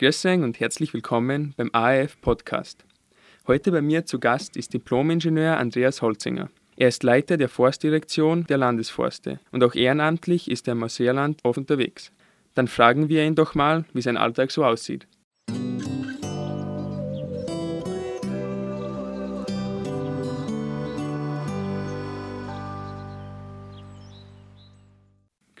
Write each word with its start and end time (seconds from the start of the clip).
Grüß 0.00 0.24
euch 0.24 0.40
und 0.40 0.58
herzlich 0.60 0.94
willkommen 0.94 1.52
beim 1.58 1.68
ARF 1.74 2.18
Podcast. 2.22 2.86
Heute 3.46 3.70
bei 3.70 3.82
mir 3.82 4.06
zu 4.06 4.18
Gast 4.18 4.56
ist 4.56 4.72
Diplomingenieur 4.72 5.58
Andreas 5.58 6.00
Holzinger. 6.00 6.48
Er 6.78 6.88
ist 6.88 7.02
Leiter 7.02 7.36
der 7.36 7.50
Forstdirektion 7.50 8.46
der 8.46 8.56
Landesforste 8.56 9.40
und 9.52 9.62
auch 9.62 9.74
ehrenamtlich 9.74 10.50
ist 10.50 10.66
er 10.68 10.72
im 10.72 10.78
Neuseeland 10.78 11.40
oft 11.42 11.58
unterwegs. 11.58 12.12
Dann 12.54 12.66
fragen 12.66 13.10
wir 13.10 13.26
ihn 13.26 13.34
doch 13.34 13.54
mal, 13.54 13.84
wie 13.92 14.00
sein 14.00 14.16
Alltag 14.16 14.52
so 14.52 14.64
aussieht. 14.64 15.06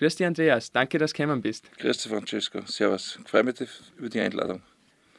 Grüß 0.00 0.16
dich, 0.16 0.26
Andreas. 0.26 0.72
Danke, 0.72 0.96
dass 0.96 1.12
du 1.12 1.18
gekommen 1.18 1.42
bist. 1.42 1.70
Grüß 1.76 1.98
dich, 1.98 2.10
Francesco. 2.10 2.62
Servus. 2.64 3.18
Ich 3.22 3.28
freue 3.28 3.42
mich 3.42 3.56
über 3.98 4.08
die 4.08 4.18
Einladung. 4.18 4.62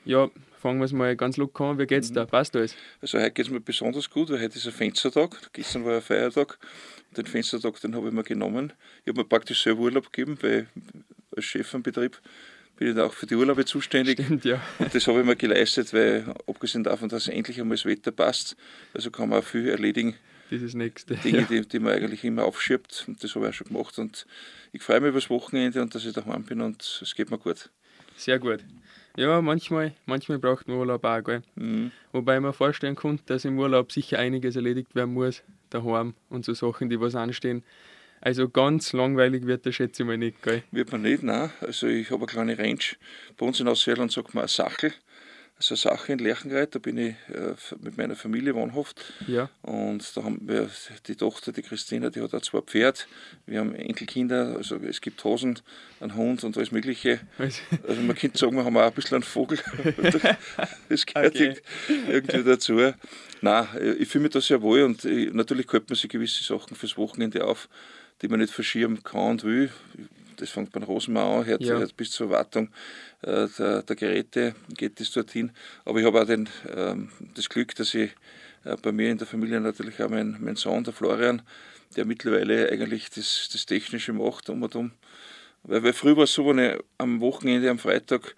Ja, 0.05 0.27
fangen 0.59 0.80
wir 0.80 0.86
es 0.86 0.91
mal 0.91 1.16
ganz 1.16 1.38
locker 1.38 1.66
an. 1.66 1.77
Wie 1.77 1.85
geht's 1.85 2.09
mhm. 2.09 2.16
da? 2.16 2.26
Passt 2.26 2.55
alles? 2.55 2.76
Also, 2.99 3.20
heute 3.20 3.30
geht 3.30 3.45
es 3.45 3.52
mir 3.52 3.59
besonders 3.59 4.09
gut, 4.09 4.31
weil 4.31 4.41
heute 4.41 4.58
ist 4.58 4.66
ein 4.66 4.72
Fenstertag. 4.72 5.53
Gestern 5.53 5.86
war 5.86 5.98
ein 5.98 6.02
Feiertag. 6.02 6.58
Den 7.16 7.27
Fenstertag, 7.27 7.80
den 7.80 7.95
habe 7.95 8.08
ich 8.08 8.13
mir 8.13 8.23
genommen. 8.23 8.73
Ich 9.05 9.09
habe 9.09 9.22
mir 9.22 9.25
praktisch 9.25 9.62
selber 9.62 9.81
Urlaub 9.81 10.12
gegeben, 10.12 10.39
weil 10.41 10.66
als 11.36 11.45
Chef 11.45 11.67
vom 11.67 11.84
Betrieb 11.84 12.20
bin 12.77 12.88
ich 12.88 12.95
da 12.95 13.05
auch 13.05 13.13
für 13.13 13.27
die 13.27 13.36
Urlaube 13.36 13.66
zuständig. 13.66 14.20
Stimmt, 14.20 14.45
ja. 14.45 14.59
Und 14.80 14.95
das 14.95 15.05
habe 15.05 15.20
ich 15.20 15.25
mir 15.27 15.36
geleistet, 15.36 15.94
weil 15.94 16.34
abgesehen 16.48 16.84
davon, 16.84 17.08
dass 17.08 17.27
endlich 17.27 17.61
einmal 17.61 17.77
das 17.77 17.86
Wetter 17.86 18.11
passt, 18.11 18.58
also 18.95 19.11
kann 19.11 19.30
man 19.30 19.41
auch 19.41 19.45
viel 19.45 19.70
erledigen 19.70 20.16
dieses 20.52 20.73
nächste. 20.73 21.16
Dinge, 21.16 21.40
ja. 21.40 21.46
die, 21.50 21.68
die 21.68 21.80
man 21.80 21.94
eigentlich 21.94 22.23
immer 22.23 22.44
aufschiebt. 22.44 23.05
Und 23.08 23.23
das 23.23 23.34
habe 23.36 23.46
ich 23.46 23.50
auch 23.50 23.54
schon 23.54 23.68
gemacht. 23.68 23.98
Und 23.98 24.28
ich 24.72 24.84
freue 24.84 25.00
mich 25.00 25.09
über 25.09 25.20
das 25.20 25.30
Wochenende 25.30 25.82
und 25.82 25.96
dass 25.96 26.05
ich 26.05 26.14
daheim 26.14 26.44
bin 26.44 26.62
und 26.62 27.00
es 27.02 27.16
geht 27.16 27.32
mir 27.32 27.38
gut. 27.38 27.70
Sehr 28.16 28.38
gut. 28.38 28.59
Ja, 29.18 29.42
manchmal, 29.42 29.94
manchmal 30.06 30.40
braucht 30.40 30.68
man 30.68 30.78
Urlaub 30.78 31.04
auch, 31.04 31.23
gell? 31.23 31.42
Mhm. 31.56 31.92
Wobei 32.12 32.40
man 32.40 32.54
vorstellen 32.54 32.95
kann, 32.95 33.20
dass 33.25 33.44
im 33.45 33.59
Urlaub 33.59 33.92
sicher 33.92 34.20
einiges 34.20 34.56
erledigt 34.56 34.95
werden 34.95 35.14
muss, 35.14 35.44
daheim 35.70 36.14
und 36.30 36.45
so 36.45 36.53
Sachen, 36.53 36.90
die 36.90 37.00
was 37.00 37.16
anstehen. 37.16 37.64
Also 38.22 38.47
ganz 38.47 38.94
langweilig 38.94 39.47
wird 39.47 39.66
das 39.66 39.75
schätze 39.75 40.03
ich 40.03 40.08
mal 40.08 40.18
nicht, 40.18 40.42
gell? 40.44 40.64
Wird 40.72 40.92
man 40.92 41.02
nicht, 41.02 41.23
nein. 41.23 41.50
Also 41.59 41.88
ich 41.88 42.12
habe 42.12 42.22
eine 42.22 42.28
kleine 42.28 42.58
Range. 42.58 42.80
Bei 43.36 43.45
uns 43.47 43.59
in 43.59 43.68
Aussierland 43.68 44.12
sagt 44.12 44.34
man 44.34 44.44
eine 44.44 44.47
Sachel 44.47 44.94
so 45.62 45.73
eine 45.73 45.78
Sache 45.78 46.14
in 46.14 46.20
Lerchenreit, 46.20 46.76
da 46.76 46.80
bin 46.80 46.98
ich 46.98 47.16
äh, 47.30 47.54
mit 47.81 47.98
meiner 47.98 48.16
Familie 48.16 48.56
wohnhaft. 48.56 49.02
Ja. 49.28 49.50
Und 49.62 50.16
da 50.16 50.23
haben 50.23 50.40
wir 50.42 50.70
die 51.08 51.16
Tochter, 51.16 51.52
die 51.52 51.62
Christina, 51.62 52.09
die 52.09 52.22
hat 52.22 52.34
auch 52.34 52.42
zwei 52.42 52.62
Pferd. 52.62 53.08
Wir 53.45 53.59
haben 53.59 53.73
Enkelkinder, 53.76 54.56
also 54.58 54.78
es 54.78 55.02
gibt 55.02 55.23
Hosen, 55.23 55.59
einen 56.00 56.16
Hund 56.16 56.44
und 56.44 56.58
alles 56.58 56.72
Mögliche. 56.72 57.20
Also 57.38 57.62
man 58.02 58.16
könnte 58.16 58.38
sagen, 58.38 58.56
wir 58.56 58.66
haben 58.66 58.78
auch 58.78 58.81
ein 58.81 58.94
bisschen 58.94 59.16
einen 59.16 59.23
Vogel. 59.23 59.59
das 60.90 61.06
gehört 61.06 61.36
okay. 61.36 61.56
irgendwie 61.88 62.44
dazu. 62.44 62.94
Nein, 63.42 63.68
ich 64.00 64.08
fühle 64.08 64.23
mich 64.23 64.34
da 64.34 64.42
sehr 64.42 64.62
wohl 64.62 64.84
und 64.84 65.06
ich, 65.06 65.34
natürlich 65.34 65.68
könnte 65.68 65.88
man 65.90 65.96
sich 65.96 66.09
gewisse 66.09 66.44
Sachen 66.44 66.75
fürs 66.75 66.98
Wochenende 66.98 67.46
auf, 67.46 67.70
die 68.22 68.28
man 68.28 68.40
nicht 68.40 68.53
verschieben 68.53 69.03
kann 69.03 69.31
und 69.31 69.44
will 69.44 69.72
das 70.38 70.50
fängt 70.50 70.72
beim 70.72 70.84
Rosenmauer 70.84 71.40
an, 71.40 71.46
hört, 71.46 71.62
ja. 71.62 71.78
hört 71.78 71.96
bis 71.98 72.12
zur 72.12 72.30
Wartung 72.30 72.70
äh, 73.22 73.48
der, 73.58 73.84
der, 73.84 73.96
Geräte, 73.96 74.56
geht 74.76 75.00
das 75.00 75.12
dorthin. 75.12 75.52
Aber 75.86 76.00
ich 76.00 76.06
habe 76.06 76.22
auch 76.22 76.26
den, 76.26 76.50
ähm, 76.76 77.10
das 77.36 77.50
Glück, 77.50 77.76
dass 77.76 77.94
ich 77.94 78.12
äh, 78.64 78.76
bei 78.82 78.92
mir 78.92 79.12
in 79.12 79.18
der 79.18 79.28
Familie 79.28 79.59
natürlich 79.59 80.02
auch 80.02 80.09
mein, 80.09 80.38
mein 80.40 80.56
Sohn, 80.56 80.84
der 80.84 80.94
Florian, 80.94 81.42
der 81.96 82.06
mittlerweile 82.06 82.70
eigentlich 82.70 83.09
das, 83.09 83.50
das 83.52 83.66
Technische 83.66 84.14
macht 84.14 84.50
um 84.50 84.64
und 84.64 84.76
um. 84.76 84.92
Weil, 85.64 85.84
weil 85.84 85.94
früher 85.94 86.18
war 86.18 86.24
es 86.24 86.34
so, 86.34 86.48
wenn 86.48 86.59
ich 86.59 86.78
am 86.98 87.20
Wochenende, 87.22 87.70
am 87.70 87.80
Freitag 87.80 88.36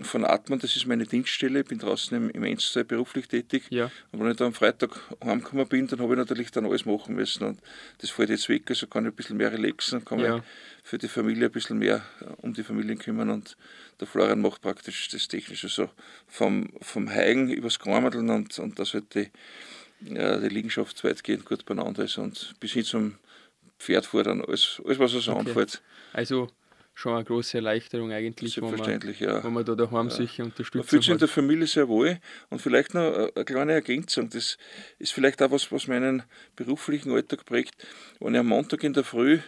von 0.00 0.24
Atmen, 0.24 0.58
das 0.58 0.76
ist 0.76 0.86
meine 0.86 1.06
Dienststelle, 1.06 1.60
ich 1.60 1.66
bin 1.66 1.78
draußen 1.78 2.16
im, 2.16 2.30
im 2.30 2.44
Enstal 2.44 2.84
beruflich 2.84 3.26
tätig. 3.28 3.64
Ja. 3.70 3.90
Und 4.12 4.20
wenn 4.20 4.30
ich 4.30 4.36
da 4.36 4.46
am 4.46 4.54
Freitag 4.54 5.00
heimgekommen 5.24 5.66
bin, 5.68 5.86
dann 5.86 6.00
habe 6.00 6.14
ich 6.14 6.18
natürlich 6.18 6.50
dann 6.50 6.66
alles 6.66 6.84
machen 6.84 7.14
müssen 7.14 7.44
und 7.44 7.60
das 7.98 8.10
fällt 8.10 8.30
jetzt 8.30 8.48
weg, 8.48 8.64
also 8.68 8.86
kann 8.86 9.04
ich 9.04 9.12
ein 9.12 9.16
bisschen 9.16 9.36
mehr 9.36 9.52
relaxen, 9.52 10.04
kann 10.04 10.20
ja. 10.20 10.36
mich 10.36 10.44
für 10.82 10.98
die 10.98 11.08
Familie 11.08 11.46
ein 11.46 11.52
bisschen 11.52 11.78
mehr 11.78 12.02
äh, 12.20 12.24
um 12.42 12.54
die 12.54 12.62
Familie 12.62 12.96
kümmern 12.96 13.30
und 13.30 13.56
der 14.00 14.06
Florian 14.06 14.40
macht 14.40 14.62
praktisch 14.62 15.08
das 15.08 15.28
Technische 15.28 15.68
so 15.68 15.90
vom, 16.26 16.70
vom 16.80 17.10
Heigen 17.10 17.50
übers 17.50 17.78
Krammeln 17.78 18.30
und, 18.30 18.58
und 18.58 18.78
dass 18.78 18.94
halt 18.94 19.14
die, 19.14 19.30
ja, 20.00 20.38
die 20.38 20.48
Liegenschaft 20.48 21.02
weitgehend 21.02 21.44
gut 21.44 21.64
beieinander 21.64 22.04
ist 22.04 22.18
und 22.18 22.54
bis 22.60 22.72
hin 22.72 22.84
zum 22.84 23.18
Pferdfordern, 23.78 24.42
alles, 24.42 24.80
alles 24.84 24.98
was 24.98 25.14
er 25.14 25.20
so 25.20 25.32
okay. 25.32 25.48
anfällt. 25.48 25.82
Also 26.12 26.48
schon 26.98 27.14
eine 27.14 27.24
große 27.24 27.58
Erleichterung 27.58 28.10
eigentlich, 28.10 28.54
Selbstverständlich, 28.54 29.20
wenn 29.20 29.28
man, 29.28 29.36
ja. 29.36 29.44
wenn 29.44 29.52
man 29.52 29.64
da 29.64 29.76
daheim 29.76 30.08
ja. 30.08 30.14
sich 30.14 30.40
unterstützt. 30.40 30.74
Man 30.74 30.84
fühlt 30.84 31.04
sich 31.04 31.12
in 31.12 31.18
der 31.18 31.28
Familie 31.28 31.68
sehr 31.68 31.86
wohl 31.86 32.18
und 32.50 32.60
vielleicht 32.60 32.92
noch 32.92 33.30
eine 33.36 33.44
kleine 33.44 33.72
Ergänzung, 33.72 34.28
das 34.30 34.58
ist 34.98 35.12
vielleicht 35.12 35.40
auch 35.40 35.52
was, 35.52 35.70
was 35.70 35.86
meinen 35.86 36.24
beruflichen 36.56 37.12
Alltag 37.12 37.44
prägt. 37.44 37.86
Wenn 38.18 38.34
ich 38.34 38.40
am 38.40 38.48
Montag 38.48 38.82
in 38.82 38.94
der 38.94 39.04
Früh 39.04 39.38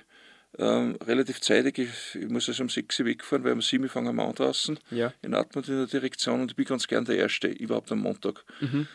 ähm, 0.58 0.96
relativ 1.04 1.40
zeitig, 1.40 1.78
ich, 1.78 2.22
ich, 2.22 2.28
muss 2.28 2.48
also 2.48 2.62
um 2.62 2.68
6 2.68 3.00
Uhr 3.00 3.06
wegfahren, 3.06 3.42
weil 3.42 3.54
um 3.54 3.62
7 3.62 3.82
Uhr 3.82 3.90
fangen 3.90 4.14
wir 4.14 4.24
an 4.24 4.34
draußen 4.36 4.78
ja. 4.92 5.12
in 5.22 5.34
Atmund 5.34 5.68
in 5.68 5.74
der 5.74 5.86
Direktion 5.88 6.42
und 6.42 6.52
ich 6.52 6.56
bin 6.56 6.66
ganz 6.66 6.86
gern 6.86 7.04
der 7.04 7.16
Erste, 7.16 7.48
überhaupt 7.48 7.90
am 7.90 7.98
Montag. 7.98 8.44
Mhm. 8.60 8.86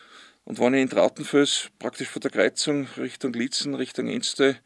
Und 0.44 0.58
wenn 0.58 0.72
ich 0.72 0.80
in 0.80 0.88
Trautenfels 0.88 1.68
praktisch 1.78 2.08
von 2.08 2.22
der 2.22 2.30
Kreuzung 2.30 2.86
Richtung 2.96 3.34
Litzen, 3.34 3.74
Richtung 3.74 4.08
Enste 4.08 4.56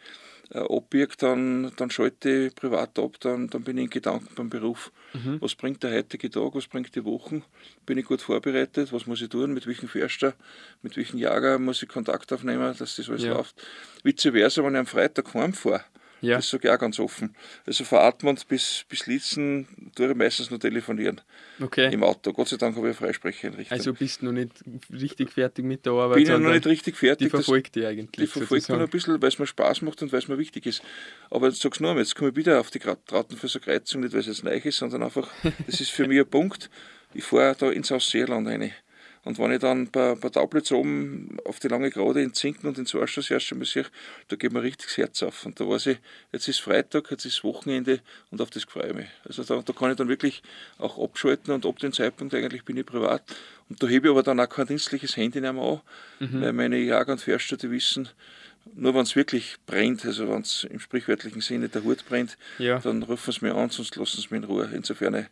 äh, 0.52 0.58
abbiege, 0.58 1.14
dann, 1.18 1.72
dann 1.76 1.90
schalte 1.90 2.46
ich 2.46 2.54
privat 2.54 2.98
ab, 2.98 3.16
dann, 3.20 3.48
dann 3.48 3.62
bin 3.62 3.78
ich 3.78 3.84
in 3.84 3.90
Gedanken 3.90 4.34
beim 4.34 4.50
Beruf. 4.50 4.92
Mhm. 5.12 5.40
Was 5.40 5.54
bringt 5.54 5.82
der 5.82 5.92
heutige 5.92 6.30
Tag, 6.30 6.54
was 6.54 6.66
bringt 6.66 6.94
die 6.94 7.04
Woche? 7.04 7.42
Bin 7.86 7.98
ich 7.98 8.06
gut 8.06 8.22
vorbereitet? 8.22 8.92
Was 8.92 9.06
muss 9.06 9.22
ich 9.22 9.28
tun? 9.28 9.52
Mit 9.54 9.66
welchem 9.66 9.88
Förster, 9.88 10.34
mit 10.82 10.96
welchem 10.96 11.18
Jager 11.18 11.58
muss 11.58 11.82
ich 11.82 11.88
Kontakt 11.88 12.32
aufnehmen, 12.32 12.74
dass 12.78 12.96
das 12.96 13.08
alles 13.08 13.22
ja. 13.22 13.34
läuft? 13.34 13.54
Vice 14.02 14.30
versa, 14.32 14.64
wenn 14.64 14.74
ich 14.74 14.80
am 14.80 14.86
Freitag 14.86 15.32
heimfahre, 15.34 15.84
ja. 16.20 16.36
Das 16.36 16.48
sage 16.48 16.69
ich 16.69 16.75
auch 16.75 16.78
ganz 16.78 16.98
offen. 16.98 17.34
Also 17.66 17.84
von 17.84 17.98
Atmund 17.98 18.47
bis, 18.48 18.84
bis 18.88 19.06
Litzen 19.06 19.66
tue 19.94 20.10
ich 20.10 20.16
meistens 20.16 20.50
nur 20.50 20.60
telefonieren. 20.60 21.20
Okay. 21.60 21.92
Im 21.92 22.03
Auto. 22.04 22.32
Gott 22.32 22.48
sei 22.48 22.56
Dank 22.56 22.76
habe 22.76 22.91
ich 22.91 22.97
eine 22.97 23.06
Freisprecheinrichtung. 23.06 23.76
Also 23.76 23.92
bist 23.92 24.20
du 24.20 24.26
noch 24.26 24.32
nicht 24.32 24.53
richtig 24.92 25.30
fertig 25.30 25.64
mit 25.64 25.84
der 25.86 25.92
Arbeit? 25.92 26.16
Bin 26.16 26.25
ich 26.25 26.30
noch 26.30 26.53
nicht 26.53 26.66
richtig 26.66 26.97
fertig. 26.97 27.26
Die 27.26 27.30
verfolgt 27.30 27.75
die 27.75 27.86
eigentlich. 27.86 28.10
Die 28.12 28.26
verfolgt 28.26 28.69
man 28.69 28.80
ein 28.80 28.88
bisschen, 28.88 29.20
weil 29.20 29.28
es 29.28 29.38
mir 29.38 29.47
Spaß 29.47 29.82
macht 29.82 30.03
und 30.03 30.12
weil 30.12 30.19
es 30.19 30.28
mir 30.28 30.38
wichtig 30.38 30.66
ist. 30.66 30.82
Aber 31.30 31.48
jetzt 31.48 31.60
sag's 31.60 31.80
nur 31.80 31.91
einmal, 31.91 32.04
jetzt 32.04 32.14
komme 32.14 32.30
ich 32.30 32.36
wieder 32.36 32.60
auf 32.60 32.70
die 32.70 32.78
Trauten 32.78 33.36
für 33.36 33.48
so 33.48 33.60
Kreuzung, 33.60 34.03
nicht 34.03 34.12
weil 34.12 34.20
es 34.20 34.26
jetzt 34.26 34.44
neu 34.44 34.56
ist, 34.56 34.76
sondern 34.76 35.03
einfach, 35.03 35.28
das 35.66 35.80
ist 35.80 35.91
für 35.91 36.06
mich 36.06 36.19
ein 36.19 36.28
Punkt. 36.28 36.70
Ich 37.14 37.25
fahre 37.25 37.56
da 37.59 37.70
ins 37.70 37.91
Ausseerland 37.91 38.47
rein. 38.47 38.72
Und 39.22 39.38
wenn 39.38 39.53
ich 39.53 39.58
dann 39.58 39.91
bei, 39.91 40.14
bei 40.14 40.31
Taublitz 40.31 40.72
oben 40.72 41.36
auf 41.44 41.58
die 41.58 41.69
lange 41.69 41.91
Gerade 41.91 42.22
in 42.22 42.32
Zinken 42.32 42.69
und 42.69 42.78
in 42.78 42.84
das 42.84 43.31
erste 43.31 43.54
Mal 43.54 43.66
sehe, 43.66 43.84
da 44.28 44.36
geht 44.36 44.53
mir 44.53 44.62
richtig 44.62 44.88
das 44.88 44.97
Herz 44.97 45.22
auf. 45.22 45.44
Und 45.44 45.60
da 45.60 45.69
weiß 45.69 45.86
ich, 45.86 45.98
jetzt 46.32 46.48
ist 46.48 46.60
Freitag, 46.60 47.10
jetzt 47.10 47.26
ist 47.26 47.44
Wochenende 47.44 48.00
und 48.30 48.41
auf 48.41 48.50
das 48.50 48.64
freue 48.64 48.88
ich 48.88 48.94
mich. 48.94 49.09
Also 49.25 49.44
da, 49.44 49.60
da 49.60 49.72
kann 49.75 49.91
ich 49.91 49.97
dann 49.97 50.09
wirklich 50.09 50.42
auch 50.78 50.98
abschalten 51.03 51.53
und 51.53 51.66
ab 51.66 51.78
dem 51.80 51.92
Zeitpunkt 51.92 52.34
eigentlich 52.34 52.64
bin 52.64 52.78
ich 52.78 52.86
privat. 52.86 53.22
Und 53.69 53.82
da 53.82 53.86
hebe 53.86 54.09
ich 54.09 54.10
aber 54.10 54.22
dann 54.22 54.41
auch 54.41 54.48
kein 54.48 54.66
dienstliches 54.66 55.16
Handy 55.16 55.41
mehr 55.41 55.50
an, 55.50 55.80
mhm. 56.19 56.41
weil 56.41 56.53
meine 56.54 56.78
Jäger 56.78 57.06
und 57.09 57.20
Förster, 57.20 57.59
die 57.59 57.70
wissen, 57.70 58.09
nur 58.75 58.94
wenn 58.94 59.03
es 59.03 59.16
wirklich 59.16 59.56
brennt, 59.66 60.04
also 60.04 60.28
wenn 60.28 60.42
es 60.42 60.64
im 60.64 60.80
sprichwörtlichen 60.80 61.41
Sinne 61.41 61.69
der 61.69 61.82
Hut 61.84 62.04
brennt, 62.09 62.36
ja. 62.59 62.78
dann 62.78 63.03
rufen 63.03 63.32
sie 63.32 63.44
mir 63.44 63.54
an, 63.54 63.70
sonst 63.70 63.97
lassen 63.97 64.20
sie 64.20 64.28
mich 64.30 64.42
in 64.42 64.44
Ruhe. 64.44 64.70
Insofern 64.72 65.26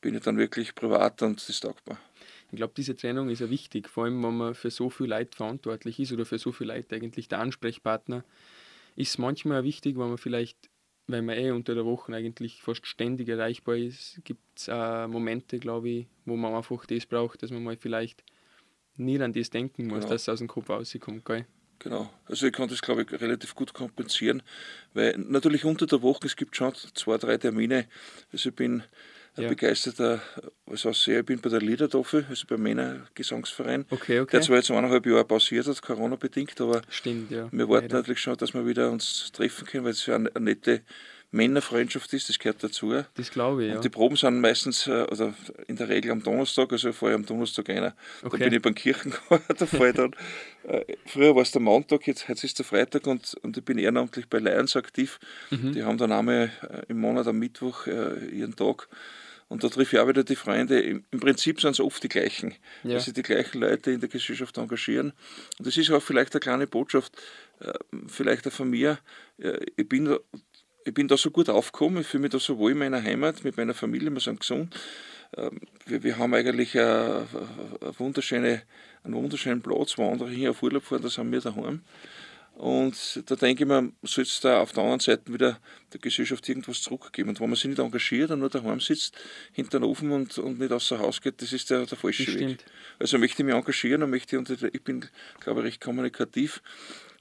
bin 0.00 0.14
ich 0.14 0.22
dann 0.22 0.36
wirklich 0.36 0.74
privat 0.74 1.22
und 1.22 1.46
das 1.48 1.60
taugt 1.60 1.86
mir. 1.86 1.98
Ich 2.54 2.58
glaube, 2.58 2.74
diese 2.76 2.94
Trennung 2.94 3.30
ist 3.30 3.40
ja 3.40 3.50
wichtig, 3.50 3.88
vor 3.88 4.04
allem 4.04 4.22
wenn 4.22 4.36
man 4.36 4.54
für 4.54 4.70
so 4.70 4.90
viel 4.90 5.06
Leid 5.06 5.34
verantwortlich 5.34 5.98
ist 5.98 6.12
oder 6.12 6.24
für 6.24 6.38
so 6.38 6.52
viel 6.52 6.68
Leid 6.68 6.92
eigentlich 6.92 7.28
der 7.28 7.40
Ansprechpartner. 7.40 8.24
Ist 8.94 9.10
es 9.10 9.18
manchmal 9.18 9.64
wichtig, 9.64 9.98
wenn 9.98 10.08
man 10.08 10.18
vielleicht, 10.18 10.70
weil 11.08 11.22
man 11.22 11.36
eh 11.36 11.50
unter 11.50 11.74
der 11.74 11.84
Woche 11.84 12.14
eigentlich 12.14 12.62
fast 12.62 12.86
ständig 12.86 13.28
erreichbar 13.28 13.76
ist, 13.76 14.20
gibt 14.22 14.40
es 14.56 14.68
äh, 14.68 15.08
Momente, 15.08 15.58
glaube 15.58 15.88
ich, 15.88 16.06
wo 16.26 16.36
man 16.36 16.54
einfach 16.54 16.86
das 16.86 17.06
braucht, 17.06 17.42
dass 17.42 17.50
man 17.50 17.64
mal 17.64 17.76
vielleicht 17.76 18.22
nie 18.96 19.20
an 19.20 19.32
das 19.32 19.50
denken 19.50 19.88
muss, 19.88 20.00
genau. 20.00 20.10
dass 20.10 20.22
es 20.22 20.28
aus 20.28 20.38
dem 20.38 20.46
Kopf 20.46 20.70
rauskommt. 20.70 21.24
Gell? 21.24 21.46
Genau, 21.80 22.08
also 22.26 22.46
ich 22.46 22.52
kann 22.52 22.68
das 22.68 22.82
glaube 22.82 23.02
ich 23.02 23.20
relativ 23.20 23.56
gut 23.56 23.74
kompensieren, 23.74 24.42
weil 24.92 25.18
natürlich 25.18 25.64
unter 25.64 25.86
der 25.86 26.02
Woche, 26.02 26.26
es 26.26 26.36
gibt 26.36 26.54
schon 26.54 26.72
zwei, 26.94 27.18
drei 27.18 27.36
Termine, 27.36 27.88
also 28.32 28.50
ich 28.50 28.54
bin 28.54 28.84
ja. 29.36 29.48
begeisterter, 29.48 30.20
was 30.66 30.86
auch 30.86 30.94
sehr, 30.94 31.20
ich 31.20 31.26
bin 31.26 31.40
bei 31.40 31.48
der 31.48 31.60
Liedertafel, 31.60 32.26
also 32.28 32.46
beim 32.46 32.62
Männergesangsverein, 32.62 33.84
okay, 33.90 34.20
okay. 34.20 34.30
der 34.32 34.42
zwar 34.42 34.56
jetzt 34.56 34.70
eineinhalb 34.70 35.06
Jahre 35.06 35.24
pausiert 35.24 35.66
hat, 35.66 35.82
Corona-bedingt, 35.82 36.60
aber 36.60 36.82
Stimmt, 36.88 37.30
ja. 37.30 37.48
wir 37.50 37.68
warten 37.68 37.86
Leider. 37.86 37.98
natürlich 37.98 38.20
schon, 38.20 38.36
dass 38.36 38.54
wir 38.54 38.66
wieder 38.66 38.90
uns 38.90 39.30
treffen 39.32 39.66
können, 39.66 39.84
weil 39.84 39.92
es 39.92 40.06
ja 40.06 40.14
eine, 40.16 40.34
eine 40.34 40.44
nette 40.44 40.82
Männerfreundschaft 41.34 42.12
ist, 42.12 42.28
das 42.28 42.38
gehört 42.38 42.62
dazu. 42.62 42.94
Das 43.14 43.30
glaube 43.30 43.64
ich, 43.64 43.70
ja. 43.70 43.76
Und 43.76 43.84
die 43.84 43.88
Proben 43.88 44.16
sind 44.16 44.40
meistens, 44.40 44.86
äh, 44.86 45.02
oder 45.10 45.34
in 45.66 45.76
der 45.76 45.88
Regel 45.88 46.12
am 46.12 46.22
Donnerstag, 46.22 46.70
also 46.72 46.90
ich 46.90 46.96
fahre 46.96 47.14
am 47.14 47.26
Donnerstag 47.26 47.68
einer. 47.70 47.94
Okay. 48.22 48.38
Da 48.38 48.44
bin 48.44 48.54
ich 48.54 48.62
beim 48.62 48.74
Kirchenchor, 48.74 49.40
da 49.58 49.66
fahre 49.66 49.88
ich 49.88 49.96
dann. 49.96 50.14
Äh, 50.62 50.84
früher 51.06 51.34
war 51.34 51.42
es 51.42 51.50
der 51.50 51.60
Montag, 51.60 52.06
jetzt, 52.06 52.28
jetzt 52.28 52.44
ist 52.44 52.58
der 52.58 52.64
Freitag 52.64 53.06
und, 53.08 53.34
und 53.42 53.56
ich 53.56 53.64
bin 53.64 53.78
ehrenamtlich 53.78 54.28
bei 54.28 54.38
Lions 54.38 54.76
aktiv. 54.76 55.18
Mhm. 55.50 55.72
Die 55.72 55.82
haben 55.82 55.98
dann 55.98 56.12
einmal 56.12 56.52
äh, 56.62 56.82
im 56.88 57.00
Monat 57.00 57.26
am 57.26 57.38
Mittwoch 57.38 57.86
ihren 57.86 58.54
Tag. 58.54 58.88
Und 59.48 59.62
da 59.62 59.68
treffe 59.68 59.96
ich 59.96 60.02
auch 60.02 60.08
wieder 60.08 60.24
die 60.24 60.36
Freunde. 60.36 60.80
Im, 60.80 61.04
Prinzip 61.20 61.60
sind 61.60 61.72
es 61.72 61.80
oft 61.80 62.02
die 62.02 62.08
gleichen. 62.08 62.54
Ja. 62.82 62.94
Also 62.94 63.12
die 63.12 63.22
gleichen 63.22 63.60
Leute 63.60 63.90
in 63.90 64.00
der 64.00 64.08
Gesellschaft 64.08 64.56
engagieren. 64.58 65.12
Und 65.58 65.66
das 65.66 65.76
ist 65.76 65.90
auch 65.90 66.02
vielleicht 66.02 66.34
eine 66.34 66.40
kleine 66.40 66.66
Botschaft, 66.66 67.12
äh, 67.60 67.72
vielleicht 68.08 68.46
auch 68.46 68.52
von 68.52 68.70
mir. 68.70 68.98
Äh, 69.38 69.58
ich, 69.76 69.88
bin, 69.88 70.16
ich 70.84 70.94
bin 70.94 71.08
da 71.08 71.16
so 71.16 71.30
gut 71.30 71.48
aufgekommen, 71.48 72.00
ich 72.00 72.06
fühle 72.06 72.22
mich 72.22 72.32
da 72.32 72.38
so 72.38 72.58
wohl 72.58 72.72
in 72.72 72.78
meiner 72.78 73.02
Heimat, 73.02 73.44
mit 73.44 73.56
meiner 73.56 73.74
Familie, 73.74 74.10
wir 74.10 74.20
sind 74.20 74.40
gesund. 74.40 74.74
Ähm, 75.36 75.60
wir, 75.86 76.02
wir 76.02 76.18
haben 76.18 76.34
eigentlich 76.34 76.78
eine, 76.78 77.26
eine 77.80 77.98
wunderschöne, 77.98 78.62
einen 79.02 79.14
wunderschönen 79.14 79.62
Platz, 79.62 79.98
wo 79.98 80.10
andere 80.10 80.30
hier 80.30 80.50
auf 80.50 80.62
Urlaub 80.62 80.84
fahren, 80.84 81.02
da 81.02 81.10
sind 81.10 81.30
wir 81.30 81.40
daheim. 81.40 81.82
Und 82.54 83.22
da 83.26 83.34
denke 83.34 83.64
ich 83.64 83.68
mir, 83.68 83.92
soll 84.02 84.22
es 84.22 84.40
da 84.40 84.60
auf 84.60 84.72
der 84.72 84.84
anderen 84.84 85.00
Seite 85.00 85.32
wieder 85.32 85.58
der 85.92 86.00
Gesellschaft 86.00 86.48
irgendwas 86.48 86.82
zurückgeben. 86.82 87.30
Und 87.30 87.40
wenn 87.40 87.48
man 87.48 87.56
sich 87.56 87.66
nicht 87.66 87.80
engagiert 87.80 88.30
und 88.30 88.38
nur 88.38 88.48
daheim 88.48 88.80
sitzt, 88.80 89.16
hinter 89.52 89.80
dem 89.80 89.88
Ofen 89.88 90.12
und, 90.12 90.38
und 90.38 90.60
nicht 90.60 90.72
außer 90.72 91.00
Haus 91.00 91.20
geht, 91.20 91.42
das 91.42 91.52
ist 91.52 91.70
der, 91.70 91.84
der 91.84 91.98
falsche 91.98 92.24
das 92.24 92.34
Weg. 92.34 92.42
Stimmt. 92.42 92.64
Also 93.00 93.18
möchte 93.18 93.42
ich 93.42 93.46
mich 93.46 93.54
engagieren 93.54 94.04
und 94.04 94.10
möchte, 94.10 94.38
und 94.38 94.48
ich 94.48 94.84
bin, 94.84 95.04
glaube 95.40 95.60
ich, 95.60 95.66
recht 95.66 95.80
kommunikativ. 95.80 96.62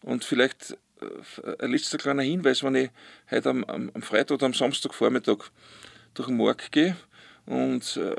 Und 0.03 0.23
vielleicht 0.23 0.77
äh, 1.01 1.63
ein 1.63 1.71
letzter 1.71 1.97
kleiner 1.97 2.23
Hinweis, 2.23 2.63
wenn 2.63 2.75
ich 2.75 2.89
heute 3.31 3.49
am, 3.49 3.63
am 3.63 4.01
Freitag 4.03 4.35
oder 4.35 4.45
am 4.45 4.53
Samstagvormittag 4.53 5.49
durch 6.13 6.27
den 6.27 6.37
Markt 6.37 6.71
gehe, 6.71 6.95
und 7.45 7.97
äh, 7.97 8.15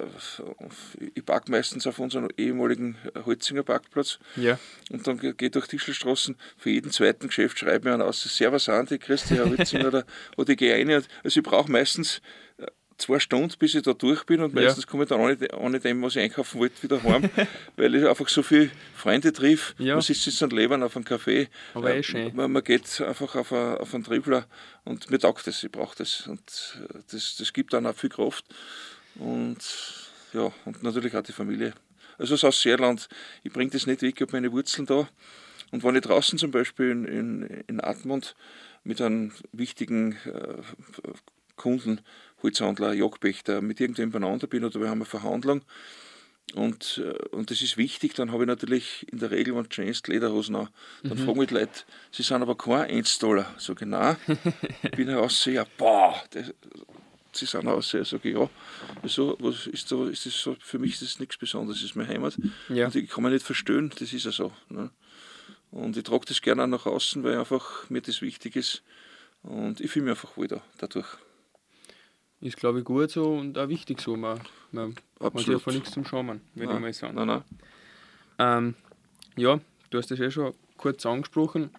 ich 1.15 1.25
parke 1.25 1.51
meistens 1.51 1.87
auf 1.87 1.99
unserem 1.99 2.29
ehemaligen 2.37 2.97
Holzinger 3.25 3.63
Parkplatz. 3.63 4.19
Ja. 4.37 4.59
Und 4.91 5.07
dann 5.07 5.19
gehe 5.19 5.35
ich 5.41 5.51
durch 5.51 5.67
Tischelstraßen. 5.67 6.37
Für 6.59 6.71
jeden 6.71 6.91
zweiten 6.91 7.29
Geschäft 7.29 7.59
schreibe 7.59 7.91
ich 7.91 7.97
mir 7.97 8.05
aus, 8.05 8.23
Servus 8.23 8.69
Andi, 8.69 8.99
Christi, 8.99 9.37
Herr 9.37 9.49
Holzinger, 9.49 9.89
oder, 9.89 10.05
oder 10.37 10.51
ich 10.51 10.59
gehe 10.59 10.75
rein. 10.75 10.91
Also 10.91 11.41
ich 11.41 11.43
brauche 11.43 11.73
meistens 11.73 12.21
äh, 12.59 12.67
zwei 12.99 13.19
Stunden, 13.19 13.55
bis 13.59 13.75
ich 13.75 13.83
da 13.83 13.95
durch 13.95 14.25
bin 14.25 14.43
und 14.43 14.53
meistens 14.53 14.85
ja. 14.85 14.91
komme 14.91 15.05
ich 15.05 15.09
dann 15.09 15.21
ohne, 15.21 15.39
ohne 15.57 15.81
dem, 15.81 16.03
was 16.03 16.17
ich 16.17 16.23
einkaufen 16.23 16.61
wollte, 16.61 16.83
wieder 16.83 17.03
heim, 17.03 17.31
weil 17.77 17.95
ich 17.95 18.07
einfach 18.07 18.29
so 18.29 18.43
viele 18.43 18.71
Freunde 18.95 19.33
triff. 19.33 19.75
Ja. 19.79 19.95
Man 19.95 20.03
sitzt 20.03 20.27
jetzt 20.27 20.43
und 20.43 20.53
leben 20.53 20.83
auf 20.83 20.97
einem 20.97 21.07
Café. 21.07 21.49
Aber 21.73 21.95
eh 21.95 22.03
schön. 22.03 22.37
Man, 22.37 22.53
man, 22.53 22.63
geht 22.63 23.01
einfach 23.01 23.35
auf, 23.37 23.53
a, 23.53 23.77
auf 23.77 23.95
einen 23.95 24.05
Tripler 24.05 24.47
und 24.85 25.11
mir 25.11 25.19
taugt 25.19 25.47
das, 25.47 25.65
ich 25.65 25.73
brauche 25.73 25.97
das. 25.97 26.27
Und 26.27 26.79
äh, 26.91 26.99
das, 27.11 27.37
das 27.39 27.55
gibt 27.55 27.73
dann 27.73 27.87
auch 27.87 27.95
viel 27.95 28.11
Kraft. 28.11 28.45
Und 29.17 29.59
ja, 30.33 30.53
und 30.65 30.83
natürlich 30.83 31.17
auch 31.17 31.23
die 31.23 31.33
Familie. 31.33 31.75
Also 32.19 32.35
aus 32.47 32.61
Seerland, 32.61 33.09
ich 33.43 33.53
bringe 33.53 33.71
das 33.71 33.87
nicht 33.87 34.03
weg, 34.03 34.15
ich 34.17 34.23
habe 34.23 34.33
meine 34.33 34.53
Wurzeln 34.53 34.87
da. 34.87 35.09
Und 35.71 35.83
wenn 35.83 35.97
ich 35.97 36.03
draußen 36.03 36.39
zum 36.39 36.51
Beispiel 36.51 36.91
in, 36.91 37.05
in, 37.05 37.43
in 37.67 37.81
Admont 37.81 38.37
mit 38.85 39.01
einem 39.01 39.33
wichtigen 39.53 40.17
äh, 40.25 40.63
Kunden, 41.57 42.01
Holzhandler, 42.43 42.93
Jagdpächter, 42.93 43.63
mit 43.63 43.81
irgendwem 43.81 44.11
beieinander 44.11 44.47
bin 44.47 44.65
oder 44.65 44.81
wir 44.81 44.89
haben 44.89 44.99
eine 44.99 45.07
Verhandlung 45.07 45.63
und, 46.53 47.03
äh, 47.05 47.35
und 47.35 47.51
das 47.51 47.63
ist 47.63 47.77
wichtig, 47.77 48.15
dann 48.15 48.31
habe 48.31 48.45
ich 48.45 48.49
natürlich 48.49 49.07
in 49.11 49.19
der 49.19 49.31
Regel, 49.31 49.57
wenn 49.57 49.65
du 49.65 49.69
Jeans 49.71 50.07
Lederhosen 50.07 50.57
an, 50.57 50.69
dann 51.03 51.19
mhm. 51.19 51.25
fragen 51.25 51.39
mich 51.39 51.49
die 51.49 51.55
Leute, 51.55 51.81
sie 52.13 52.23
sind 52.23 52.43
aber 52.43 52.57
kein 52.57 52.91
1 52.91 53.19
Dollar. 53.19 53.53
So 53.59 53.75
genau, 53.75 54.15
ich 54.83 54.91
bin 54.93 55.09
heraus, 55.09 55.45
ja, 55.47 55.65
boah, 55.79 56.23
das, 56.31 56.53
sie 57.37 57.47
sind 57.47 57.67
aus, 57.67 57.95
ich 57.95 58.09
sage 58.09 58.31
ja, 58.31 58.49
also, 59.03 59.37
was 59.41 59.67
ist, 59.67 59.91
da, 59.91 60.07
ist 60.09 60.27
das 60.27 60.35
so, 60.35 60.57
für 60.61 60.79
mich 60.79 60.93
ist 60.95 61.03
das 61.03 61.21
nichts 61.21 61.37
Besonderes, 61.37 61.81
das 61.81 61.91
ist 61.91 61.97
meine 61.97 62.09
Heimat. 62.09 62.37
Ja. 62.69 62.87
Und 62.87 62.95
ich 62.95 63.09
kann 63.09 63.25
mich 63.25 63.33
nicht 63.33 63.47
verstehen, 63.47 63.91
das 63.99 64.13
ist 64.13 64.25
ja 64.25 64.33
so. 64.33 64.53
Ne? 64.69 64.91
Und 65.71 65.97
ich 65.97 66.05
trage 66.05 66.27
das 66.27 66.41
gerne 66.41 66.65
auch 66.65 66.69
nach 66.69 66.87
außen, 66.87 67.25
weil 67.25 67.37
einfach 67.39 67.91
mir 67.91 68.01
das 68.01 68.23
wichtig 68.23 68.57
ist. 68.57 68.83
Und 69.43 69.81
ich 69.81 69.91
fühle 69.91 70.07
mich 70.07 70.13
einfach 70.13 70.37
wohl 70.37 70.49
da, 70.49 70.63
dadurch. 70.79 71.09
Ist, 72.41 72.57
glaube 72.57 72.81
ich, 72.81 72.85
gut 72.85 73.11
so 73.11 73.35
und 73.37 73.59
auch 73.59 73.69
wichtig 73.69 74.01
so. 74.01 74.17
Man, 74.17 74.41
man 74.71 74.95
hat 75.21 75.41
ja 75.47 75.59
von 75.59 75.75
nichts 75.75 75.93
zum 75.93 76.05
Schauen, 76.05 76.41
würde 76.55 76.75
ich 76.75 76.81
mal 76.81 76.93
sagen. 76.93 77.15
Nein, 77.15 77.27
nein. 77.27 77.45
Ähm, 78.39 78.75
ja, 79.37 79.61
du 79.91 79.99
hast 79.99 80.11
das 80.11 80.19
ja 80.19 80.31
schon 80.31 80.55
kurz 80.77 81.07
angesprochen. 81.07 81.71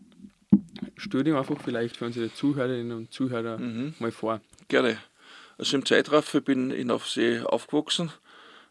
Stell 0.97 1.23
dir 1.23 1.37
einfach 1.37 1.61
vielleicht 1.61 1.97
für 1.97 2.05
unsere 2.05 2.33
Zuhörerinnen 2.33 2.97
und 2.97 3.13
Zuhörer 3.13 3.57
mhm. 3.57 3.93
mal 3.99 4.11
vor. 4.11 4.41
Gerne. 4.67 4.97
Also 5.57 5.77
im 5.77 5.85
Zeitraffer 5.85 6.41
bin 6.41 6.71
ich 6.71 6.89
auf 6.89 7.07
See 7.07 7.39
aufgewachsen. 7.39 8.11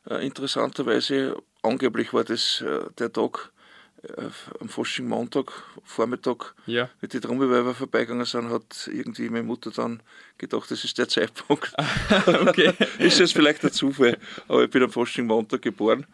Äh, 0.08 0.26
interessanterweise, 0.26 1.36
angeblich 1.62 2.12
war 2.12 2.24
das 2.24 2.60
äh, 2.60 2.90
der 2.98 3.12
Tag 3.12 3.52
äh, 4.02 4.28
am 4.60 4.68
Fasching 4.68 5.06
Montag, 5.06 5.52
Vormittag, 5.84 6.54
ja. 6.66 6.90
wie 7.00 7.08
die 7.08 7.20
Trommelweiber 7.20 7.74
vorbeigegangen 7.74 8.26
sind, 8.26 8.50
hat 8.50 8.88
irgendwie 8.92 9.30
meine 9.30 9.44
Mutter 9.44 9.70
dann 9.70 10.02
gedacht, 10.36 10.70
das 10.70 10.84
ist 10.84 10.98
der 10.98 11.08
Zeitpunkt. 11.08 11.72
okay. 12.26 12.72
ist 12.98 13.18
jetzt 13.18 13.32
vielleicht 13.32 13.64
ein 13.64 13.72
Zufall, 13.72 14.18
aber 14.48 14.64
ich 14.64 14.70
bin 14.70 14.82
am 14.82 14.90
Fasching 14.90 15.26
Montag 15.26 15.62
geboren. 15.62 16.06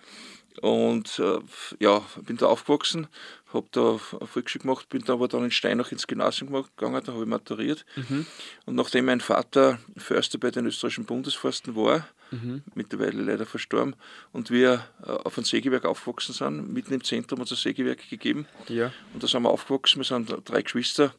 Und 0.61 1.19
äh, 1.19 1.39
ja, 1.79 2.03
bin 2.23 2.37
da 2.37 2.47
aufgewachsen, 2.47 3.07
habe 3.53 3.67
da 3.71 3.97
Volksschule 4.27 4.63
gemacht, 4.63 4.89
bin 4.91 5.03
da 5.05 5.15
aber 5.15 5.27
dann 5.27 5.45
in 5.45 5.51
Steinach 5.51 5.91
ins 5.91 6.07
Gymnasium 6.07 6.53
gegangen, 6.53 7.03
da 7.05 7.13
habe 7.13 7.23
ich 7.23 7.29
maturiert. 7.29 7.87
Mhm. 7.97 8.27
Und 8.67 8.75
nachdem 8.75 9.07
mein 9.07 9.23
Vater 9.23 9.79
Förster 9.97 10.39
bei 10.39 10.51
den 10.51 10.67
österreichischen 10.67 11.07
Bundesforsten 11.07 11.75
war, 11.77 12.07
mhm. 12.31 12.63
mittlerweile 12.75 13.23
leider 13.23 13.47
verstorben, 13.47 13.97
und 14.33 14.51
wir 14.51 14.85
äh, 15.03 15.11
auf 15.11 15.39
ein 15.39 15.45
Sägewerk 15.45 15.87
aufgewachsen 15.87 16.35
sind, 16.35 16.73
mitten 16.73 16.93
im 16.93 17.03
Zentrum 17.05 17.41
hat 17.41 17.47
es 17.47 17.53
ein 17.53 17.63
Sägewerk 17.63 18.11
gegeben. 18.11 18.47
Ja. 18.69 18.93
Und 19.15 19.23
da 19.23 19.27
sind 19.27 19.43
wir 19.43 19.51
aufgewachsen, 19.51 20.01
wir 20.01 20.05
sind 20.05 20.31
drei 20.45 20.61
Geschwister. 20.61 21.15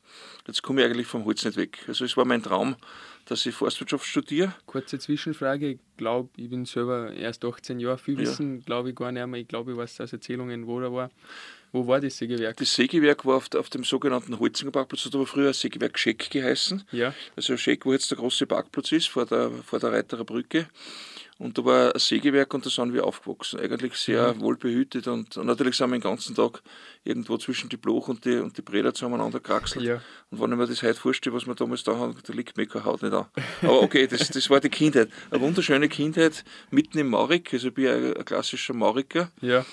Jetzt 0.45 0.61
komme 0.61 0.81
ich 0.81 0.87
eigentlich 0.87 1.07
vom 1.07 1.25
Holz 1.25 1.43
nicht 1.43 1.57
weg. 1.57 1.79
Also 1.87 2.05
es 2.05 2.15
war 2.15 2.25
mein 2.25 2.43
Traum, 2.43 2.75
dass 3.31 3.45
ich 3.45 3.55
Forstwirtschaft 3.55 4.05
studiere. 4.05 4.53
Kurze 4.65 4.99
Zwischenfrage, 4.99 5.69
ich 5.69 5.79
glaube, 5.95 6.29
ich 6.35 6.49
bin 6.49 6.65
selber 6.65 7.13
erst 7.13 7.45
18 7.45 7.79
Jahre, 7.79 7.97
viel 7.97 8.17
Wissen 8.17 8.57
ja. 8.57 8.63
glaube 8.65 8.89
ich 8.89 8.95
gar 8.95 9.11
nicht 9.13 9.25
mehr. 9.25 9.39
Ich 9.39 9.47
glaube, 9.47 9.71
ich 9.71 9.77
weiß 9.77 10.01
aus 10.01 10.11
Erzählungen, 10.11 10.67
wo 10.67 10.81
er 10.81 10.91
war. 10.91 11.11
Wo 11.71 11.87
war 11.87 12.01
das 12.01 12.17
Sägewerk? 12.17 12.57
Das 12.57 12.75
Sägewerk 12.75 13.25
war 13.25 13.37
auf, 13.37 13.47
auf 13.55 13.69
dem 13.69 13.85
sogenannten 13.85 14.37
Holzinger 14.37 14.71
Parkplatz, 14.71 15.03
das 15.03 15.11
hat 15.11 15.15
aber 15.15 15.25
früher 15.25 15.53
Sägewerk 15.53 15.97
Scheck 15.97 16.29
geheißen. 16.29 16.83
Ja. 16.91 17.13
Also 17.37 17.55
Scheck, 17.55 17.85
wo 17.85 17.93
jetzt 17.93 18.11
der 18.11 18.17
große 18.17 18.45
Parkplatz 18.45 18.91
ist, 18.91 19.07
vor 19.07 19.25
der, 19.25 19.49
vor 19.49 19.79
der 19.79 19.93
Reiterer 19.93 20.25
Brücke. 20.25 20.67
Und 21.41 21.57
da 21.57 21.65
war 21.65 21.95
ein 21.95 21.99
Sägewerk 21.99 22.53
und 22.53 22.63
da 22.67 22.69
sind 22.69 22.93
wir 22.93 23.03
aufgewachsen. 23.03 23.59
Eigentlich 23.59 23.95
sehr 23.95 24.35
mhm. 24.35 24.41
wohl 24.41 24.57
behütet 24.57 25.07
und, 25.07 25.37
und, 25.37 25.47
natürlich 25.47 25.75
sind 25.75 25.89
wir 25.89 25.97
den 25.97 26.03
ganzen 26.03 26.35
Tag 26.35 26.61
irgendwo 27.03 27.35
zwischen 27.39 27.67
die 27.67 27.77
Bloch 27.77 28.09
und 28.09 28.25
die, 28.25 28.37
und 28.37 28.55
die 28.59 28.61
Bräder 28.61 28.93
zueinander 28.93 29.39
gekraxelt. 29.39 29.83
Ja. 29.83 30.01
Und 30.29 30.39
wenn 30.39 30.51
ich 30.51 30.57
mir 30.59 30.67
das 30.67 30.83
heute 30.83 30.99
vorstelle, 30.99 31.35
was 31.35 31.47
wir 31.47 31.55
damals 31.55 31.83
da 31.83 31.97
haben, 31.97 32.15
da 32.23 32.33
liegt 32.33 32.57
mir 32.57 32.67
keine 32.67 32.85
Haut 32.85 33.01
nicht 33.01 33.13
an. 33.13 33.25
Aber 33.63 33.81
okay, 33.81 34.05
das, 34.05 34.29
das 34.29 34.51
war 34.51 34.59
die 34.59 34.69
Kindheit. 34.69 35.09
Eine 35.31 35.41
wunderschöne 35.41 35.89
Kindheit 35.89 36.45
mitten 36.69 36.99
im 36.99 37.09
Maurik. 37.09 37.51
Also 37.51 37.69
ich 37.69 37.73
bin 37.73 37.87
ein, 37.87 38.17
ein 38.17 38.25
klassischer 38.25 38.75
Mauriker. 38.75 39.31
Ja. 39.41 39.65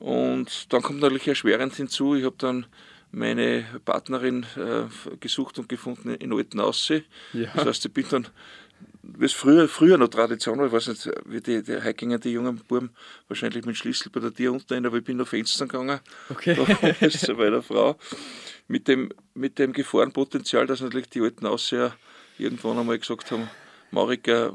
Und 0.00 0.72
dann 0.72 0.82
kommt 0.82 0.98
natürlich 0.98 1.28
erschwerend 1.28 1.76
hinzu, 1.76 2.16
ich 2.16 2.24
habe 2.24 2.36
dann 2.38 2.66
meine 3.12 3.64
Partnerin 3.84 4.46
äh, 4.56 5.16
gesucht 5.20 5.60
und 5.60 5.68
gefunden 5.68 6.14
in 6.16 6.32
Altenaussee. 6.32 7.04
Ja. 7.32 7.50
Das 7.54 7.66
heißt, 7.66 7.86
ich 7.86 7.92
bin 7.92 8.06
dann 8.10 8.28
wie 9.16 9.24
es 9.24 9.32
früher, 9.32 9.68
früher 9.68 9.96
noch 9.96 10.08
Tradition 10.08 10.58
war, 10.58 10.66
ich 10.66 10.72
weiß 10.72 10.88
nicht, 10.88 11.10
wie 11.24 11.40
die, 11.40 11.62
die 11.62 11.76
heute 11.76 11.94
gingen 11.94 12.20
die 12.20 12.32
jungen 12.32 12.56
Buben 12.56 12.90
wahrscheinlich 13.28 13.64
mit 13.64 13.76
Schlüssel 13.76 14.10
bei 14.10 14.20
der 14.20 14.34
Tür 14.34 14.52
unten 14.52 14.84
aber 14.84 14.98
ich 14.98 15.04
bin 15.04 15.16
nach 15.16 15.26
Fenstern 15.26 15.68
gegangen, 15.68 16.00
okay. 16.28 16.54
da 16.54 17.32
bei 17.34 17.50
der 17.50 17.62
Frau, 17.62 17.96
mit 18.66 18.86
dem, 18.86 19.10
mit 19.34 19.58
dem 19.58 19.72
Gefahrenpotenzial, 19.72 20.66
dass 20.66 20.80
natürlich 20.80 21.08
die 21.08 21.22
alten 21.22 21.46
Ausseher 21.46 21.94
irgendwann 22.38 22.78
einmal 22.78 22.98
gesagt 22.98 23.30
haben, 23.30 23.48
Marika, 23.90 24.52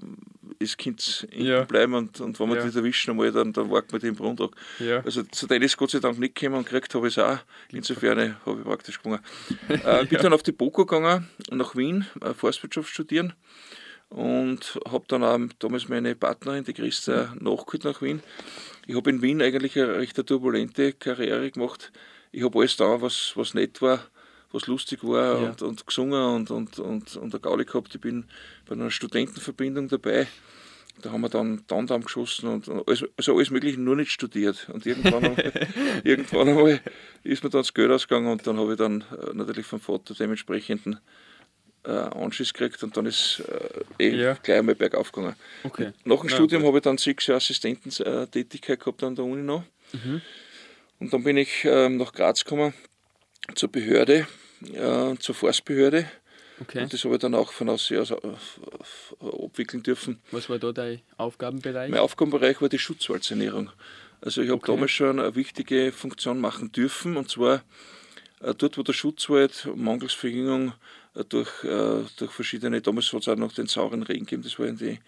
es 0.59 0.77
Kind 0.77 1.27
ja. 1.31 1.63
bleiben 1.63 1.95
und, 1.95 2.21
und 2.21 2.39
wenn 2.39 2.49
wir 2.49 2.57
ja. 2.57 2.69
die 2.69 2.77
erwischen 2.77 3.11
einmal, 3.11 3.31
dann, 3.31 3.51
dann 3.51 3.71
wir 3.71 3.99
die 3.99 4.07
im 4.07 4.15
Brunntag. 4.15 4.51
Ja. 4.77 4.99
Also 5.03 5.23
zu 5.23 5.47
denen 5.47 5.63
ist 5.63 5.75
Gott 5.77 5.89
sei 5.89 5.99
Dank 5.99 6.19
nicht 6.19 6.35
gekommen 6.35 6.59
und 6.59 6.65
gekriegt 6.65 6.93
habe 6.93 7.07
ich 7.07 7.17
es 7.17 7.23
auch. 7.23 7.39
Insofern 7.71 8.35
habe 8.45 8.59
ich 8.59 8.63
praktisch 8.63 9.01
gegangen. 9.01 9.23
äh, 9.69 10.05
bin 10.05 10.19
dann 10.19 10.33
auf 10.33 10.43
die 10.43 10.51
BOKO 10.51 10.85
gegangen, 10.85 11.27
nach 11.49 11.75
Wien, 11.75 12.05
äh, 12.21 12.35
Forstwirtschaft 12.35 12.89
studieren 12.89 13.33
und 14.13 14.79
habe 14.87 15.05
dann 15.07 15.23
auch 15.23 15.39
damals 15.57 15.89
meine 15.89 16.15
Partnerin, 16.15 16.63
die 16.63 16.73
Christa, 16.73 17.33
nachgeholt 17.39 17.83
nach 17.83 18.01
Wien. 18.03 18.21
Ich 18.85 18.95
habe 18.95 19.09
in 19.09 19.23
Wien 19.23 19.41
eigentlich 19.41 19.75
eine 19.77 19.95
recht 19.95 20.15
turbulente 20.27 20.93
Karriere 20.93 21.49
gemacht. 21.49 21.91
Ich 22.31 22.43
habe 22.43 22.59
alles 22.59 22.77
da, 22.77 23.01
was, 23.01 23.33
was 23.35 23.55
nett 23.55 23.81
war, 23.81 24.05
was 24.51 24.67
lustig 24.67 25.03
war 25.03 25.41
ja. 25.41 25.49
und, 25.49 25.61
und 25.63 25.87
gesungen 25.87 26.23
und, 26.23 26.51
und, 26.51 26.77
und, 26.77 27.15
und 27.15 27.33
eine 27.33 27.41
Gaudi 27.41 27.65
gehabt. 27.65 27.95
Ich 27.95 28.01
bin 28.01 28.25
bei 28.67 28.75
einer 28.75 28.91
Studentenverbindung 28.91 29.87
dabei. 29.87 30.27
Da 31.01 31.11
haben 31.11 31.21
wir 31.21 31.29
dann 31.29 31.65
Tandam 31.65 32.03
geschossen 32.03 32.49
und 32.49 32.69
alles, 32.69 33.03
also 33.17 33.35
alles 33.35 33.49
Mögliche, 33.49 33.81
nur 33.81 33.95
nicht 33.95 34.11
studiert. 34.11 34.69
Und 34.71 34.85
irgendwann, 34.85 35.25
einmal, 35.25 35.53
irgendwann 36.03 36.49
einmal 36.49 36.81
ist 37.23 37.43
mir 37.43 37.49
dann 37.49 37.61
das 37.61 37.73
Geld 37.73 37.89
ausgegangen 37.89 38.31
und 38.31 38.45
dann 38.45 38.59
habe 38.59 38.73
ich 38.73 38.77
dann 38.77 39.01
äh, 39.01 39.33
natürlich 39.33 39.65
vom 39.65 39.79
Vater 39.79 40.13
dementsprechenden 40.13 40.99
äh, 41.85 41.91
Anschiss 41.91 42.53
gekriegt 42.53 42.81
und 42.83 42.95
dann 42.95 43.05
ist 43.05 43.43
äh, 43.99 44.03
eh 44.03 44.15
ja. 44.15 44.33
gleich 44.41 44.59
einmal 44.59 44.75
bergauf 44.75 45.11
gegangen. 45.11 45.35
Okay. 45.63 45.91
Nach 46.05 46.19
dem 46.19 46.29
ja, 46.29 46.35
Studium 46.35 46.65
habe 46.65 46.77
ich 46.77 46.83
dann 46.83 46.97
sechs 46.97 47.27
Jahre 47.27 47.37
Assistententätigkeit 47.37 48.79
gehabt 48.79 49.03
an 49.03 49.15
der 49.15 49.25
Uni 49.25 49.43
noch. 49.43 49.63
Mhm. 49.91 50.21
Und 50.99 51.13
dann 51.13 51.23
bin 51.23 51.37
ich 51.37 51.65
ähm, 51.65 51.97
nach 51.97 52.13
Graz 52.13 52.43
gekommen 52.43 52.73
zur 53.55 53.69
Behörde, 53.69 54.27
äh, 54.73 55.15
zur 55.17 55.35
Forstbehörde. 55.35 56.09
Okay. 56.61 56.83
Und 56.83 56.93
das 56.93 57.03
habe 57.03 57.15
ich 57.15 57.19
dann 57.19 57.35
auch 57.35 57.51
von 57.51 57.67
aus 57.69 57.91
also, 57.91 58.21
abwickeln 59.19 59.83
dürfen. 59.83 60.21
Was 60.31 60.49
war 60.49 60.59
da 60.59 60.71
dein 60.71 61.01
Aufgabenbereich? 61.17 61.89
Mein 61.89 61.99
Aufgabenbereich 61.99 62.61
war 62.61 62.69
die 62.69 62.79
Schutzwaldsanierung. 62.79 63.71
Also 64.21 64.41
ich 64.41 64.49
habe 64.49 64.59
Okay. 64.59 64.71
damals 64.71 64.91
schon 64.91 65.19
eine 65.19 65.35
wichtige 65.35 65.91
Funktion 65.91 66.39
machen 66.39 66.71
dürfen 66.71 67.17
und 67.17 67.29
zwar 67.29 67.63
äh, 68.41 68.53
dort, 68.55 68.77
wo 68.77 68.83
der 68.83 68.93
Schutzwald 68.93 69.67
mangels 69.75 70.13
Verjüngung 70.13 70.69
äh, 70.69 70.73
durch, 71.29 71.63
äh, 71.63 72.03
durch 72.17 72.31
verschiedene, 72.31 72.81
damals 72.81 73.11
hat 73.13 73.21
es 73.21 73.27
auch 73.27 73.35
noch 73.35 73.53
den 73.53 73.67
sauren 73.67 74.03
Regen 74.03 74.25
gegeben, 74.25 74.43
das 74.43 74.57
war 74.57 74.65
in 74.67 74.77
die, 74.77 74.99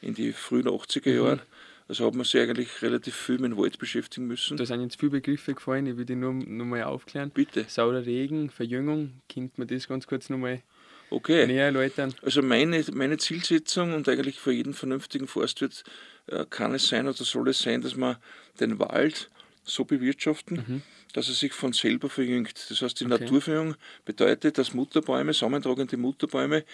in 0.00 0.14
die 0.14 0.32
frühen 0.32 0.66
80er 0.68 1.10
Mhm. 1.10 1.16
Jahren. 1.16 1.42
Also 1.88 2.06
hat 2.06 2.14
man 2.14 2.24
sich 2.24 2.40
eigentlich 2.40 2.80
relativ 2.80 3.14
viel 3.14 3.38
mit 3.38 3.52
dem 3.52 3.58
Wald 3.58 3.78
beschäftigen 3.78 4.26
müssen. 4.26 4.56
Da 4.56 4.64
sind 4.64 4.80
jetzt 4.80 4.98
viele 4.98 5.10
Begriffe 5.10 5.54
gefallen, 5.54 5.86
ich 5.86 5.96
will 5.96 6.04
die 6.04 6.14
nur, 6.14 6.32
nur 6.32 6.66
mal 6.66 6.84
aufklären. 6.84 7.30
Bitte. 7.30 7.64
Saurer 7.68 8.06
Regen, 8.06 8.50
Verjüngung, 8.50 9.20
könnte 9.32 9.54
man 9.56 9.68
das 9.68 9.88
ganz 9.88 10.06
kurz 10.06 10.30
nochmal 10.30 10.62
Okay. 11.10 11.46
näher 11.46 11.66
erläutern? 11.66 12.14
Also 12.22 12.40
meine, 12.40 12.82
meine 12.94 13.18
Zielsetzung 13.18 13.92
und 13.92 14.08
eigentlich 14.08 14.38
für 14.40 14.52
jeden 14.52 14.72
vernünftigen 14.72 15.26
Forstwirt 15.26 15.84
äh, 16.28 16.46
kann 16.48 16.74
es 16.74 16.88
sein 16.88 17.06
oder 17.06 17.24
soll 17.24 17.48
es 17.48 17.58
sein, 17.58 17.82
dass 17.82 17.96
man 17.96 18.16
den 18.58 18.78
Wald 18.78 19.28
so 19.64 19.84
bewirtschaften, 19.84 20.82
dass 21.12 21.28
er 21.28 21.34
sich 21.34 21.52
von 21.52 21.72
selber 21.72 22.08
verjüngt. 22.08 22.66
Das 22.70 22.82
heißt, 22.82 23.00
die 23.00 23.04
Okay. 23.04 23.10
Naturverjüngung 23.24 23.76
bedeutet, 24.04 24.58
dass 24.58 24.74
Mutterbäume, 24.74 25.32
sammentragende 25.34 25.96
Mutterbäume, 25.96 26.64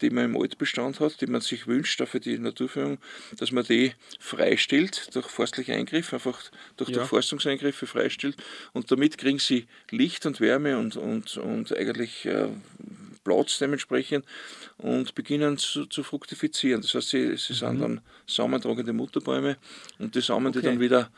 die 0.00 0.10
man 0.10 0.26
im 0.26 0.36
Altbestand 0.40 1.00
hat, 1.00 1.20
die 1.20 1.26
man 1.26 1.40
sich 1.40 1.66
wünscht, 1.66 2.00
auch 2.02 2.08
für 2.08 2.20
die 2.20 2.38
Naturverjüngung, 2.38 2.98
dass 3.38 3.52
man 3.52 3.64
die 3.64 3.92
freistellt 4.18 5.14
durch 5.14 5.26
forstliche 5.26 5.74
Eingriffe, 5.74 6.16
einfach 6.16 6.40
durch 6.76 6.90
Ja. 6.90 6.94
Durchforstungseingriffe 6.96 7.86
freistellt 7.86 8.36
und 8.72 8.90
damit 8.90 9.18
kriegen 9.18 9.38
sie 9.38 9.66
Licht 9.90 10.26
und 10.26 10.40
Wärme 10.40 10.78
und, 10.78 10.96
und, 10.96 11.36
und 11.36 11.76
eigentlich 11.76 12.26
äh, 12.26 12.48
Platz 13.24 13.58
dementsprechend 13.58 14.24
und 14.78 15.14
beginnen 15.14 15.58
zu, 15.58 15.86
zu 15.86 16.02
fruktifizieren. 16.02 16.82
Das 16.82 16.94
heißt, 16.94 17.08
sie, 17.10 17.36
sie 17.36 17.54
sind 17.54 17.80
dann 17.80 18.00
samentragende 18.26 18.92
Mutterbäume 18.92 19.56
und 19.98 20.14
die 20.14 20.20
Samen, 20.20 20.52
die 20.52 20.60
Okay. 20.60 20.62
dann 20.62 20.80
wieder 20.80 21.10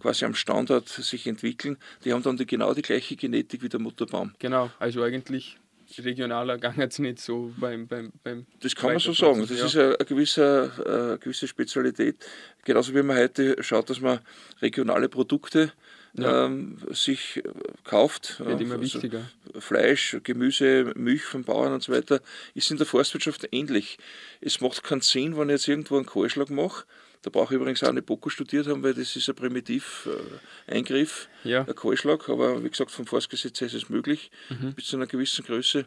quasi 0.00 0.24
am 0.24 0.34
Standort 0.34 0.88
sich 0.88 1.26
entwickeln, 1.26 1.76
die 2.04 2.12
haben 2.12 2.22
dann 2.22 2.36
die, 2.36 2.46
genau 2.46 2.72
die 2.74 2.82
gleiche 2.82 3.16
Genetik 3.16 3.62
wie 3.62 3.68
der 3.68 3.80
Mutterbaum. 3.80 4.34
Genau, 4.38 4.70
also 4.78 5.02
eigentlich 5.02 5.58
regionaler 5.98 6.58
gang 6.58 6.78
es 6.80 6.98
nicht 6.98 7.20
so 7.20 7.52
beim, 7.56 7.86
beim, 7.86 8.12
beim 8.22 8.46
Das 8.60 8.74
kann 8.74 8.90
man 8.90 8.98
so 8.98 9.12
sagen. 9.12 9.40
Das 9.40 9.50
Weiterpflanzen, 9.50 9.80
ist 9.80 9.98
eine, 10.00 10.06
gewisse, 10.06 10.72
äh, 10.84 10.90
eine 10.90 11.18
gewisse 11.18 11.46
Spezialität. 11.46 12.16
Genauso 12.64 12.94
wie 12.94 13.02
man 13.02 13.16
heute 13.16 13.62
schaut, 13.62 13.90
dass 13.90 14.00
man 14.00 14.20
regionale 14.60 15.08
Produkte 15.08 15.72
Ja. 16.16 16.46
ähm, 16.46 16.78
sich 16.90 17.38
äh, 17.38 17.42
kauft. 17.84 18.40
Wird 18.40 18.60
äh, 18.60 18.62
immer 18.62 18.74
also 18.74 18.82
wichtiger. 18.82 19.28
Fleisch, 19.58 20.16
Gemüse, 20.22 20.92
Milch 20.96 21.24
von 21.24 21.44
Bauern 21.44 21.72
und 21.72 21.82
so 21.82 21.92
weiter, 21.92 22.20
ist 22.54 22.70
in 22.70 22.76
der 22.76 22.86
Forstwirtschaft 22.86 23.48
ähnlich. 23.52 23.98
Es 24.40 24.60
macht 24.60 24.82
keinen 24.84 25.00
Sinn, 25.00 25.36
wenn 25.36 25.48
ich 25.48 25.54
jetzt 25.54 25.68
irgendwo 25.68 25.96
einen 25.96 26.06
Kahlschlag 26.06 26.50
mache. 26.50 26.84
Da 27.24 27.30
brauche 27.30 27.54
ich 27.54 27.60
übrigens 27.60 27.82
auch 27.82 27.90
nicht 27.92 28.04
Boko 28.04 28.28
studiert 28.28 28.66
haben, 28.66 28.82
weil 28.82 28.92
das 28.92 29.16
ist 29.16 29.26
ein 29.30 29.34
Primitiv-Eingriff, 29.34 31.28
Ja, 31.42 31.64
ein 31.66 31.74
Kahlschlag. 31.74 32.28
Aber 32.28 32.62
wie 32.62 32.68
gesagt, 32.68 32.90
vom 32.90 33.06
Forstgesetz 33.06 33.60
her 33.62 33.66
ist 33.66 33.74
es 33.74 33.88
möglich, 33.88 34.30
bis 34.76 34.86
zu 34.86 34.96
einer 34.96 35.06
gewissen 35.06 35.42
Größe. 35.42 35.86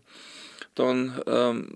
Dann, 0.73 1.21
ähm, 1.27 1.75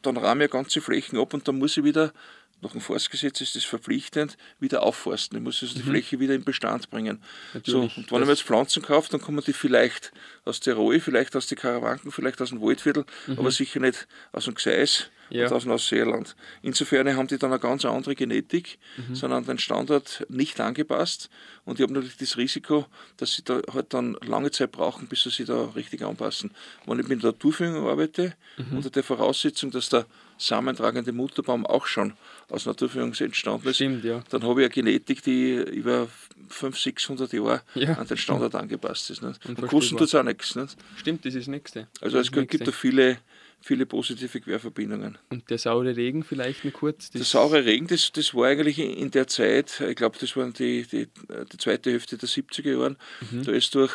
dann 0.00 0.16
rahme 0.16 0.46
ich 0.46 0.50
ganze 0.50 0.80
Flächen 0.80 1.18
ab 1.18 1.34
und 1.34 1.46
dann 1.46 1.58
muss 1.58 1.76
ich 1.76 1.84
wieder, 1.84 2.14
nach 2.62 2.72
dem 2.72 2.80
Forstgesetz 2.80 3.42
ist 3.42 3.56
das 3.56 3.64
verpflichtend, 3.64 4.38
wieder 4.58 4.82
aufforsten. 4.82 5.36
Ich 5.36 5.44
muss 5.44 5.62
also 5.62 5.74
die 5.74 5.82
Fläche 5.82 6.18
wieder 6.18 6.34
in 6.34 6.42
Bestand 6.42 6.88
bringen. 6.88 7.22
So, 7.64 7.82
und 7.82 8.10
wenn 8.10 8.22
ich 8.22 8.26
mir 8.26 8.32
jetzt 8.32 8.42
Pflanzen 8.42 8.82
kaufe, 8.82 9.10
dann 9.10 9.20
kommen 9.20 9.44
die 9.46 9.52
vielleicht 9.52 10.12
aus 10.46 10.60
Tirol, 10.60 10.98
vielleicht 11.00 11.36
aus 11.36 11.46
den 11.46 11.58
Karawanken, 11.58 12.10
vielleicht 12.10 12.40
aus 12.40 12.48
dem 12.48 12.62
Waldviertel, 12.62 13.04
aber 13.36 13.50
sicher 13.50 13.80
nicht 13.80 14.08
aus 14.32 14.46
dem 14.46 14.54
Gseis 14.54 15.10
Mhm. 15.10 15.15
Ja. 15.30 15.46
und 15.46 15.52
aus 15.52 15.66
Ausseerland. 15.66 16.36
Insofern 16.62 17.14
haben 17.16 17.26
die 17.28 17.38
dann 17.38 17.50
eine 17.52 17.60
ganz 17.60 17.84
andere 17.84 18.14
Genetik, 18.14 18.78
Mhm. 18.96 19.14
sind 19.14 19.32
an 19.32 19.44
den 19.44 19.58
Standort 19.58 20.24
nicht 20.28 20.60
angepasst 20.60 21.30
und 21.64 21.78
die 21.78 21.82
haben 21.82 21.92
natürlich 21.94 22.16
das 22.16 22.36
Risiko, 22.36 22.86
dass 23.16 23.34
sie 23.34 23.42
da 23.44 23.60
halt 23.72 23.92
dann 23.94 24.16
lange 24.26 24.50
Zeit 24.50 24.72
brauchen, 24.72 25.06
bis 25.08 25.22
sie 25.24 25.30
sich 25.30 25.46
da 25.46 25.64
richtig 25.74 26.02
anpassen. 26.02 26.50
Wenn 26.86 27.00
ich 27.00 27.08
mit 27.08 27.22
der 27.22 27.32
Naturführung 27.32 27.86
arbeite, 27.88 28.34
Mhm. 28.56 28.76
unter 28.78 28.90
der 28.90 29.02
Voraussetzung, 29.02 29.70
dass 29.70 29.88
der 29.88 30.06
samentragende 30.38 31.12
Mutterbaum 31.12 31.64
auch 31.66 31.86
schon 31.86 32.12
aus 32.50 32.66
Naturführung 32.66 33.12
entstanden 33.14 33.68
ist, 33.68 33.76
stimmt, 33.76 34.04
ja. 34.04 34.22
dann 34.30 34.42
habe 34.44 34.60
ich 34.62 34.66
eine 34.66 34.74
Genetik, 34.74 35.22
die 35.22 35.54
über 35.54 36.08
500, 36.48 36.80
600 36.82 37.32
Jahre 37.32 37.62
Ja. 37.74 37.94
an 37.94 38.06
den 38.06 38.16
Standard 38.16 38.54
angepasst 38.54 39.10
ist. 39.10 39.22
Nicht? 39.22 39.44
Und 39.46 39.60
kosten 39.66 39.96
tut 39.96 40.08
es 40.08 40.14
auch 40.14 40.22
nichts. 40.22 40.54
Nicht? 40.54 40.76
Stimmt, 40.98 41.24
das 41.24 41.34
ist 41.34 41.42
das 41.42 41.48
Nächste. 41.48 41.88
Also 42.00 42.18
Das 42.18 42.26
es 42.26 42.32
gibt 42.32 42.66
da 42.66 42.70
viele, 42.72 43.18
viele 43.60 43.86
positive 43.86 44.40
Querverbindungen. 44.40 45.18
Und 45.30 45.48
der 45.50 45.58
saure 45.58 45.96
Regen 45.96 46.22
vielleicht 46.24 46.64
nur 46.64 46.72
kurz. 46.72 47.10
Der 47.10 47.24
saure 47.24 47.64
Regen, 47.64 47.86
das, 47.88 48.12
das 48.12 48.34
war 48.34 48.46
eigentlich 48.46 48.78
in 48.78 49.10
der 49.10 49.26
Zeit, 49.26 49.80
ich 49.80 49.96
glaube, 49.96 50.16
das 50.20 50.36
waren 50.36 50.52
die, 50.52 50.84
die, 50.86 51.08
die 51.52 51.56
zweite 51.58 51.90
Hälfte 51.90 52.16
der 52.16 52.28
70er 52.28 52.78
Jahren, 52.78 52.96
Mhm. 53.32 53.42
da 53.44 53.52
ist 53.52 53.74
durch 53.74 53.92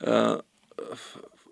äh, 0.00 0.38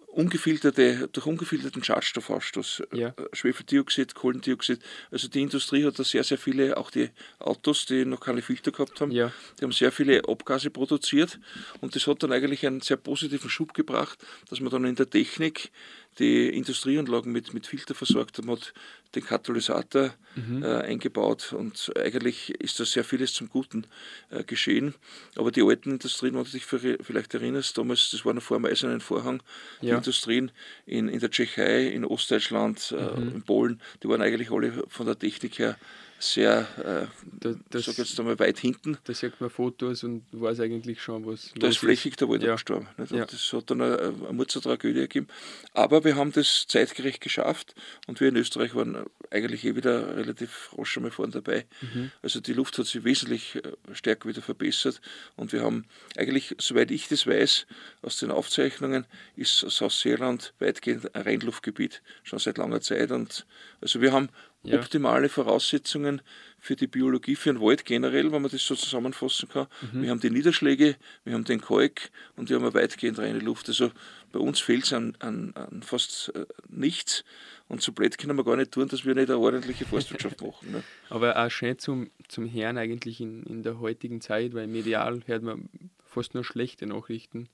ungefilterte, 0.09 1.09
durch 1.11 1.25
ungefilterten 1.27 1.83
Schadstoffausstoß, 1.83 2.83
Ja. 2.93 3.09
äh, 3.09 3.15
Schwefeldioxid, 3.33 4.15
Kohlendioxid, 4.15 4.81
also 5.11 5.27
die 5.29 5.41
Industrie 5.41 5.85
hat 5.87 5.99
da 5.99 6.05
sehr, 6.05 6.23
sehr 6.23 6.37
viele, 6.37 6.77
auch 6.77 6.91
die 6.91 7.09
Autos, 7.39 7.87
die 7.87 8.05
noch 8.05 8.21
keine 8.21 8.43
Filter 8.43 8.73
gehabt 8.73 9.01
haben, 9.01 9.11
Ja. 9.11 9.33
die 9.59 9.65
haben 9.65 9.73
sehr 9.73 9.91
viele 9.91 10.23
Abgase 10.29 10.69
produziert 10.71 11.39
und 11.81 11.97
das 11.97 12.07
hat 12.07 12.23
dann 12.23 12.33
eigentlich 12.33 12.67
einen 12.67 12.83
sehr 12.83 12.99
positiven 12.99 13.49
Schub 13.49 13.73
gebracht, 13.73 14.19
dass 14.51 14.61
man 14.61 14.71
dann 14.71 14.85
in 14.85 14.97
der 14.97 15.09
Technik 15.09 15.71
die 16.19 16.49
Industrieanlagen 16.50 17.33
mit, 17.33 17.54
mit 17.54 17.66
Filter 17.66 17.95
versorgt 17.95 18.38
hat, 18.38 18.45
man 18.45 18.57
hat 18.57 18.73
den 19.14 19.25
Katalysator 19.25 20.14
Mhm. 20.35 20.62
äh, 20.62 20.66
eingebaut 20.66 21.52
und 21.52 21.92
eigentlich 21.99 22.50
ist 22.59 22.81
da 22.81 22.87
sehr 22.87 23.04
vieles 23.04 23.35
zum 23.35 23.50
Guten 23.50 23.87
äh, 24.31 24.42
geschehen. 24.45 24.95
Aber 25.37 25.50
die 25.52 25.62
alten 25.62 25.90
Industrien, 25.90 26.35
wenn 26.35 26.45
du 26.45 26.50
dich 26.50 26.64
vielleicht 26.64 27.35
erinnerst, 27.35 27.76
damals, 27.76 28.11
das 28.11 28.25
war 28.25 28.33
noch 28.33 28.42
vor 28.42 28.57
dem 28.59 28.64
Eisernen 28.64 29.00
Vorhang, 29.02 29.42
die 29.83 29.88
Ja. 29.88 29.97
Industrien 29.99 30.50
in, 30.87 31.09
in 31.09 31.21
der 31.21 31.31
Tschechei, 31.31 31.88
in 31.88 32.07
Ostdeutschland, 32.07 32.95
äh, 32.97 33.21
Mhm. 33.21 33.28
in 33.35 33.42
Polen, 33.42 33.81
die 34.02 34.09
waren 34.09 34.23
eigentlich 34.23 34.50
alle 34.50 34.85
von 34.88 35.04
der 35.04 35.19
Technik 35.19 35.59
her 35.59 35.76
sehr, 36.23 36.67
äh, 36.79 37.07
Da, 37.41 37.50
ich 37.50 37.57
das, 37.71 37.85
sag 37.87 37.99
jetzt 37.99 38.19
einmal 38.21 38.38
weit 38.38 38.59
hinten. 38.59 38.97
da 39.05 39.12
sieht 39.12 39.41
man 39.41 39.50
Fotos 39.50 40.05
und 40.05 40.25
weiß 40.31 40.61
eigentlich 40.61 41.02
schon, 41.02 41.26
was 41.26 41.52
Da 41.59 41.67
ist 41.67 41.79
flächig 41.79 42.17
der 42.17 42.29
Wald 42.29 42.43
Ja. 42.43 42.50
abgestorben. 42.52 42.87
Ja. 43.11 43.25
Das 43.25 43.52
hat 43.52 43.71
dann 43.71 43.81
eine, 43.83 43.99
eine 43.99 44.33
Mutzertragödie 44.33 45.00
gegeben. 45.00 45.26
Aber 45.73 46.05
wir 46.05 46.14
haben 46.17 46.31
das 46.33 46.67
zeitgerecht 46.69 47.21
geschafft 47.21 47.75
und 48.07 48.21
wir 48.21 48.29
in 48.29 48.37
Österreich 48.37 48.75
waren 48.75 49.05
eigentlich 49.31 49.64
eh 49.64 49.75
wieder 49.75 50.17
relativ 50.17 50.71
rasch 50.79 50.97
einmal 50.97 51.11
vorne 51.11 51.33
dabei. 51.33 51.67
Mhm. 51.81 52.12
Also 52.23 52.41
die 52.41 52.52
Luft 52.52 52.79
hat 52.79 52.87
sich 52.87 53.02
wesentlich 53.02 53.57
äh, 53.57 53.73
stärker 53.93 54.29
wieder 54.29 54.43
verbessert 54.43 55.00
und 55.37 55.52
wir 55.52 55.62
haben 55.62 55.87
eigentlich, 56.17 56.55
soweit 56.59 56.91
ich 56.93 57.09
das 57.09 57.26
weiß, 57.26 57.67
aus 58.02 58.19
den 58.19 58.31
Aufzeichnungen, 58.31 59.07
ist 59.35 59.59
Sauseerland 59.59 60.55
weitgehend 60.61 61.14
ein 61.17 61.23
Reinluftgebiet, 61.23 62.02
schon 62.23 62.38
seit 62.38 62.59
langer 62.59 62.81
Zeit. 62.81 63.11
Und 63.11 63.45
also 63.81 64.00
wir 64.00 64.12
haben 64.12 64.29
Ja. 64.64 64.78
optimale 64.78 65.28
Voraussetzungen 65.28 66.23
für 66.61 66.76
die 66.76 66.87
Biologie, 66.87 67.35
für 67.35 67.52
den 67.52 67.61
Wald 67.61 67.85
generell, 67.85 68.31
wenn 68.31 68.42
man 68.42 68.50
das 68.50 68.64
so 68.64 68.76
zusammenfassen 68.76 69.49
kann. 69.49 69.66
Mhm. 69.92 70.02
Wir 70.02 70.11
haben 70.11 70.21
die 70.21 70.31
Niederschläge, 70.31 70.95
wir 71.25 71.35
haben 71.35 71.42
den 71.42 71.61
Kalk 71.61 72.11
und 72.37 72.49
wir 72.49 72.57
haben 72.57 72.64
eine 72.64 72.75
weitgehend 72.75 73.19
reine 73.19 73.40
Luft. 73.40 73.69
Also 73.69 73.90
bei 74.31 74.38
uns 74.38 74.61
fehlt 74.61 74.85
es 74.85 74.92
an, 74.92 75.16
an, 75.19 75.52
an 75.54 75.83
fast 75.83 76.33
äh, 76.37 76.47
nichts. 76.69 77.25
Und 77.66 77.83
so 77.83 77.90
blöd 77.90 78.16
können 78.19 78.37
wir 78.37 78.45
gar 78.45 78.57
nicht 78.57 78.71
tun, 78.71 78.87
dass 78.87 79.04
wir 79.04 79.14
nicht 79.14 79.31
eine 79.31 79.38
ordentliche 79.38 79.85
Forstwirtschaft 79.85 80.40
machen. 80.42 80.71
Ne? 80.71 80.85
Aber 81.09 81.37
auch 81.37 81.50
schön 81.50 81.78
zum, 81.78 82.11
zum 82.28 82.52
Hören 82.52 82.78
eigentlich 82.78 83.21
in, 83.21 83.42
in 83.45 83.64
der 83.64 83.81
heutigen 83.81 84.21
Zeit, 84.21 84.54
weil 84.54 84.69
medial 84.69 85.23
hört 85.26 85.42
man 85.42 85.69
fast 86.07 86.35
nur 86.35 86.45
schlechte 86.45 86.87
Nachrichten 86.87 87.49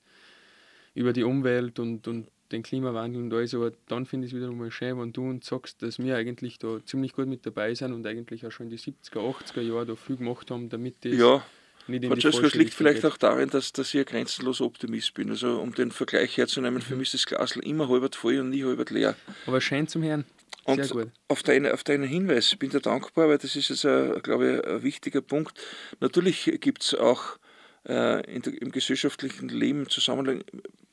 über 0.93 1.13
die 1.13 1.23
Umwelt 1.23 1.79
und, 1.79 2.07
und 2.07 2.27
den 2.51 2.63
Klimawandel 2.63 3.21
und 3.21 3.33
alles, 3.33 3.53
aber 3.53 3.71
dann 3.87 4.05
finde 4.05 4.27
ich 4.27 4.33
es 4.33 4.37
wieder 4.39 4.51
mal 4.51 4.71
schön, 4.71 4.99
wenn 4.99 5.13
du 5.13 5.29
uns 5.29 5.47
sagst, 5.47 5.81
dass 5.81 5.99
wir 5.99 6.15
eigentlich 6.15 6.59
da 6.59 6.79
ziemlich 6.85 7.13
gut 7.13 7.27
mit 7.27 7.45
dabei 7.45 7.73
sind 7.75 7.93
und 7.93 8.05
eigentlich 8.05 8.45
auch 8.45 8.51
schon 8.51 8.67
in 8.67 8.71
die 8.71 8.79
70er, 8.79 9.19
80er 9.19 9.61
Jahre 9.61 9.85
da 9.85 9.95
viel 9.95 10.17
gemacht 10.17 10.49
haben, 10.51 10.69
damit 10.69 10.95
das 11.01 11.13
Ja, 11.13 11.43
nicht 11.87 11.97
in 11.97 12.01
die 12.01 12.07
Francesco, 12.07 12.45
es 12.45 12.55
liegt 12.55 12.73
vielleicht 12.73 13.05
auch 13.05 13.17
darin, 13.17 13.49
dass, 13.49 13.71
dass 13.71 13.93
ich 13.93 13.99
ein 13.99 14.05
grenzenloser 14.05 14.65
Optimist 14.65 15.13
bin. 15.13 15.29
Also 15.29 15.59
um 15.59 15.73
den 15.73 15.91
Vergleich 15.91 16.37
herzunehmen, 16.37 16.81
für 16.81 16.95
mich 16.95 17.13
ist 17.13 17.25
das 17.25 17.25
Glas 17.25 17.55
immer 17.55 17.89
halbert 17.89 18.15
voll 18.15 18.39
und 18.39 18.49
nie 18.49 18.63
halbert 18.63 18.89
leer. 18.89 19.15
Aber 19.45 19.61
schön 19.61 19.87
zum 19.87 20.03
Hören. 20.03 20.25
Sehr 20.65 20.75
Und 20.75 20.89
gut. 20.89 21.07
auf, 21.27 21.41
deine, 21.43 21.73
auf 21.73 21.83
deinen 21.83 22.07
Hinweis 22.07 22.55
bin 22.55 22.69
dir 22.69 22.79
dankbar, 22.79 23.29
weil 23.29 23.37
das 23.37 23.55
ist 23.55 23.69
jetzt, 23.69 23.85
ein, 23.85 24.21
glaube 24.21 24.57
ich, 24.57 24.67
ein 24.67 24.83
wichtiger 24.83 25.21
Punkt. 25.21 25.59
Natürlich 25.99 26.51
gibt 26.59 26.83
es 26.83 26.93
auch 26.93 27.37
äh, 27.85 28.21
der, 28.21 28.61
im 28.61 28.71
gesellschaftlichen 28.71 29.49
Leben 29.49 29.81
im 29.81 29.89
Zusammenhang 29.89 30.43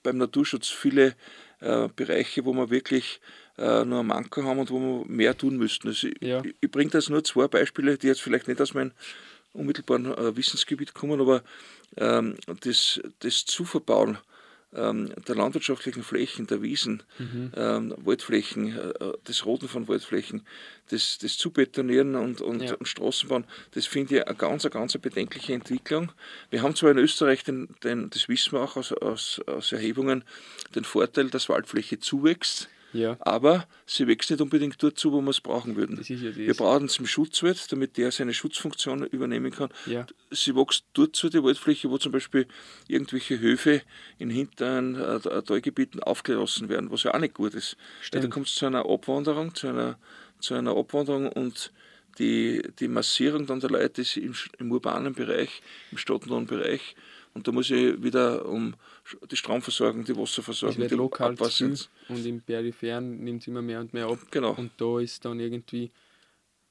beim 0.03 0.19
Naturschutz 0.19 0.69
viele 0.69 1.15
äh, 1.61 1.89
Bereiche, 1.95 2.45
wo 2.45 2.53
wir 2.53 2.71
wirklich 2.71 3.21
äh, 3.59 3.85
nur 3.85 4.01
einen 4.01 4.09
Manko 4.09 4.43
haben 4.45 4.59
und 4.59 4.71
wo 4.71 4.79
wir 4.79 5.05
mehr 5.07 5.37
tun 5.37 5.57
müssten. 5.57 5.89
Also 5.89 6.09
Ja. 6.21 6.43
ich, 6.45 6.55
ich 6.61 6.71
bringe 6.71 6.91
da 6.91 6.99
jetzt 6.99 7.11
nur 7.11 7.25
zwei 7.25 7.49
Beispiele, 7.49 7.97
die 7.99 8.07
jetzt 8.09 8.21
vielleicht 8.23 8.49
nicht 8.49 8.61
aus 8.61 8.75
meinem 8.75 8.93
unmittelbaren 9.53 10.07
äh, 10.07 10.37
Wissensgebiet 10.37 10.95
kommen, 10.95 11.21
aber 11.21 11.43
ähm, 11.97 12.37
das, 12.61 13.01
das 13.21 13.45
Zuverbauen 13.47 14.19
ähm, 14.77 15.13
der 15.27 15.35
landwirtschaftlichen 15.35 16.03
Flächen, 16.03 16.47
der 16.47 16.63
Wiesen, 16.63 17.03
mhm. 17.19 17.53
ähm, 17.57 17.95
Waldflächen, 17.99 18.77
äh, 18.77 19.13
das 19.25 19.45
Roten 19.45 19.69
von 19.69 19.89
Waldflächen, 19.89 20.43
das, 20.91 21.19
das 21.19 21.39
Zubetonieren 21.39 22.15
und, 22.15 22.41
und, 22.41 22.63
ja. 22.63 22.75
und 22.75 22.87
Straßenbauen, 22.87 23.45
das 23.73 23.87
finde 23.87 24.17
ich 24.17 24.27
eine 24.27 24.37
ganz, 24.37 24.65
eine 24.65 24.73
ganz 24.73 24.97
bedenkliche 24.99 25.55
Entwicklung. 25.55 26.13
Wir 26.51 26.63
haben 26.63 26.77
zwar 26.77 26.91
in 26.91 26.99
Österreich, 26.99 27.43
den, 27.45 27.69
den, 27.83 28.11
das 28.11 28.29
wissen 28.29 28.53
wir 28.53 28.61
auch 28.61 28.77
aus, 28.77 28.93
aus, 28.93 29.41
aus 29.47 29.73
Erhebungen, 29.73 30.25
den 30.75 30.85
Vorteil, 30.85 31.31
dass 31.31 31.49
Waldfläche 31.49 31.99
zuwächst. 31.99 32.69
Ja. 32.97 33.17
Aber 33.21 33.67
sie 33.87 34.07
wächst 34.07 34.31
nicht 34.31 34.41
unbedingt 34.41 34.83
dort 34.83 34.99
zu, 34.99 35.13
wo 35.13 35.21
wir 35.21 35.31
es 35.31 35.41
brauchen 35.41 35.77
würden. 35.77 36.01
Ja 36.03 36.37
wir 36.37 36.55
brauchen 36.55 36.87
es 36.87 36.99
im 36.99 37.07
Schutzwald, 37.07 37.71
damit 37.71 37.97
der 37.97 38.11
seine 38.13 38.35
Schutzfunktion 38.35 39.05
übernehmen 39.07 39.51
kann. 39.51 39.71
Ja. 39.87 40.07
Sie 40.31 40.55
wächst 40.55 40.85
dort 40.95 41.17
zu, 41.17 41.29
die 41.29 41.43
Waldfläche, 41.43 41.91
wo 41.91 41.99
zum 41.99 42.13
Beispiel 42.13 42.47
irgendwelche 42.89 43.39
Höfe 43.39 43.83
in 44.19 44.31
hinteren 44.31 44.95
äh, 44.95 45.43
Talgebieten 45.43 46.03
aufgelassen 46.03 46.69
werden, 46.69 46.91
was 46.91 47.03
ja 47.05 47.15
auch 47.15 47.19
nicht 47.19 47.35
gut 47.35 47.55
ist. 47.55 47.77
Stimmt. 48.01 48.25
Da 48.25 48.29
kommt 48.29 48.47
es 48.49 48.55
zu 48.55 48.67
einer 48.67 48.89
Abwanderung, 48.89 49.55
zu 49.55 49.69
einer, 49.69 49.99
zu 50.41 50.55
einer 50.55 50.77
Abwanderung 50.77 51.31
und 51.31 51.73
die, 52.19 52.63
die 52.79 52.89
Massierung 52.89 53.47
dann 53.47 53.61
der 53.61 53.71
Leute 53.71 54.03
ist 54.03 54.17
im, 54.17 54.35
im 54.59 54.73
urbanen 54.73 55.15
Bereich, 55.15 55.63
im 55.91 55.99
stadtnahen 55.99 56.47
Bereich. 56.47 56.97
Und 57.35 57.47
da 57.47 57.53
muss 57.53 57.71
ich 57.71 58.03
wieder 58.03 58.47
um 58.47 58.75
die 59.31 59.37
Stromversorgung, 59.37 60.05
die 60.05 60.17
Wasserversorgung, 60.17 60.83
es 60.83 60.91
wird 60.91 60.99
lokal 60.99 61.33
Abwasser. 61.33 61.71
Und 62.09 62.27
im 62.27 62.41
Peripheren 62.41 63.23
nimmt 63.25 63.43
es 63.43 63.49
immer 63.49 63.63
mehr 63.63 63.81
und 63.81 63.93
mehr 63.93 64.07
ab. 64.07 64.19
Genau. 64.31 64.53
Und 64.53 64.73
da 64.77 65.01
ist 65.01 65.25
dann 65.25 65.41
irgendwie 65.41 65.91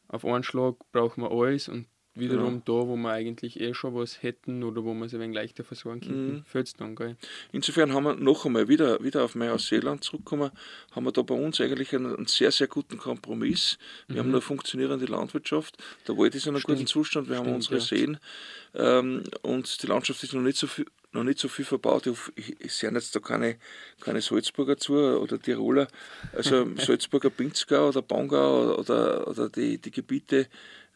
auf 0.07 0.25
einen 0.25 0.43
Schlag 0.43 0.75
brauchen 0.91 1.23
wir 1.23 1.31
alles 1.31 1.67
und 1.67 1.87
wiederum 2.15 2.61
genau. 2.65 2.83
da, 2.83 2.87
wo 2.87 2.95
wir 2.95 3.11
eigentlich 3.11 3.59
eh 3.59 3.73
schon 3.73 3.93
was 3.93 4.23
hätten 4.23 4.63
oder 4.63 4.83
wo 4.83 4.93
wir 4.93 5.05
es 5.05 5.13
ein 5.13 5.19
wenig 5.19 5.35
leichter 5.35 5.63
versorgen 5.63 5.99
könnten, 5.99 6.33
mhm. 6.33 6.43
fällt 6.45 6.67
es 6.67 6.73
dann, 6.73 6.95
gell? 6.95 7.17
Insofern 7.51 7.93
haben 7.93 8.05
wir 8.05 8.15
noch 8.15 8.45
einmal 8.45 8.67
wieder, 8.69 9.03
wieder 9.03 9.23
auf 9.23 9.35
Neuseeland 9.35 10.03
zurückgekommen, 10.03 10.51
haben 10.91 11.03
wir 11.03 11.11
da 11.11 11.21
bei 11.23 11.35
uns 11.35 11.59
eigentlich 11.59 11.93
einen, 11.93 12.15
einen 12.15 12.27
sehr, 12.27 12.51
sehr 12.51 12.67
guten 12.67 12.97
Kompromiss. 12.97 13.77
Wir 14.07 14.15
mhm. 14.15 14.19
haben 14.19 14.29
eine 14.29 14.41
funktionierende 14.41 15.05
Landwirtschaft, 15.05 15.77
der 16.07 16.17
Wald 16.17 16.35
ist 16.35 16.45
in 16.45 16.51
einem 16.51 16.61
Stimmt. 16.61 16.77
guten 16.77 16.87
Zustand, 16.87 17.27
wir 17.27 17.35
Stimmt, 17.35 17.47
haben 17.47 17.55
unsere 17.55 17.75
ja. 17.75 17.81
Seen 17.81 18.17
ähm, 18.75 19.23
und 19.41 19.83
die 19.83 19.87
Landschaft 19.87 20.23
ist 20.23 20.33
noch 20.33 20.41
nicht 20.41 20.57
so 20.57 20.67
viel, 20.67 20.85
noch 21.15 21.23
nicht 21.23 21.39
so 21.39 21.47
viel 21.47 21.65
verbaut. 21.65 22.07
Ich, 22.35 22.73
sehe 22.73 22.91
jetzt 22.91 23.15
da 23.15 23.19
keine, 23.19 23.57
keine 24.01 24.21
Salzburger 24.21 24.77
zu 24.77 24.93
oder 24.95 25.41
Tiroler. 25.41 25.87
Also 26.33 26.67
Salzburger 26.77 27.29
Pinzgau 27.29 27.89
oder 27.89 28.01
Bangau 28.01 28.75
oder, 28.75 29.27
oder 29.27 29.49
die, 29.49 29.79
die 29.79 29.91
Gebiete 29.91 30.47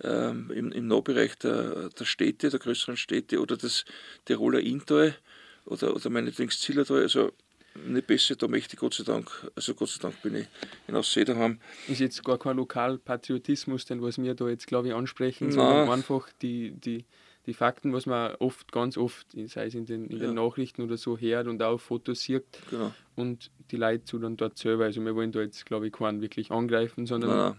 ähm, 0.03 0.51
im, 0.53 0.71
im 0.71 0.87
Nahbereich 0.87 1.37
der, 1.39 1.89
der 1.89 2.05
Städte, 2.05 2.49
der 2.49 2.59
größeren 2.59 2.97
Städte 2.97 3.39
oder 3.39 3.57
das 3.57 3.85
Tiroler 4.25 4.59
Inntal 4.59 5.15
oder, 5.65 5.95
oder 5.95 6.09
meinetwegen 6.09 6.51
Zillertal. 6.51 7.01
Also 7.01 7.31
nicht 7.75 8.07
besser, 8.07 8.35
da 8.35 8.47
möchte 8.47 8.73
ich 8.73 8.79
Gott 8.79 8.95
sei 8.95 9.03
Dank, 9.03 9.29
also 9.55 9.73
Gott 9.73 9.89
sei 9.89 10.01
Dank 10.01 10.21
bin 10.21 10.35
ich 10.35 10.47
in 10.87 10.95
Aussee 10.95 11.23
daheim. 11.23 11.59
Ist 11.87 11.99
jetzt 11.99 12.23
gar 12.23 12.37
kein 12.37 12.57
Lokalpatriotismus, 12.57 13.85
den 13.85 14.01
was 14.01 14.21
wir 14.21 14.33
da 14.33 14.49
jetzt 14.49 14.67
glaube 14.67 14.89
ich 14.89 14.93
ansprechen, 14.93 15.45
Nein. 15.45 15.55
sondern 15.55 15.89
einfach 15.89 16.29
die, 16.41 16.71
die, 16.71 17.05
die 17.45 17.53
Fakten, 17.53 17.93
was 17.93 18.05
man 18.05 18.35
oft, 18.35 18.71
ganz 18.71 18.97
oft, 18.97 19.27
sei 19.47 19.65
es 19.65 19.75
in 19.75 19.85
den, 19.85 20.07
in 20.07 20.17
ja. 20.17 20.27
den 20.27 20.35
Nachrichten 20.35 20.81
oder 20.81 20.97
so, 20.97 21.17
hört 21.17 21.47
und 21.47 21.61
auch 21.63 21.79
Fotos 21.79 22.21
sieht 22.21 22.43
genau. 22.69 22.93
und 23.15 23.51
die 23.71 23.77
Leute 23.77 24.03
zu 24.03 24.19
dann 24.19 24.37
dort 24.37 24.57
selber. 24.57 24.85
Also 24.85 25.03
wir 25.03 25.15
wollen 25.15 25.31
da 25.31 25.41
jetzt, 25.41 25.65
glaube 25.65 25.87
ich, 25.87 25.93
keinen 25.93 26.21
wirklich 26.21 26.51
angreifen, 26.51 27.05
sondern 27.05 27.29
Nein. 27.29 27.55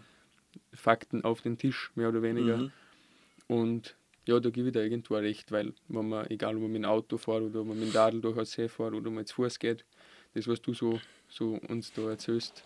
Fakten 0.74 1.24
auf 1.24 1.40
den 1.40 1.58
Tisch, 1.58 1.90
mehr 1.94 2.08
oder 2.08 2.22
weniger. 2.22 2.56
Mhm. 2.56 2.72
Und 3.48 3.96
ja, 4.26 4.38
da 4.38 4.50
gebe 4.50 4.68
ich 4.68 4.74
da 4.74 4.80
irgendwo 4.80 5.16
recht, 5.16 5.50
weil 5.50 5.72
wenn 5.88 6.08
man, 6.08 6.26
egal 6.30 6.56
ob 6.56 6.62
man 6.62 6.72
mit 6.72 6.82
dem 6.82 6.88
Auto 6.88 7.16
fährt 7.16 7.42
oder 7.42 7.60
ob 7.60 7.68
man 7.68 7.80
mit 7.80 7.88
dem 7.88 7.96
Radl 7.96 8.20
durch 8.20 8.36
den 8.36 8.44
See 8.44 8.68
fährt 8.68 8.94
oder 8.94 9.10
man 9.10 9.26
zu 9.26 9.34
Fuß 9.36 9.58
geht, 9.58 9.84
das, 10.34 10.46
was 10.46 10.62
du 10.62 10.74
so, 10.74 11.00
so 11.28 11.58
uns 11.68 11.92
da 11.92 12.10
erzählst, 12.10 12.64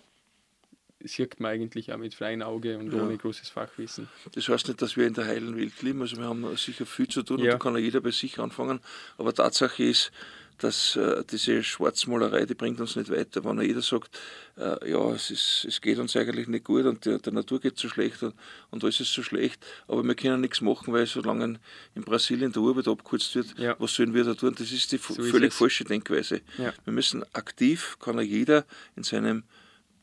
sieht 1.01 1.41
man 1.41 1.53
eigentlich 1.53 1.93
auch 1.93 1.99
mit 1.99 2.15
freiem 2.15 2.43
Auge 2.43 2.79
und 2.79 2.93
ja. 2.93 3.03
ohne 3.03 3.17
großes 3.17 3.49
Fachwissen. 3.51 4.09
Das 4.33 4.49
heißt 4.49 4.69
nicht, 4.69 4.81
dass 4.81 4.97
wir 4.97 5.07
in 5.07 5.15
der 5.15 5.27
heilen 5.27 5.57
Welt 5.57 5.83
leben, 5.83 6.01
also 6.01 6.17
wir 6.17 6.25
haben 6.25 6.57
sicher 6.57 6.87
viel 6.87 7.09
zu 7.09 7.23
tun 7.23 7.39
ja. 7.41 7.45
und 7.45 7.51
da 7.53 7.59
kann 7.59 7.75
ja 7.75 7.81
jeder 7.81 8.01
bei 8.01 8.11
sich 8.11 8.39
anfangen, 8.39 8.81
aber 9.19 9.35
Tatsache 9.35 9.83
ist, 9.85 10.13
dass 10.59 10.97
äh, 10.97 11.25
diese 11.31 11.63
Schwarzmalerei, 11.63 12.47
die 12.47 12.55
bringt 12.55 12.81
uns 12.81 12.97
nicht 12.97 13.11
weiter. 13.11 13.45
Wenn 13.45 13.61
jeder 13.61 13.83
sagt, 13.83 14.19
äh, 14.57 14.91
ja, 14.91 15.13
es, 15.13 15.31
ist, 15.31 15.65
es 15.69 15.81
geht 15.81 15.99
uns 15.99 16.17
eigentlich 16.17 16.47
nicht 16.47 16.65
gut 16.65 16.85
und 16.85 17.05
der, 17.05 17.19
der 17.19 17.33
Natur 17.33 17.61
geht 17.61 17.79
so 17.79 17.89
schlecht 17.89 18.23
und, 18.23 18.35
und 18.71 18.85
alles 18.85 19.01
ist 19.01 19.13
so 19.13 19.23
schlecht, 19.23 19.65
aber 19.89 20.05
wir 20.05 20.15
können 20.15 20.41
nichts 20.41 20.61
machen, 20.61 20.93
weil 20.93 21.07
solange 21.07 21.59
in 21.95 22.03
Brasilien 22.03 22.53
der 22.53 22.63
Arbeit 22.63 22.89
abgekürzt 22.89 23.35
wird, 23.35 23.59
ja. 23.59 23.75
was 23.79 23.95
sollen 23.95 24.15
wir 24.15 24.25
da 24.25 24.35
tun? 24.35 24.55
Das 24.57 24.71
ist 24.71 24.93
die 24.93 24.99
so 24.99 25.15
völlig 25.15 25.49
ist 25.49 25.59
falsche 25.59 25.85
Denkweise. 25.85 26.41
Ja. 26.57 26.73
Wir 26.85 26.93
müssen 26.93 27.25
aktiv, 27.35 27.97
kann 27.99 28.21
jeder 28.21 28.65
in 28.97 29.03
seinem 29.03 29.43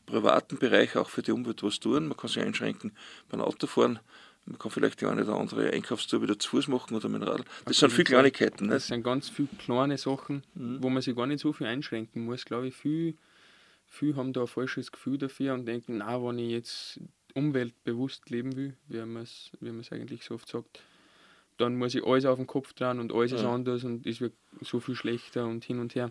privaten 0.06 0.58
Bereich 0.58 0.96
auch 0.96 1.08
für 1.08 1.22
die 1.22 1.32
Umwelt 1.32 1.62
was 1.62 1.80
tun. 1.80 2.08
Man 2.08 2.16
kann 2.16 2.28
sich 2.28 2.42
einschränken 2.42 2.92
beim 3.28 3.40
Autofahren. 3.40 3.98
Man 4.44 4.58
kann 4.58 4.72
vielleicht 4.72 5.00
die 5.00 5.06
eine 5.06 5.22
oder 5.22 5.36
andere 5.36 5.70
Einkaufstour 5.70 6.22
wieder 6.22 6.38
zu 6.38 6.50
Fuß 6.50 6.68
machen 6.68 6.96
oder 6.96 7.08
mit 7.08 7.22
dem 7.22 7.28
Radl. 7.28 7.44
Das 7.64 7.78
sind 7.78 7.92
viele 7.92 8.04
Kleinigkeiten. 8.04 8.68
Das 8.68 8.88
sind 8.88 9.04
ganz 9.04 9.28
viele 9.28 9.48
kleine 9.58 9.96
Sachen, 9.98 10.42
mhm. 10.54 10.82
wo 10.82 10.90
man 10.90 11.00
sich 11.00 11.14
gar 11.14 11.26
nicht 11.26 11.40
so 11.40 11.52
viel 11.52 11.68
einschränken 11.68 12.24
muss. 12.24 12.44
Glaube 12.44 12.68
ich, 12.68 12.74
viele, 12.74 13.14
viele 13.86 14.16
haben 14.16 14.32
da 14.32 14.42
ein 14.42 14.46
falsches 14.48 14.90
Gefühl 14.90 15.18
dafür 15.18 15.54
und 15.54 15.66
denken, 15.66 15.98
na, 15.98 16.20
wenn 16.22 16.38
ich 16.38 16.50
jetzt 16.50 17.00
umweltbewusst 17.34 18.30
leben 18.30 18.56
will, 18.56 18.76
wie 18.88 18.98
man 19.04 19.22
es 19.22 19.52
wie 19.60 19.94
eigentlich 19.94 20.24
so 20.24 20.34
oft 20.34 20.48
sagt, 20.48 20.82
dann 21.58 21.76
muss 21.76 21.94
ich 21.94 22.04
alles 22.04 22.24
auf 22.24 22.38
den 22.38 22.46
Kopf 22.46 22.72
dran 22.72 22.98
und 22.98 23.12
alles 23.12 23.30
ja. 23.30 23.36
ist 23.38 23.44
anders 23.44 23.84
und 23.84 24.06
es 24.06 24.20
wird 24.20 24.34
so 24.60 24.80
viel 24.80 24.96
schlechter 24.96 25.46
und 25.46 25.64
hin 25.64 25.78
und 25.78 25.94
her. 25.94 26.10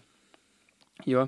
Ja, 1.03 1.27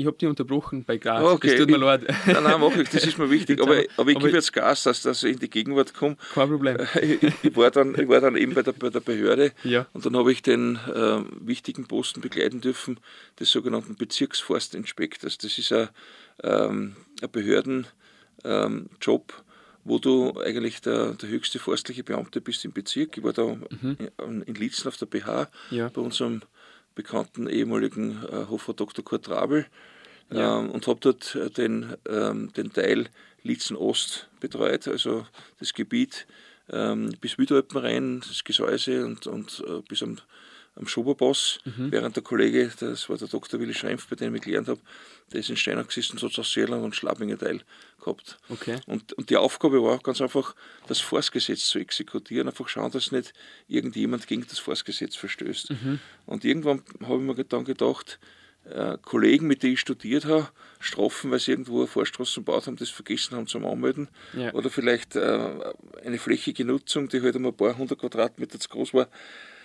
ich 0.00 0.06
habe 0.06 0.16
dich 0.16 0.28
unterbrochen 0.28 0.84
bei 0.84 0.96
Gas. 0.96 1.22
Okay. 1.22 1.48
Das 1.48 1.58
tut 1.58 1.70
mir 1.70 1.76
leid. 1.76 2.02
Nein, 2.26 2.42
nein, 2.42 2.58
mach 2.58 2.74
ich, 2.74 2.88
das 2.88 3.04
ist 3.04 3.18
mir 3.18 3.30
wichtig. 3.30 3.60
aber, 3.60 3.82
aber 3.98 4.10
ich 4.10 4.18
gebe 4.18 4.30
jetzt 4.30 4.52
Gas, 4.52 4.82
dass, 4.84 5.04
ich 5.22 5.32
in 5.32 5.38
die 5.38 5.50
Gegenwart 5.50 5.92
komme. 5.92 6.16
Kein 6.34 6.48
Problem. 6.48 6.78
Ich, 7.00 7.22
ich, 7.42 7.56
war, 7.56 7.70
dann, 7.70 7.94
ich 7.98 8.08
war 8.08 8.20
dann 8.20 8.36
eben 8.36 8.54
bei 8.54 8.62
der, 8.62 8.72
bei 8.72 8.88
der 8.88 9.00
Behörde 9.00 9.52
ja. 9.64 9.86
und 9.92 10.04
dann 10.04 10.16
habe 10.16 10.32
ich 10.32 10.42
den 10.42 10.76
äh, 10.76 11.20
wichtigen 11.40 11.86
Posten 11.86 12.20
begleiten 12.20 12.60
dürfen, 12.60 12.98
des 13.38 13.50
sogenannten 13.50 13.96
Bezirksforstinspektors. 13.96 15.38
Das 15.38 15.58
ist 15.58 15.72
ein, 15.72 15.88
ähm, 16.42 16.96
ein 17.22 17.30
Behördenjob, 17.30 17.88
ähm, 18.44 18.88
wo 19.84 19.98
du 19.98 20.38
eigentlich 20.40 20.80
der, 20.80 21.12
der 21.14 21.28
höchste 21.28 21.58
forstliche 21.58 22.04
Beamte 22.04 22.40
bist 22.40 22.64
im 22.64 22.72
Bezirk. 22.72 23.18
Ich 23.18 23.24
war 23.24 23.32
da 23.32 23.46
mhm. 23.46 23.96
in, 24.26 24.42
in 24.42 24.54
Lietzen 24.54 24.88
auf 24.88 24.96
der 24.96 25.06
BH 25.06 25.48
ja. 25.70 25.88
bei 25.88 26.00
unserem 26.00 26.42
bekannten 26.94 27.48
ehemaligen 27.48 28.22
äh, 28.24 28.46
Hofer 28.48 28.74
Dr. 28.74 29.04
Kurt 29.04 29.28
Rabel 29.28 29.66
ja. 30.30 30.58
ähm, 30.58 30.70
und 30.70 30.86
habe 30.86 31.00
dort 31.00 31.34
äh, 31.34 31.50
den, 31.50 31.94
ähm, 32.08 32.52
den 32.52 32.72
Teil 32.72 33.08
Lietzen 33.42 33.76
Ost 33.76 34.28
betreut, 34.38 34.86
also 34.86 35.26
das 35.58 35.72
Gebiet 35.72 36.26
ähm, 36.70 37.14
bis 37.20 37.38
Wiedalpen 37.38 37.78
rein, 37.78 38.20
das 38.20 38.44
Gesäuse 38.44 39.04
und, 39.04 39.26
und 39.26 39.64
äh, 39.66 39.80
bis 39.88 40.02
am 40.02 40.18
am 40.76 40.86
Schoberboss, 40.86 41.58
mhm. 41.64 41.90
während 41.92 42.16
der 42.16 42.22
Kollege, 42.22 42.70
das 42.78 43.08
war 43.08 43.16
der 43.16 43.28
Dr. 43.28 43.60
Willi 43.60 43.74
Schrempf, 43.74 44.08
bei 44.08 44.16
dem 44.16 44.34
ich 44.34 44.42
gelernt 44.42 44.68
habe, 44.68 44.80
der 45.32 45.40
ist 45.40 45.50
in 45.50 45.56
Steinach 45.56 45.86
gesessen, 45.86 46.18
so 46.18 46.28
aus 46.28 46.52
Seerland 46.52 46.84
und 46.84 46.96
Schlabinger 46.96 47.38
Teil 47.38 47.62
gehabt. 47.98 48.38
Okay. 48.48 48.80
Und, 48.86 49.12
und 49.14 49.30
die 49.30 49.36
Aufgabe 49.36 49.82
war 49.82 49.98
ganz 49.98 50.20
einfach, 50.20 50.54
das 50.86 51.00
Forstgesetz 51.00 51.66
zu 51.66 51.78
exekutieren, 51.78 52.48
einfach 52.48 52.68
schauen, 52.68 52.90
dass 52.90 53.12
nicht 53.12 53.32
irgendjemand 53.68 54.26
gegen 54.26 54.46
das 54.48 54.58
Forstgesetz 54.58 55.16
verstößt. 55.16 55.70
Mhm. 55.70 55.98
Und 56.26 56.44
irgendwann 56.44 56.82
habe 57.02 57.16
ich 57.16 57.36
mir 57.36 57.44
dann 57.44 57.64
gedacht, 57.64 58.18
äh, 58.64 58.98
Kollegen, 59.02 59.46
mit 59.46 59.62
denen 59.62 59.74
ich 59.74 59.80
studiert 59.80 60.26
habe, 60.26 60.48
strafen, 60.78 61.30
weil 61.30 61.40
sie 61.40 61.52
irgendwo 61.52 61.78
eine 61.78 61.86
Vorstraße 61.86 62.40
gebaut 62.40 62.66
haben, 62.66 62.76
das 62.76 62.90
vergessen 62.90 63.36
haben 63.36 63.46
zum 63.46 63.66
Anmelden. 63.66 64.08
Ja. 64.34 64.52
Oder 64.52 64.70
vielleicht 64.70 65.16
äh, 65.16 65.74
eine 66.04 66.18
flächige 66.18 66.64
Nutzung, 66.64 67.08
die 67.08 67.22
halt 67.22 67.36
um 67.36 67.46
ein 67.46 67.56
paar 67.56 67.76
hundert 67.76 67.98
Quadratmeter 67.98 68.60
zu 68.60 68.68
groß 68.68 68.94
war. 68.94 69.08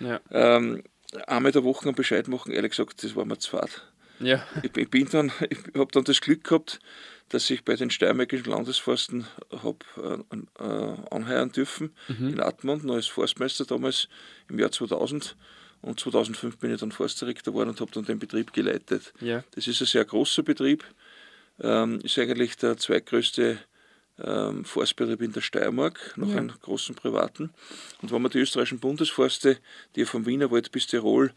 Ja. 0.00 0.20
Ähm, 0.30 0.82
einmal 1.26 1.52
der 1.52 1.64
Woche 1.64 1.86
einen 1.86 1.94
Bescheid 1.94 2.28
machen, 2.28 2.52
ehrlich 2.52 2.72
gesagt, 2.72 3.02
das 3.02 3.16
war 3.16 3.24
mir 3.24 3.38
zu 3.38 3.50
fad. 3.50 3.82
Ja. 4.20 4.46
Ich, 4.62 4.76
ich, 4.76 4.90
bin 4.90 5.08
dann, 5.10 5.30
ich 5.50 5.58
habe 5.74 5.90
dann 5.92 6.04
das 6.04 6.20
Glück 6.20 6.44
gehabt, 6.44 6.80
dass 7.28 7.50
ich 7.50 7.64
bei 7.64 7.74
den 7.74 7.90
steiermärkischen 7.90 8.50
Landesforsten 8.50 9.26
habe 9.50 10.24
äh, 10.30 10.64
äh, 10.64 10.96
anheuern 11.10 11.52
dürfen 11.52 11.94
mhm. 12.08 12.28
in 12.28 12.40
Atmund, 12.40 12.88
als 12.90 13.06
Forstmeister 13.06 13.64
damals 13.64 14.08
im 14.48 14.58
Jahr 14.58 14.70
2000. 14.70 15.36
Und 15.82 16.00
2005 16.00 16.58
bin 16.58 16.72
ich 16.72 16.80
dann 16.80 16.92
Forstdirektor 16.92 17.52
geworden 17.52 17.70
und 17.70 17.80
habe 17.80 17.90
dann 17.92 18.04
den 18.04 18.18
Betrieb 18.18 18.52
geleitet. 18.52 19.12
Ja. 19.20 19.44
Das 19.52 19.66
ist 19.66 19.80
ein 19.80 19.86
sehr 19.86 20.04
großer 20.04 20.42
Betrieb, 20.42 20.84
ähm, 21.60 22.00
ist 22.02 22.18
eigentlich 22.18 22.56
der 22.56 22.76
zweitgrößte 22.76 23.58
ähm, 24.22 24.64
Forstbetrieb 24.64 25.22
in 25.22 25.32
der 25.32 25.40
Steiermark, 25.40 26.14
noch 26.16 26.28
ja. 26.28 26.36
einen 26.36 26.52
großen 26.60 26.94
privaten. 26.94 27.50
Und 28.02 28.12
wenn 28.12 28.22
man 28.22 28.30
die 28.30 28.38
österreichischen 28.38 28.80
Bundesforste, 28.80 29.58
die 29.94 30.04
vom 30.04 30.26
Wienerwald 30.26 30.72
bis 30.72 30.86
Tirol 30.86 31.32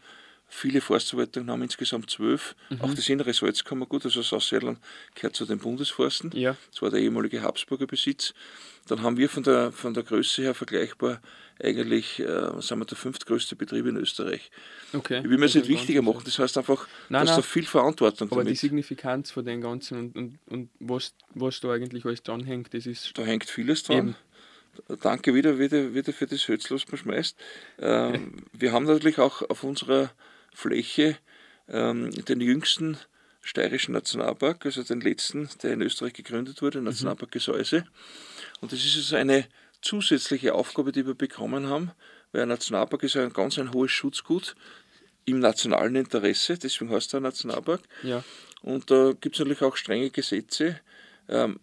Viele 0.52 0.80
Forstverwaltungen 0.80 1.48
haben 1.48 1.62
insgesamt 1.62 2.10
zwölf. 2.10 2.56
Mhm. 2.70 2.80
Auch 2.80 2.92
das 2.92 3.08
innere 3.08 3.32
Salzkammergut, 3.32 4.04
also 4.04 4.20
Sauserland, 4.20 4.80
gehört 5.14 5.36
zu 5.36 5.46
den 5.46 5.60
Bundesforsten. 5.60 6.32
Ja. 6.34 6.56
Das 6.72 6.82
war 6.82 6.90
der 6.90 6.98
ehemalige 6.98 7.42
Habsburger 7.42 7.86
Besitz. 7.86 8.34
Dann 8.88 9.02
haben 9.02 9.16
wir 9.16 9.28
von 9.28 9.44
der, 9.44 9.70
von 9.70 9.94
der 9.94 10.02
Größe 10.02 10.42
her 10.42 10.54
vergleichbar 10.54 11.22
eigentlich, 11.62 12.18
äh, 12.20 12.60
sind 12.60 12.78
wir 12.78 12.84
der 12.84 12.96
fünftgrößte 12.96 13.56
Betrieb 13.56 13.86
in 13.86 13.96
Österreich. 13.96 14.50
Okay. 14.92 15.18
Ich 15.18 15.28
will 15.28 15.38
mir 15.38 15.46
das 15.46 15.54
nicht 15.54 15.68
wichtiger 15.68 16.02
machen, 16.02 16.22
das 16.24 16.38
heißt 16.38 16.58
einfach, 16.58 16.86
nein, 17.08 17.26
dass 17.26 17.30
nein. 17.30 17.38
da 17.38 17.42
viel 17.42 17.66
Verantwortung 17.66 18.28
Aber 18.30 18.42
damit. 18.42 18.52
die 18.52 18.56
Signifikanz 18.56 19.30
von 19.30 19.44
den 19.44 19.60
Ganzen 19.60 19.98
und, 19.98 20.16
und, 20.16 20.38
und 20.46 20.70
was, 20.80 21.14
was 21.34 21.60
da 21.60 21.72
eigentlich 21.72 22.04
alles 22.04 22.22
dranhängt, 22.22 22.72
das 22.72 22.86
ist. 22.86 23.16
Da 23.16 23.22
hängt 23.22 23.48
vieles 23.48 23.82
dran. 23.82 23.98
Eben. 23.98 24.16
Danke 25.02 25.34
wieder, 25.34 25.58
wieder, 25.58 25.94
wieder 25.94 26.12
für 26.12 26.26
das 26.26 26.46
Hölzl, 26.48 26.74
was 26.74 26.88
man 26.88 26.98
schmeißt. 26.98 27.36
Ähm, 27.80 28.44
wir 28.52 28.72
haben 28.72 28.84
natürlich 28.84 29.18
auch 29.18 29.42
auf 29.48 29.64
unserer 29.64 30.10
Fläche 30.54 31.16
ähm, 31.68 32.10
den 32.24 32.40
jüngsten 32.40 32.96
steirischen 33.42 33.94
Nationalpark, 33.94 34.66
also 34.66 34.82
den 34.82 35.00
letzten, 35.00 35.48
der 35.62 35.72
in 35.72 35.82
Österreich 35.82 36.12
gegründet 36.12 36.62
wurde, 36.62 36.82
Nationalpark 36.82 37.32
Gesäuse. 37.32 37.84
Und 38.60 38.72
das 38.72 38.84
ist 38.84 38.96
also 38.96 39.16
eine 39.16 39.46
zusätzliche 39.82 40.54
Aufgabe, 40.54 40.92
die 40.92 41.06
wir 41.06 41.14
bekommen 41.14 41.68
haben, 41.68 41.90
weil 42.32 42.42
ein 42.42 42.48
Nationalpark 42.48 43.02
ist 43.02 43.16
ein 43.16 43.32
ganz 43.32 43.58
ein 43.58 43.72
hohes 43.72 43.90
Schutzgut 43.90 44.54
im 45.24 45.38
nationalen 45.40 45.96
Interesse, 45.96 46.58
deswegen 46.58 46.90
heißt 46.90 47.14
er 47.14 47.20
Nationalpark. 47.20 47.80
Ja. 48.02 48.22
Und 48.62 48.90
da 48.90 49.12
gibt 49.20 49.36
es 49.36 49.40
natürlich 49.40 49.62
auch 49.62 49.76
strenge 49.76 50.10
Gesetze. 50.10 50.80
Ähm, 51.28 51.60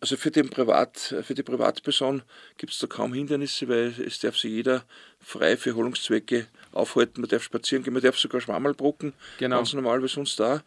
also 0.00 0.16
für, 0.16 0.30
den 0.30 0.48
Privat, 0.48 0.96
für 1.22 1.34
die 1.34 1.42
Privatperson 1.42 2.22
gibt 2.56 2.72
es 2.72 2.78
da 2.78 2.86
kaum 2.86 3.12
Hindernisse, 3.12 3.68
weil 3.68 3.94
es 4.06 4.18
darf 4.20 4.38
sich 4.38 4.50
jeder 4.50 4.84
frei 5.20 5.58
für 5.58 5.70
Erholungszwecke 5.70 6.46
aufhalten. 6.72 7.20
Man 7.20 7.28
darf 7.28 7.42
spazieren 7.42 7.84
gehen, 7.84 7.92
man 7.92 8.02
darf 8.02 8.18
sogar 8.18 8.40
Schwammerl 8.40 8.72
brocken, 8.72 9.12
Genau. 9.38 9.56
ganz 9.56 9.74
normal 9.74 10.02
wie 10.02 10.08
sonst 10.08 10.40
da. 10.40 10.62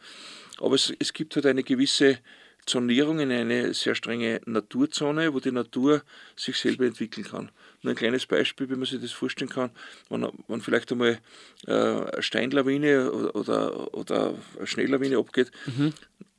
Aber 0.60 0.76
es, 0.76 0.93
es 1.00 1.13
gibt 1.13 1.36
halt 1.36 1.48
eine 1.48 1.63
gewisse 1.63 2.19
Zonierung 2.65 3.19
in 3.19 3.32
eine 3.32 3.73
sehr 3.73 3.95
strenge 3.95 4.41
Naturzone, 4.45 5.34
wo 5.34 5.39
die 5.39 5.52
Natur 5.52 6.02
sich 6.36 6.58
selber 6.58 6.86
entwickeln 6.86 7.26
kann. 7.26 7.49
Nur 7.82 7.91
ein 7.93 7.97
kleines 7.97 8.26
Beispiel, 8.26 8.69
wie 8.69 8.76
man 8.76 8.86
sich 8.86 9.02
das 9.02 9.12
vorstellen 9.12 9.49
kann, 9.49 9.71
wenn, 10.10 10.28
wenn 10.47 10.62
vielleicht 10.62 10.91
einmal 10.91 11.19
äh, 11.67 11.71
eine 11.73 12.21
Steinlawine 12.23 13.12
oder, 13.12 13.93
oder, 13.93 14.34
eine 14.58 14.67
Schnelllawine 14.67 15.17
abgeht, 15.17 15.52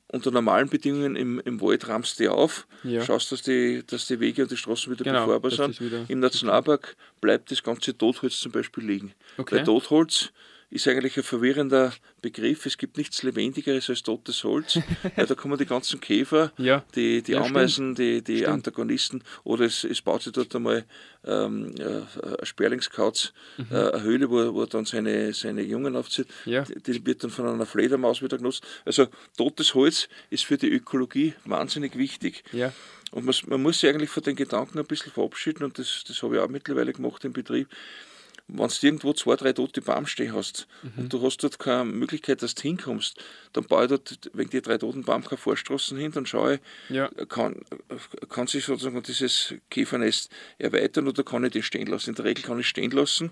unter 0.08 0.30
normalen 0.30 0.68
Bedingungen 0.68 1.16
im, 1.16 1.40
im 1.44 1.60
Wald 1.60 1.88
rammst 1.88 2.18
du 2.18 2.24
die 2.24 2.28
auf, 2.28 2.66
Ja. 2.84 3.04
schaust, 3.04 3.32
dass 3.32 3.42
die, 3.42 3.82
dass 3.86 4.06
die 4.06 4.20
Wege 4.20 4.42
und 4.42 4.50
die 4.50 4.56
Straßen 4.56 4.92
wieder 4.92 5.04
Genau, 5.04 5.26
befahrbar 5.26 5.50
sind. 5.50 5.80
Im 6.08 6.20
Nationalpark 6.20 6.96
bleibt 7.20 7.50
das 7.50 7.62
ganze 7.62 7.96
Totholz 7.98 8.38
zum 8.38 8.52
Beispiel 8.52 8.84
liegen. 8.84 9.12
Okay. 9.36 9.56
Weil 9.56 9.64
Totholz 9.64 10.30
ist 10.70 10.88
eigentlich 10.88 11.16
ein 11.16 11.22
verwirrender 11.22 11.92
Begriff. 12.22 12.66
Es 12.66 12.78
gibt 12.78 12.96
nichts 12.96 13.22
Lebendigeres 13.22 13.88
als 13.90 14.02
totes 14.02 14.42
Holz, 14.44 14.78
weil 15.16 15.26
da 15.26 15.34
kommen 15.34 15.56
die 15.58 15.66
ganzen 15.66 16.00
Käfer, 16.00 16.52
Ja. 16.56 16.84
die, 16.94 17.22
die 17.22 17.32
Ja, 17.32 17.42
Ameisen, 17.42 17.94
die, 17.94 18.22
die 18.22 18.38
Stimmt. 18.38 18.50
Antagonisten 18.52 19.22
oder 19.44 19.64
es, 19.66 19.84
es 19.84 20.02
baut 20.02 20.22
sich 20.22 20.32
dort 20.32 20.54
einmal 20.56 20.84
ähm, 21.24 21.74
äh, 21.78 22.00
ein 22.40 22.44
Sperlingskauz, 22.46 23.32
Mhm. 23.56 23.66
äh, 23.70 23.90
eine 23.90 24.02
Höhle, 24.02 24.30
wo, 24.30 24.54
wo 24.54 24.62
er 24.62 24.66
dann 24.66 24.84
seine, 24.84 25.32
seine 25.32 25.62
Jungen 25.62 25.96
aufzieht. 25.96 26.26
Ja. 26.44 26.62
Die, 26.62 26.80
die 26.82 27.06
wird 27.06 27.22
dann 27.22 27.30
von 27.30 27.46
einer 27.46 27.66
Fledermaus 27.66 28.20
wieder 28.22 28.36
genutzt. 28.38 28.64
Also 28.84 29.06
totes 29.36 29.74
Holz 29.74 30.08
ist 30.30 30.44
für 30.44 30.58
die 30.58 30.68
Ökologie 30.70 31.34
wahnsinnig 31.44 31.96
wichtig. 31.96 32.42
Ja. 32.52 32.72
Und 33.12 33.26
man, 33.26 33.34
man 33.46 33.62
muss 33.62 33.78
sich 33.80 33.88
eigentlich 33.90 34.10
von 34.10 34.22
den 34.24 34.34
Gedanken 34.34 34.78
ein 34.78 34.86
bisschen 34.86 35.12
verabschieden 35.12 35.62
und 35.62 35.78
das, 35.78 36.02
das 36.08 36.20
habe 36.22 36.34
ich 36.36 36.40
auch 36.42 36.48
mittlerweile 36.48 36.92
gemacht 36.92 37.24
im 37.24 37.32
Betrieb. 37.32 37.68
Wenn 38.46 38.68
du 38.68 38.74
irgendwo 38.82 39.12
zwei, 39.14 39.36
drei 39.36 39.52
tote 39.54 39.80
Baum 39.80 40.06
stehen 40.06 40.34
hast 40.34 40.66
und 40.98 41.10
du 41.12 41.22
hast 41.22 41.38
dort 41.42 41.58
keine 41.58 41.86
Möglichkeit, 41.86 42.42
dass 42.42 42.54
du 42.54 42.62
hinkommst, 42.62 43.18
dann 43.54 43.64
baue 43.64 43.84
ich 43.84 43.88
dort 43.88 44.30
wegen 44.34 44.50
die 44.50 44.60
drei 44.60 44.76
toten 44.76 45.02
Baum 45.02 45.24
keine 45.24 45.38
Vorstraßen 45.38 45.96
hin, 45.96 46.12
dann 46.12 46.26
schaue 46.26 46.54
ich, 46.54 46.60
Ja. 46.94 47.08
kann, 47.28 47.62
kann 48.28 48.46
sich 48.46 48.66
sozusagen 48.66 49.02
dieses 49.02 49.54
Käfernest 49.70 50.30
erweitern 50.58 51.08
oder 51.08 51.24
kann 51.24 51.44
ich 51.44 51.52
das 51.54 51.64
stehen 51.64 51.86
lassen. 51.86 52.10
In 52.10 52.16
der 52.16 52.26
Regel 52.26 52.44
kann 52.44 52.60
ich 52.60 52.68
stehen 52.68 52.90
lassen, 52.90 53.30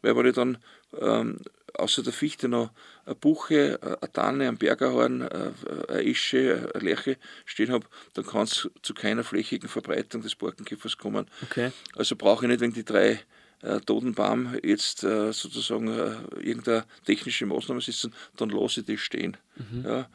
weil 0.00 0.16
wenn 0.16 0.26
ich 0.26 0.34
dann 0.34 0.56
ähm, 0.98 1.38
außer 1.74 2.02
der 2.02 2.14
Fichte 2.14 2.48
noch 2.48 2.70
eine 3.04 3.14
Buche, 3.14 3.78
eine 3.82 4.12
Tanne, 4.12 4.48
ein 4.48 4.56
Bergerhorn, 4.56 5.20
äh, 5.20 5.50
eine 5.88 6.02
Esche, 6.10 6.70
eine 6.74 6.82
Lerche 6.82 7.18
stehen 7.44 7.70
habe, 7.70 7.86
dann 8.14 8.24
kann 8.24 8.44
es 8.44 8.70
zu 8.82 8.94
keiner 8.94 9.22
flächigen 9.22 9.68
Verbreitung 9.68 10.22
des 10.22 10.34
Borkenkäfers 10.34 10.96
kommen. 10.96 11.26
Okay. 11.42 11.72
Also 11.94 12.16
brauche 12.16 12.46
ich 12.46 12.48
nicht 12.50 12.60
wegen 12.62 12.72
die 12.72 12.84
drei 12.84 13.20
äh, 13.62 13.80
toten 13.80 14.14
Baum 14.14 14.56
jetzt 14.62 15.04
äh, 15.04 15.32
sozusagen 15.32 15.88
äh, 15.88 16.16
irgendeine 16.40 16.84
technische 17.04 17.46
Maßnahme 17.46 17.80
setzen, 17.80 18.14
dann 18.36 18.50
lasse 18.50 18.80
ich 18.80 18.86
das 18.86 19.00
stehen. 19.00 19.36
Ja. 19.84 20.08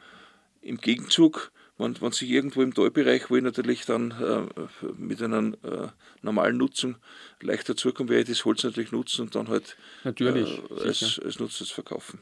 Im 0.60 0.78
Gegenzug, 0.78 1.50
wenn, 1.78 2.00
wenn 2.00 2.12
sich 2.12 2.30
irgendwo 2.30 2.62
im 2.62 2.74
Talbereich, 2.74 3.30
wo 3.30 3.36
ich 3.36 3.42
natürlich 3.42 3.84
dann 3.84 4.12
äh, 4.12 4.86
mit 4.96 5.20
einer 5.22 5.52
äh, 5.64 5.88
normalen 6.22 6.56
Nutzung 6.56 6.96
leichter 7.40 7.76
zukomme, 7.76 8.10
werde 8.10 8.22
ich 8.22 8.38
das 8.38 8.44
Holz 8.44 8.62
natürlich 8.62 8.92
nutzen 8.92 9.22
und 9.22 9.34
dann 9.34 9.48
halt 9.48 9.76
Natürlich, 10.04 10.60
äh, 10.70 10.86
als, 10.86 11.18
als 11.18 11.38
Nutzers 11.40 11.70
verkaufen. 11.70 12.20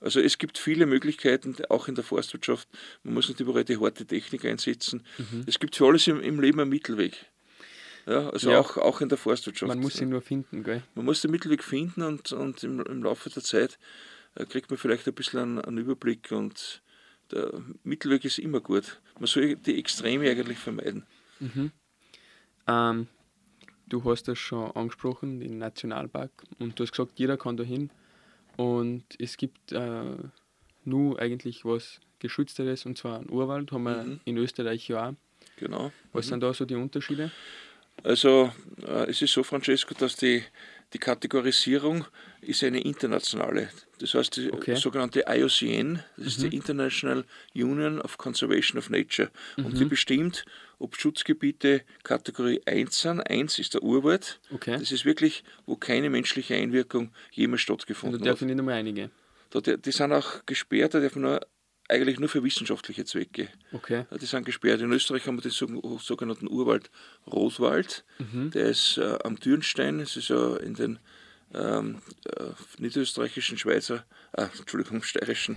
Also 0.00 0.20
es 0.20 0.38
gibt 0.38 0.58
viele 0.58 0.86
Möglichkeiten, 0.86 1.56
auch 1.70 1.88
in 1.88 1.94
der 1.94 2.04
Forstwirtschaft. 2.04 2.68
Man 3.02 3.14
muss 3.14 3.28
nicht 3.28 3.40
überall 3.40 3.64
die 3.64 3.78
harte 3.78 4.04
Technik 4.04 4.44
einsetzen. 4.44 5.04
Mhm. 5.16 5.44
Es 5.46 5.58
gibt 5.58 5.76
für 5.76 5.86
alles 5.86 6.06
im, 6.06 6.20
im 6.20 6.40
Leben 6.40 6.60
einen 6.60 6.70
Mittelweg. 6.70 7.26
Ja, 8.06 8.30
also 8.30 8.50
Ja. 8.50 8.60
Auch, 8.60 8.76
auch 8.76 9.00
in 9.00 9.08
der 9.08 9.18
Forstwirtschaft. 9.18 9.68
Man 9.68 9.80
muss 9.80 10.00
ihn 10.00 10.08
nur 10.10 10.22
finden, 10.22 10.62
gell? 10.62 10.82
Man 10.94 11.04
muss 11.04 11.22
den 11.22 11.30
Mittelweg 11.32 11.62
finden 11.64 12.02
und, 12.02 12.32
und 12.32 12.62
im, 12.62 12.80
im 12.80 13.02
Laufe 13.02 13.28
der 13.30 13.42
Zeit 13.42 13.78
äh, 14.36 14.44
kriegt 14.46 14.70
man 14.70 14.78
vielleicht 14.78 15.06
ein 15.08 15.14
bisschen 15.14 15.40
einen, 15.40 15.60
einen 15.60 15.78
Überblick 15.78 16.30
und 16.30 16.82
der 17.32 17.50
Mittelweg 17.82 18.24
ist 18.24 18.38
immer 18.38 18.60
gut. 18.60 19.00
Man 19.18 19.26
soll 19.26 19.56
die 19.56 19.78
Extreme 19.78 20.30
eigentlich 20.30 20.58
vermeiden. 20.58 21.04
Ähm, 22.68 23.08
du 23.88 24.04
hast 24.04 24.28
das 24.28 24.38
schon 24.38 24.70
angesprochen, 24.72 25.40
den 25.40 25.58
Nationalpark, 25.58 26.30
und 26.58 26.78
du 26.78 26.82
hast 26.84 26.92
gesagt, 26.92 27.18
jeder 27.18 27.36
kann 27.36 27.56
da 27.56 27.64
hin. 27.64 27.90
Und 28.56 29.04
es 29.18 29.36
gibt 29.36 29.72
äh, 29.72 30.14
nur 30.84 31.18
eigentlich 31.18 31.64
was 31.64 32.00
Geschützteres, 32.20 32.86
und 32.86 32.96
zwar 32.96 33.18
einen 33.18 33.30
Urwald, 33.30 33.72
haben 33.72 33.82
wir 33.84 34.04
Mhm. 34.04 34.20
in 34.24 34.36
Österreich 34.38 34.88
ja 34.88 35.10
auch. 35.10 35.14
Genau. 35.58 35.92
Was 36.12 36.28
sind 36.28 36.40
da 36.42 36.52
so 36.52 36.64
die 36.64 36.74
Unterschiede? 36.74 37.30
Also 38.02 38.52
äh, 38.86 39.10
es 39.10 39.22
ist 39.22 39.32
so, 39.32 39.42
Francesco, 39.42 39.94
dass 39.94 40.16
die, 40.16 40.42
die 40.92 40.98
Kategorisierung 40.98 42.04
ist 42.40 42.62
eine 42.62 42.80
internationale. 42.80 43.70
Das 43.98 44.14
heißt, 44.14 44.36
die 44.36 44.52
Okay. 44.52 44.76
sogenannte 44.76 45.24
IUCN, 45.26 46.00
das 46.16 46.26
ist 46.26 46.42
die 46.42 46.54
International 46.54 47.24
Union 47.54 48.00
of 48.00 48.18
Conservation 48.18 48.78
of 48.78 48.90
Nature. 48.90 49.30
Und 49.56 49.78
die 49.78 49.86
bestimmt, 49.86 50.44
ob 50.78 50.96
Schutzgebiete 50.96 51.82
Kategorie 52.04 52.60
1 52.66 53.00
sind. 53.00 53.20
1 53.20 53.58
ist 53.58 53.74
der 53.74 53.82
Urwald. 53.82 54.38
Okay. 54.52 54.76
Das 54.78 54.92
ist 54.92 55.04
wirklich, 55.06 55.42
wo 55.64 55.76
keine 55.76 56.10
menschliche 56.10 56.54
Einwirkung 56.54 57.10
jemals 57.32 57.62
Und 57.62 57.68
da 57.70 57.74
stattgefunden 57.74 58.22
darf 58.22 58.34
hat. 58.36 58.42
ich 58.42 58.46
nicht 58.48 58.58
einmal 58.58 58.74
einige. 58.74 59.10
Da, 59.50 59.60
die, 59.60 59.90
sind 59.92 60.12
auch 60.12 60.44
gesperrt, 60.44 60.92
da 60.94 61.00
darf 61.00 61.14
man 61.16 61.22
nur, 61.22 61.40
eigentlich 61.88 62.18
nur 62.18 62.28
für 62.28 62.42
wissenschaftliche 62.42 63.04
Zwecke. 63.04 63.48
Okay. 63.72 64.04
Die 64.20 64.26
sind 64.26 64.44
gesperrt. 64.44 64.80
In 64.80 64.92
Österreich 64.92 65.26
haben 65.26 65.36
wir 65.36 65.42
den 65.42 65.50
sog- 65.52 66.00
sogenannten 66.00 66.48
Urwald 66.48 66.90
Rotwald. 67.26 68.04
Der 68.18 68.66
ist 68.70 68.98
äh, 68.98 69.18
am 69.24 69.36
Dürnstein. 69.38 70.00
Es 70.00 70.16
ist 70.16 70.28
ja 70.28 70.56
in 70.56 70.74
den 70.74 70.98
ähm, 71.54 72.02
äh, 72.24 72.44
niederösterreichischen, 72.78 73.56
Schweizer, 73.56 74.04
äh, 74.32 74.46
Entschuldigung, 74.58 75.02
steirischen 75.04 75.56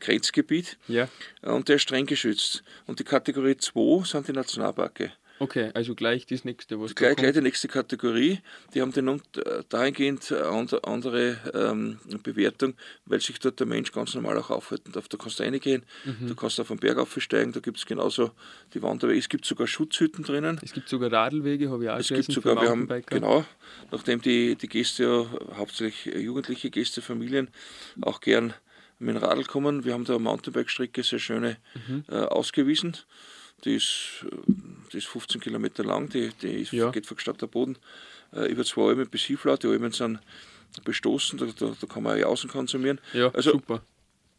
Grenzgebiet. 0.00 0.78
Ja. 0.88 1.08
Und 1.42 1.68
der 1.68 1.76
ist 1.76 1.82
streng 1.82 2.06
geschützt. 2.06 2.62
Und 2.86 3.00
die 3.00 3.04
Kategorie 3.04 3.56
2 3.56 4.04
sind 4.04 4.28
die 4.28 4.32
Nationalparke. 4.32 5.12
Okay, 5.40 5.70
also 5.74 5.94
gleich 5.96 6.26
das 6.26 6.44
nächste, 6.44 6.80
was 6.80 6.94
Gleich, 6.94 7.16
gleich 7.16 7.32
die 7.32 7.40
nächste 7.40 7.66
Kategorie. 7.68 8.38
Die 8.72 8.80
haben 8.80 8.92
den, 8.92 9.08
äh, 9.08 9.20
dahingehend 9.68 10.30
äh, 10.30 10.40
and- 10.42 10.84
andere 10.86 11.38
ähm, 11.52 11.98
Bewertung, 12.22 12.74
weil 13.04 13.20
sich 13.20 13.38
dort 13.40 13.58
der 13.58 13.66
Mensch 13.66 13.90
ganz 13.90 14.14
normal 14.14 14.38
auch 14.38 14.50
aufhalten 14.50 14.92
darf. 14.92 15.08
Da 15.08 15.16
kannst 15.18 15.40
du 15.40 15.42
reingehen, 15.42 15.82
Mhm. 16.04 16.28
du 16.28 16.34
kannst 16.36 16.60
auf 16.60 16.68
den 16.68 16.78
Berg 16.78 16.98
aufsteigen, 16.98 17.52
da 17.52 17.60
gibt 17.60 17.78
es 17.78 17.86
genauso 17.86 18.30
die 18.74 18.82
Wanderwege. 18.82 19.18
Es 19.18 19.28
gibt 19.28 19.44
sogar 19.44 19.66
Schutzhütten 19.66 20.22
drinnen. 20.24 20.60
Es 20.62 20.72
gibt 20.72 20.88
sogar 20.88 21.10
Radlwege, 21.12 21.68
habe 21.70 21.84
ich 21.84 21.90
auch 21.90 21.98
Es 21.98 22.08
gibt 22.08 22.30
sogar, 22.30 22.60
wir 22.62 22.68
haben, 22.68 22.88
genau, 23.06 23.44
nachdem 23.90 24.20
die, 24.22 24.54
die 24.56 24.68
Gäste 24.68 25.02
ja 25.02 25.56
hauptsächlich 25.56 26.14
äh, 26.14 26.20
jugendliche 26.20 26.70
Gäste, 26.70 27.02
Familien 27.02 27.48
auch 28.02 28.20
gern 28.20 28.54
mit 29.00 29.16
dem 29.16 29.22
Radl 29.22 29.44
kommen. 29.44 29.84
Wir 29.84 29.92
haben 29.94 30.04
da 30.04 30.14
eine 30.14 30.22
Mountainbike-Strecke, 30.22 31.02
sehr 31.02 31.18
schöne, 31.18 31.56
Mhm. 31.88 32.04
äh, 32.08 32.14
ausgewiesen. 32.14 32.96
Die 33.64 33.74
ist, 33.76 34.24
äh, 34.30 34.52
die 34.92 34.98
ist 34.98 35.06
15 35.06 35.40
Kilometer 35.40 35.84
lang, 35.84 36.08
die, 36.08 36.30
die 36.42 36.62
ist, 36.62 36.72
Ja. 36.72 36.90
geht 36.90 37.06
von 37.06 37.18
Stadt 37.18 37.40
der 37.42 37.46
Boden 37.46 37.76
äh, 38.34 38.50
über 38.50 38.64
zwei 38.64 38.88
Almen 38.90 39.08
bis 39.08 39.22
Hiflau. 39.22 39.56
Die 39.56 39.66
Almen 39.68 39.92
sind 39.92 40.18
bestoßen, 40.84 41.38
da, 41.38 41.46
da, 41.46 41.74
da 41.80 41.86
kann 41.86 42.02
man 42.02 42.22
auch 42.22 42.28
außen 42.30 42.50
konsumieren. 42.50 43.00
Ja, 43.12 43.30
Also 43.32 43.52
super. 43.52 43.82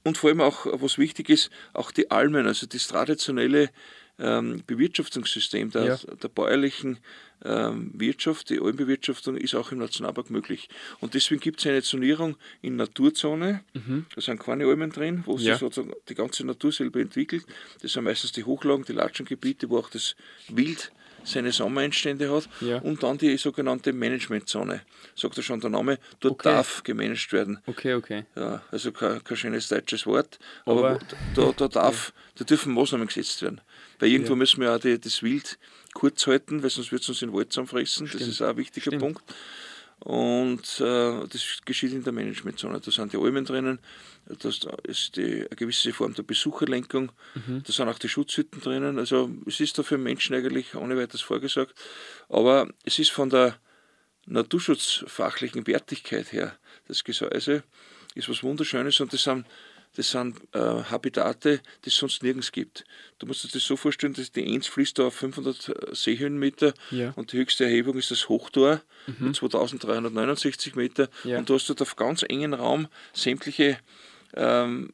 und 0.04 0.18
vor 0.18 0.30
allem 0.30 0.42
auch, 0.42 0.66
was 0.82 0.98
wichtig 0.98 1.30
ist, 1.30 1.50
auch 1.74 1.92
die 1.92 2.12
Almen, 2.12 2.46
also 2.46 2.68
das 2.68 2.88
traditionelle 2.88 3.70
ähm, 4.20 4.64
Bewirtschaftungssystem 4.66 5.72
der, 5.72 5.86
ja. 5.86 5.98
der 5.98 6.28
bäuerlichen 6.30 7.00
ähm, 7.44 7.92
Wirtschaft, 7.94 8.50
die 8.50 8.60
Almbewirtschaftung, 8.60 9.38
ist 9.38 9.56
auch 9.56 9.72
im 9.72 9.80
Nationalpark 9.80 10.30
möglich. 10.30 10.70
Und 11.00 11.14
deswegen 11.14 11.42
gibt 11.42 11.60
es 11.60 11.68
eine 11.68 11.82
Zonierung 11.82 12.38
in 12.62 12.76
Naturzone. 12.76 13.64
Mhm. 13.74 14.06
Da 14.16 14.22
sind 14.22 14.40
keine 14.40 14.66
Almen 14.66 14.92
drin, 14.92 15.24
wo 15.26 15.38
ja. 15.38 15.54
sich 15.54 15.60
sozusagen 15.60 15.94
die 16.08 16.16
ganze 16.16 16.46
Natur 16.46 16.72
selber 16.72 17.00
entwickelt. 17.00 17.46
Das 17.82 17.94
sind 17.94 18.04
meistens 18.04 18.32
die 18.32 18.44
Hochlagen, 18.44 18.86
die 18.86 18.94
Latschengebiete, 18.94 19.70
wo 19.70 19.80
auch 19.80 19.90
das 19.90 20.16
Wild 20.48 20.92
seine 21.26 21.52
Sommereinstände 21.52 22.34
hat. 22.34 22.48
Ja. 22.62 22.78
Und 22.80 23.04
dann 23.04 23.18
die 23.18 23.38
sogenannte 23.38 23.92
Managementzone. 23.94 24.82
Sagt 25.16 25.38
ja 25.38 25.44
schon 25.44 25.60
der 25.60 25.70
Name, 25.70 26.00
dort 26.20 26.36
okay. 26.36 26.50
darf 26.50 26.84
gemanagt 26.84 27.34
werden. 27.34 27.60
Okay, 27.66 27.96
okay. 27.96 28.26
Ja, 28.36 28.62
also 28.72 28.92
kein, 28.92 29.24
kein 29.24 29.38
schönes 29.38 29.68
deutsches 29.68 30.06
Wort, 30.06 30.40
aber, 30.66 30.92
aber 30.92 31.00
da, 31.36 31.52
da, 31.58 31.68
darf, 31.68 32.14
ja. 32.16 32.22
da 32.40 32.46
dürfen 32.46 32.74
Maßnahmen 32.74 33.08
gesetzt 33.08 33.42
werden. 33.42 33.62
Weil 34.00 34.10
irgendwo 34.10 34.34
ja. 34.34 34.38
müssen 34.38 34.62
wir 34.62 34.74
auch 34.74 34.80
die, 34.80 35.00
das 35.00 35.24
Wild 35.24 35.58
kurz 35.94 36.28
halten, 36.28 36.64
weil 36.64 36.70
sonst 36.70 36.92
wird 36.92 37.04
es 37.04 37.10
uns 37.10 37.22
in 37.22 37.30
den 37.30 37.36
Wald 37.36 37.52
zusammenfressen. 37.52 38.10
Das 38.12 38.22
ist 38.22 38.42
auch 38.42 38.50
ein 38.50 38.58
wichtiger 38.58 38.92
Stimmt. 38.92 39.02
Punkt. 39.02 39.24
Und 40.00 40.82
äh, 40.82 41.28
das 41.28 41.60
geschieht 41.64 41.94
in 41.94 42.04
der 42.04 42.14
Managementzone. 42.14 42.80
Da 42.80 42.92
sind 42.92 43.14
die 43.14 43.18
Almen 43.18 43.46
drinnen, 43.46 43.80
da 44.28 44.50
ist 44.84 45.16
die, 45.16 45.46
eine 45.46 45.56
gewisse 45.56 45.94
Form 45.94 46.14
der 46.14 46.24
Besucherlenkung, 46.24 47.12
mhm. 47.34 47.64
da 47.66 47.72
sind 47.72 47.88
auch 47.88 47.98
die 47.98 48.10
Schutzhütten 48.10 48.62
drinnen. 48.62 49.00
Also 49.00 49.32
es 49.46 49.60
ist 49.60 49.78
da 49.78 49.84
für 49.84 49.98
Menschen 49.98 50.36
eigentlich 50.36 50.76
ohne 50.76 50.98
weiteres 50.98 51.22
vorgesagt. 51.22 51.74
Aber 52.28 52.68
es 52.84 53.00
ist 53.00 53.12
von 53.12 53.30
der 53.30 53.58
naturschutzfachlichen 54.26 55.66
Wertigkeit 55.66 56.32
her, 56.34 56.58
das 56.88 57.04
Gesäuse 57.04 57.64
ist 58.16 58.30
was 58.30 58.44
Wunderschönes 58.44 59.00
und 59.00 59.14
das 59.14 59.24
sind 59.24 59.46
das 59.96 60.12
sind 60.12 60.38
äh, 60.54 60.60
Habitate, 60.60 61.62
die 61.84 61.90
es 61.90 61.96
sonst 61.96 62.24
nirgends 62.24 62.52
gibt. 62.52 62.86
Du 63.20 63.26
musst 63.28 63.44
dir 63.44 63.50
das 63.50 63.64
so 63.64 63.78
vorstellen, 63.78 64.14
dass 64.14 64.32
die 64.32 64.46
Enz 64.54 64.68
fließt 64.68 65.00
da 65.00 65.08
auf 65.08 65.16
500 65.16 65.70
äh, 65.70 65.96
Seehöhenmeter 65.96 66.74
ja. 66.92 67.12
und 67.16 67.32
die 67.32 67.38
höchste 67.38 67.64
Erhebung 67.64 67.98
ist 67.98 68.12
das 68.12 68.30
Hochtor 68.30 68.82
mhm. 69.08 69.28
mit 69.28 69.36
2369 69.36 70.76
Meter. 70.76 71.10
Ja. 71.24 71.38
Und 71.38 71.50
du 71.50 71.56
hast 71.56 71.70
dort 71.70 71.82
auf 71.82 71.96
ganz 71.96 72.24
engen 72.24 72.54
Raum 72.54 72.88
sämtliche 73.14 73.78
ähm, 74.36 74.90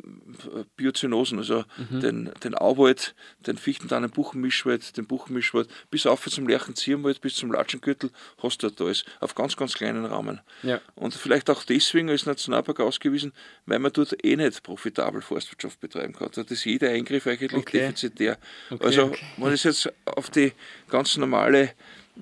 Biozynosen, 0.75 1.39
also 1.39 1.63
mhm. 1.89 1.99
den, 1.99 2.31
den 2.43 2.55
Auwald, 2.55 3.15
den 3.45 3.57
Fichtendannen 3.57 4.09
Buchenmischwald, 4.09 4.97
den 4.97 5.07
Buchenmischwald, 5.07 5.67
bis 5.89 6.05
auf 6.05 6.25
zum 6.29 6.47
Lerchenzirnwald, 6.47 7.21
bis 7.21 7.35
zum 7.35 7.51
Latschengürtel, 7.51 8.11
hast 8.41 8.61
du 8.63 8.67
dort 8.67 8.81
alles, 8.81 9.05
auf 9.19 9.35
ganz, 9.35 9.57
ganz 9.57 9.73
kleinen 9.73 10.05
Rahmen. 10.05 10.41
Ja. 10.63 10.79
Und 10.95 11.13
vielleicht 11.13 11.49
auch 11.49 11.63
deswegen 11.63 12.09
als 12.09 12.25
Nationalpark 12.25 12.79
ausgewiesen, 12.79 13.33
weil 13.65 13.79
man 13.79 13.91
dort 13.91 14.23
eh 14.23 14.35
nicht 14.35 14.63
profitabel 14.63 15.21
Forstwirtschaft 15.21 15.79
betreiben 15.79 16.13
kann. 16.13 16.29
Da 16.33 16.41
ist 16.41 16.65
jeder 16.65 16.89
Eingriff 16.89 17.27
eigentlich 17.27 17.53
okay. 17.53 17.79
defizitär. 17.79 18.37
Okay, 18.69 18.85
also, 18.85 19.03
okay. 19.05 19.25
wenn 19.37 19.53
es 19.53 19.63
jetzt 19.63 19.91
auf 20.05 20.29
die 20.29 20.53
ganz 20.89 21.17
normale 21.17 21.71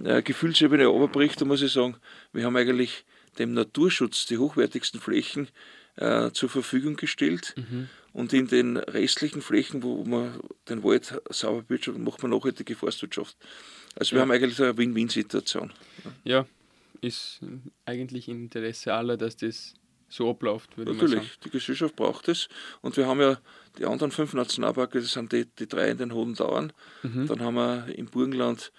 äh, 0.03 0.21
Gefühlsebene 0.21 0.85
überbricht, 0.85 1.41
dann 1.41 1.47
muss 1.47 1.61
ich 1.61 1.71
sagen, 1.71 1.97
wir 2.31 2.45
haben 2.45 2.55
eigentlich 2.55 3.05
dem 3.37 3.53
Naturschutz 3.53 4.25
die 4.25 4.37
hochwertigsten 4.37 4.99
Flächen 4.99 5.47
äh, 5.99 6.31
zur 6.31 6.49
Verfügung 6.49 6.95
gestellt. 6.95 7.53
Mhm. 7.57 7.89
Und 8.11 8.33
in 8.33 8.47
den 8.47 8.77
restlichen 8.77 9.41
Flächen, 9.41 9.83
wo 9.83 10.03
man 10.03 10.39
den 10.67 10.83
Wald 10.83 11.21
sauber 11.29 11.61
bewirtschaftet, 11.61 12.03
macht 12.03 12.23
man 12.23 12.31
nachhaltige 12.31 12.75
Forstwirtschaft. 12.75 13.37
Also 13.95 14.15
wir 14.15 14.21
haben 14.21 14.31
eigentlich 14.31 14.59
eine 14.61 14.77
Win-Win-Situation. 14.77 15.71
Ja, 16.23 16.45
ist 17.01 17.41
eigentlich 17.85 18.27
im 18.27 18.43
Interesse 18.43 18.93
aller, 18.93 19.17
dass 19.17 19.37
das 19.37 19.75
so 20.09 20.29
abläuft, 20.29 20.75
würde 20.77 20.93
Natürlich, 20.93 21.37
die 21.43 21.51
Gesellschaft 21.51 21.95
braucht 21.95 22.29
es. 22.29 22.49
Und 22.81 22.97
wir 22.97 23.05
haben 23.05 23.21
ja 23.21 23.39
die 23.77 23.85
anderen 23.85 24.11
fünf 24.11 24.33
Nationalparke, 24.33 24.99
das 25.01 25.13
sind 25.13 25.31
die, 25.31 25.45
die 25.45 25.67
drei 25.67 25.91
in 25.91 25.97
den 25.97 26.13
Hohen 26.13 26.33
Dauern. 26.33 26.73
Mhm. 27.03 27.27
Dann 27.27 27.41
haben 27.41 27.55
wir 27.55 27.87
im 27.95 28.07
Burgenland 28.07 28.71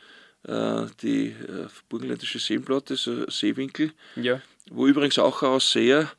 äh, 0.43 0.87
die 1.03 1.29
äh, 1.29 1.69
burgenländische 1.89 2.41
Seenplatte, 2.41 2.97
so 2.97 3.29
Seewinkel, 3.31 3.93
ja. 4.17 4.41
wo 4.71 4.87
übrigens 4.87 5.19
auch 5.19 5.43
aus 5.43 5.71
Seer 5.71 6.11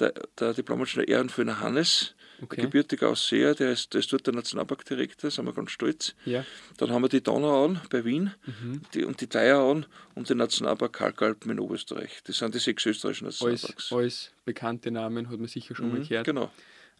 der, 0.00 0.14
der 0.38 0.54
Diplomingenieur 0.54 1.08
Ehrenföhner 1.08 1.60
Hannes, 1.60 2.14
okay. 2.42 2.62
gebürtiger 2.62 3.10
Ausseher, 3.10 3.54
der 3.54 3.72
ist, 3.72 3.92
der 3.92 4.00
ist 4.00 4.12
dort 4.12 4.26
der 4.26 4.34
Nationalparkdirektor, 4.34 5.30
sind 5.30 5.46
wir 5.46 5.52
ganz 5.52 5.70
stolz. 5.70 6.14
Ja. 6.24 6.44
Dann 6.78 6.90
haben 6.90 7.02
wir 7.02 7.08
die 7.08 7.22
Donauauen 7.22 7.80
bei 7.90 8.04
Wien 8.04 8.32
mhm. 8.46 8.82
die, 8.94 9.04
und 9.04 9.20
die 9.20 9.26
Theierauen 9.26 9.86
und 10.14 10.30
den 10.30 10.38
Nationalpark 10.38 10.92
Kalkalpen 10.92 11.50
in 11.50 11.60
Oberösterreich. 11.60 12.22
Das 12.24 12.38
sind 12.38 12.54
die 12.54 12.58
sechs 12.58 12.84
österreichischen 12.86 13.26
Nationalparks. 13.26 13.92
Alles, 13.92 13.92
alles 13.92 14.32
bekannte 14.44 14.90
Namen, 14.90 15.30
hat 15.30 15.38
man 15.38 15.48
sicher 15.48 15.74
schon 15.74 15.88
mhm, 15.88 15.98
mal 15.98 16.06
gehört. 16.06 16.26
Genau. 16.26 16.50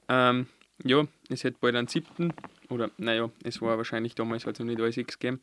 Ähm, 0.08 0.46
ja, 0.84 1.06
es 1.28 1.44
hätte 1.44 1.58
bald 1.60 1.76
einen 1.76 1.88
siebten, 1.88 2.32
oder 2.68 2.90
naja, 2.96 3.30
es 3.42 3.60
war 3.60 3.76
wahrscheinlich 3.76 4.14
damals 4.14 4.46
halt 4.46 4.58
noch 4.58 4.66
nicht 4.66 4.80
alles 4.80 4.96
X 4.96 5.18
gegeben. 5.18 5.40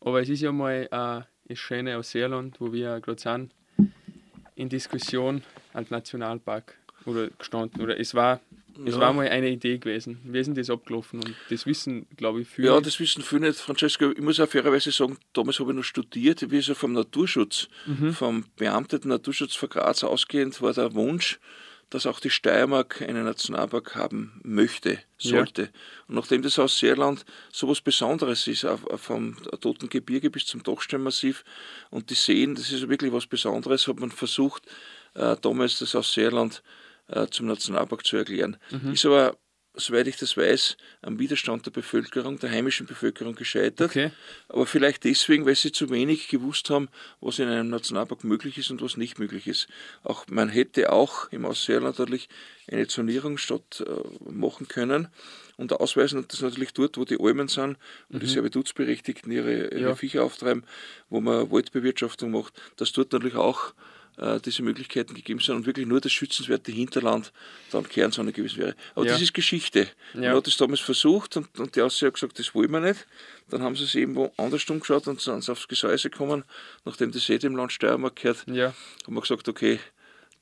Aber 0.00 0.20
es 0.20 0.28
ist 0.28 0.40
ja 0.40 0.52
mal 0.52 0.88
äh, 0.90 1.48
das 1.48 1.58
Schöne 1.58 1.96
aus 1.96 2.10
Seerland, 2.10 2.60
wo 2.60 2.72
wir 2.72 3.00
gerade 3.00 3.20
sind, 3.20 3.52
in 4.54 4.68
Diskussion 4.68 5.42
als 5.72 5.90
Nationalpark 5.90 6.76
oder 7.04 7.28
gestanden. 7.38 7.80
Oder 7.80 7.98
es 7.98 8.14
war, 8.14 8.40
es 8.84 8.94
ja. 8.94 9.00
war 9.00 9.12
mal 9.12 9.28
eine 9.28 9.48
Idee 9.48 9.78
gewesen. 9.78 10.20
Wie 10.24 10.38
ist 10.38 10.46
denn 10.46 10.54
das 10.54 10.70
abgelaufen? 10.70 11.20
Und 11.20 11.34
das 11.50 11.66
wissen, 11.66 12.06
glaube 12.16 12.42
ich, 12.42 12.48
viele. 12.48 12.68
Ja, 12.68 12.80
das 12.80 13.00
wissen 13.00 13.22
viele 13.22 13.48
nicht. 13.48 13.58
Francesco, 13.58 14.10
ich 14.10 14.20
muss 14.20 14.40
auch 14.40 14.48
fairerweise 14.48 14.90
sagen, 14.92 15.18
damals 15.32 15.58
habe 15.60 15.70
ich 15.70 15.76
noch 15.76 15.84
studiert, 15.84 16.50
wie 16.50 16.58
es 16.58 16.68
ja 16.68 16.74
vom 16.74 16.92
Naturschutz, 16.92 17.68
mhm. 17.86 18.12
vom 18.12 18.44
beamteten 18.56 19.08
Naturschutz 19.08 19.54
von 19.54 19.68
Graz 19.68 20.04
ausgehend 20.04 20.60
war 20.62 20.72
der 20.72 20.94
Wunsch, 20.94 21.38
dass 21.90 22.06
auch 22.06 22.20
die 22.20 22.30
Steiermark 22.30 23.00
einen 23.02 23.24
Nationalpark 23.24 23.94
haben 23.94 24.40
möchte, 24.42 24.98
sollte. 25.16 25.62
Ja. 25.62 25.68
Und 26.08 26.16
nachdem 26.16 26.42
das 26.42 26.58
aus 26.58 26.78
Seerland 26.78 27.24
so 27.50 27.66
etwas 27.66 27.80
Besonderes 27.80 28.46
ist, 28.46 28.66
vom 28.96 29.36
Toten 29.60 29.88
Gebirge 29.88 30.30
bis 30.30 30.46
zum 30.46 30.62
Dachsteinmassiv 30.62 31.44
und 31.90 32.10
die 32.10 32.14
Seen, 32.14 32.54
das 32.54 32.70
ist 32.70 32.88
wirklich 32.88 33.12
was 33.12 33.26
Besonderes, 33.26 33.88
hat 33.88 34.00
man 34.00 34.10
versucht, 34.10 34.64
äh, 35.14 35.36
damals 35.40 35.78
das 35.78 35.94
aus 35.94 36.12
Seerland 36.12 36.62
äh, 37.08 37.26
zum 37.28 37.46
Nationalpark 37.46 38.06
zu 38.06 38.16
erklären. 38.16 38.56
Mhm. 38.70 38.92
Ist 38.92 39.06
aber, 39.06 39.36
soweit 39.74 40.06
ich 40.06 40.16
das 40.16 40.36
weiß, 40.36 40.76
am 41.02 41.18
Widerstand 41.18 41.66
der 41.66 41.70
Bevölkerung, 41.70 42.38
der 42.38 42.50
heimischen 42.50 42.86
Bevölkerung 42.86 43.34
gescheitert. 43.34 43.90
Okay. 43.90 44.10
Aber 44.48 44.66
vielleicht 44.66 45.04
deswegen, 45.04 45.46
weil 45.46 45.54
sie 45.54 45.72
zu 45.72 45.90
wenig 45.90 46.28
gewusst 46.28 46.70
haben, 46.70 46.88
was 47.20 47.38
in 47.38 47.48
einem 47.48 47.70
Nationalpark 47.70 48.24
möglich 48.24 48.58
ist 48.58 48.70
und 48.70 48.82
was 48.82 48.96
nicht 48.96 49.18
möglich 49.18 49.46
ist. 49.46 49.68
Auch 50.02 50.26
man 50.28 50.48
hätte 50.48 50.92
auch 50.92 51.30
im 51.30 51.44
Ausseerland 51.44 51.98
natürlich 51.98 52.28
eine 52.70 52.86
Zonierung 52.86 53.38
statt 53.38 53.84
äh, 53.86 54.30
machen 54.30 54.68
können 54.68 55.08
und 55.56 55.72
ausweisen 55.72 56.18
und 56.18 56.32
das 56.32 56.40
natürlich 56.40 56.72
dort, 56.72 56.96
wo 56.98 57.04
die 57.04 57.18
Almen 57.18 57.48
sind 57.48 57.76
und 58.08 58.16
mhm. 58.16 58.20
die 58.20 58.26
Servitutsberechtigten 58.26 59.30
ihre, 59.30 59.68
ihre 59.68 59.80
ja. 59.80 59.94
Viecher 59.94 60.24
auftreiben, 60.24 60.64
wo 61.08 61.20
man 61.20 61.50
Waldbewirtschaftung 61.50 62.30
macht, 62.30 62.54
dass 62.76 62.92
dort 62.92 63.12
natürlich 63.12 63.36
auch 63.36 63.74
äh, 64.18 64.40
diese 64.40 64.62
Möglichkeiten 64.62 65.14
gegeben 65.14 65.40
sind 65.40 65.56
und 65.56 65.66
wirklich 65.66 65.86
nur 65.86 66.00
das 66.00 66.12
schützenswerte 66.12 66.72
Hinterland 66.72 67.32
dann 67.70 67.88
Kernzone 67.88 68.32
gewesen 68.32 68.58
wäre. 68.58 68.74
Aber 68.94 69.06
ja. 69.06 69.12
das 69.12 69.22
ist 69.22 69.34
Geschichte. 69.34 69.88
Ja. 70.14 70.20
Man 70.20 70.36
hat 70.36 70.48
es 70.48 70.56
damals 70.56 70.80
versucht 70.80 71.36
und, 71.36 71.58
und 71.58 71.76
die 71.76 71.82
Aussage 71.82 72.08
hat 72.08 72.14
gesagt, 72.14 72.38
das 72.38 72.54
wollen 72.54 72.70
wir 72.70 72.80
nicht. 72.80 73.06
Dann 73.50 73.62
haben 73.62 73.76
sie 73.76 73.84
es 73.84 73.94
eben 73.94 74.14
woanders 74.14 74.68
umgeschaut 74.68 75.06
und 75.06 75.20
sind 75.20 75.48
aufs 75.48 75.68
Gesäuse 75.68 76.10
gekommen, 76.10 76.44
nachdem 76.84 77.12
das 77.12 77.28
eh 77.28 77.38
dem 77.38 77.56
Land 77.56 77.72
Steiermark 77.72 78.16
gehört, 78.16 78.44
ja. 78.46 78.74
haben 79.06 79.14
wir 79.14 79.20
gesagt, 79.20 79.48
okay, 79.48 79.80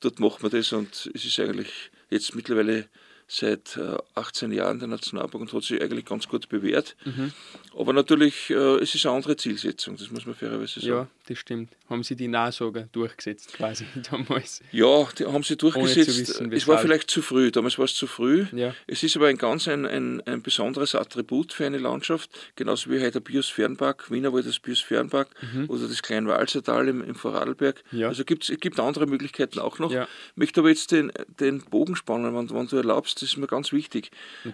dort 0.00 0.20
machen 0.20 0.42
wir 0.42 0.50
das 0.50 0.72
und 0.72 1.10
es 1.14 1.24
ist 1.24 1.38
eigentlich 1.38 1.90
jetzt 2.10 2.34
mittlerweile 2.34 2.88
seit 3.28 3.78
18 4.14 4.52
äh, 4.52 4.56
Jahren 4.56 4.78
der 4.78 4.88
Nationalpark 4.88 5.40
und 5.40 5.52
hat 5.52 5.62
sich 5.64 5.82
eigentlich 5.82 6.04
ganz 6.04 6.28
gut 6.28 6.48
bewährt. 6.48 6.96
Mhm. 7.04 7.32
Aber 7.76 7.92
natürlich, 7.92 8.50
äh, 8.50 8.76
es 8.76 8.94
ist 8.94 9.04
eine 9.06 9.16
andere 9.16 9.36
Zielsetzung, 9.36 9.96
das 9.96 10.10
muss 10.10 10.26
man 10.26 10.34
fairerweise 10.34 10.80
sagen. 10.80 10.86
Ja, 10.86 11.08
das 11.28 11.38
stimmt. 11.38 11.76
Haben 11.88 12.02
Sie 12.02 12.14
die 12.14 12.28
Nahsager 12.28 12.88
durchgesetzt 12.92 13.52
quasi 13.52 13.84
damals? 14.10 14.62
Ja, 14.72 15.08
die 15.18 15.26
haben 15.26 15.42
sie 15.42 15.56
durchgesetzt. 15.56 16.18
Wissen, 16.18 16.52
es 16.52 16.68
war 16.68 16.78
vielleicht 16.78 17.10
zu 17.10 17.20
früh, 17.20 17.50
damals 17.50 17.78
war 17.78 17.84
es 17.84 17.94
zu 17.94 18.06
früh. 18.06 18.46
Ja. 18.52 18.74
Es 18.86 19.02
ist 19.02 19.16
aber 19.16 19.26
ein 19.26 19.36
ganz 19.36 19.66
ein, 19.68 19.86
ein, 19.86 20.20
ein 20.26 20.42
besonderes 20.42 20.94
Attribut 20.94 21.52
für 21.52 21.66
eine 21.66 21.78
Landschaft, 21.78 22.30
genauso 22.54 22.90
wie 22.90 23.00
heute 23.00 23.12
der 23.12 23.20
Biosphärenpark, 23.20 24.10
Wienerwald 24.10 24.46
das 24.46 24.60
Biosphärenpark 24.60 25.28
mhm. 25.52 25.68
oder 25.68 25.88
das 25.88 26.02
Kleinwalsertal 26.02 26.88
im, 26.88 27.02
im 27.02 27.14
Vorarlberg. 27.14 27.82
Ja. 27.90 28.08
Also 28.08 28.24
gibt's, 28.24 28.48
es 28.48 28.60
gibt 28.60 28.78
andere 28.78 29.06
Möglichkeiten 29.06 29.58
auch 29.58 29.78
noch. 29.78 29.92
Ja. 29.92 30.04
Ich 30.30 30.36
möchte 30.36 30.60
aber 30.60 30.68
jetzt 30.68 30.92
den, 30.92 31.12
den 31.40 31.62
Bogen 31.62 31.96
spannen, 31.96 32.34
wenn, 32.34 32.50
wenn 32.50 32.66
du 32.68 32.76
erlaubst, 32.76 33.20
das 33.22 33.30
ist 33.30 33.36
mir 33.36 33.48
ganz 33.48 33.72
wichtig. 33.72 34.10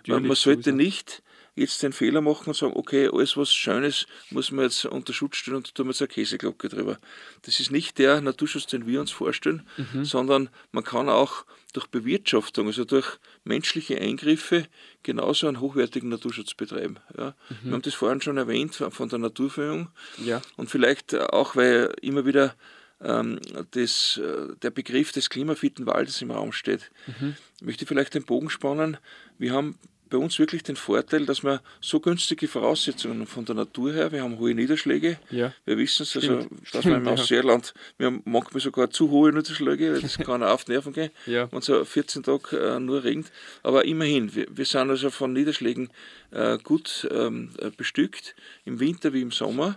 Man, 0.07 0.27
man 0.27 0.37
sollte 0.37 0.73
nicht 0.73 1.23
jetzt 1.55 1.83
den 1.83 1.93
Fehler 1.93 2.21
machen 2.21 2.49
und 2.49 2.57
sagen, 2.57 2.73
okay, 2.75 3.09
alles 3.13 3.37
was 3.37 3.53
Schönes 3.53 4.07
muss 4.31 4.51
man 4.51 4.65
jetzt 4.65 4.85
unter 4.87 5.13
Schutz 5.13 5.37
stellen 5.37 5.59
und 5.59 5.75
tun 5.75 5.87
wir 5.87 5.91
jetzt 5.91 6.01
eine 6.01 6.09
Käseglocke 6.09 6.69
drüber. 6.69 6.99
Das 7.43 7.61
ist 7.61 7.71
nicht 7.71 7.99
der 7.99 8.21
Naturschutz, 8.21 8.67
den 8.67 8.87
wir 8.87 9.01
uns 9.01 9.11
vorstellen, 9.11 9.67
mhm. 9.77 10.05
sondern 10.05 10.49
man 10.71 10.85
kann 10.85 11.09
auch 11.09 11.45
durch 11.73 11.87
Bewirtschaftung, 11.87 12.67
also 12.67 12.85
durch 12.85 13.19
menschliche 13.45 13.99
Eingriffe, 13.99 14.67
genauso 15.03 15.49
einen 15.49 15.61
hochwertigen 15.61 16.09
Naturschutz 16.09 16.55
betreiben. 16.55 16.99
Ja. 17.17 17.35
Mhm. 17.49 17.57
Wir 17.63 17.73
haben 17.73 17.83
das 17.83 17.95
vorhin 17.95 18.21
schon 18.21 18.37
erwähnt 18.37 18.75
von 18.75 19.09
der 19.09 19.19
Naturführung. 19.19 19.89
Ja. 20.19 20.43
Und 20.57 20.71
vielleicht 20.71 21.15
auch, 21.15 21.57
weil 21.57 21.95
immer 22.03 22.27
wieder 22.27 22.55
ähm, 23.01 23.41
das, 23.73 24.21
äh, 24.23 24.55
der 24.63 24.71
Begriff 24.71 25.13
des 25.13 25.31
klimafitten 25.31 25.87
Waldes 25.87 26.23
im 26.23 26.31
Raum 26.31 26.53
steht. 26.53 26.91
Mhm. 27.07 27.37
Ich 27.57 27.63
möchte 27.63 27.87
vielleicht 27.87 28.15
den 28.15 28.25
Bogen 28.25 28.51
spannen. 28.51 28.97
Wir 29.39 29.53
haben 29.53 29.79
bei 30.13 30.19
uns 30.19 30.39
wirklich 30.39 30.63
den 30.63 30.77
Vorteil, 30.77 31.25
dass 31.25 31.43
wir 31.43 31.63
so 31.81 31.99
günstige 31.99 32.47
Voraussetzungen 32.47 33.27
von 33.27 33.47
der 33.47 33.55
Natur 33.55 33.95
her, 33.95 34.13
wir 34.13 34.23
haben 34.23 34.39
hohe 34.39 34.55
Niederschläge, 34.55 35.19
ja. 35.31 35.55
wir 35.65 35.79
wissen 35.79 36.03
es, 36.03 36.15
also, 36.15 36.47
dass 36.71 36.85
wir 36.85 36.97
im. 36.97 37.09
Ausseerland, 37.09 37.73
wir 37.97 38.09
haben 38.09 38.23
manchmal 38.27 38.61
sogar 38.61 38.91
zu 38.91 39.11
hohe 39.11 39.33
Niederschläge, 39.33 39.99
das 40.01 40.19
kann 40.27 40.43
auch 40.43 40.51
auf 40.51 40.69
Nerven 40.69 40.93
gehen, 40.93 41.11
ja. 41.25 41.51
wenn 41.51 41.61
es 41.61 41.89
14 41.89 42.23
Tage 42.23 42.59
äh, 42.59 42.79
nur 42.79 43.03
regnet, 43.03 43.33
aber 43.63 43.87
immerhin, 43.87 44.35
wir, 44.35 44.47
wir 44.51 44.67
sind 44.67 44.91
also 44.91 45.09
von 45.09 45.33
Niederschlägen 45.33 45.89
äh, 46.31 46.59
gut 46.59 47.09
ähm, 47.11 47.51
äh, 47.59 47.71
bestückt, 47.71 48.37
im 48.67 48.81
Winter 48.81 49.15
wie 49.15 49.23
im 49.23 49.31
Sommer. 49.33 49.77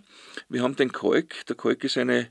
Wir 0.49 0.63
haben 0.63 0.75
den 0.75 0.91
Kalk, 0.91 1.45
der 1.47 1.55
Kalk 1.55 1.83
ist 1.85 1.97
eine 1.97 2.27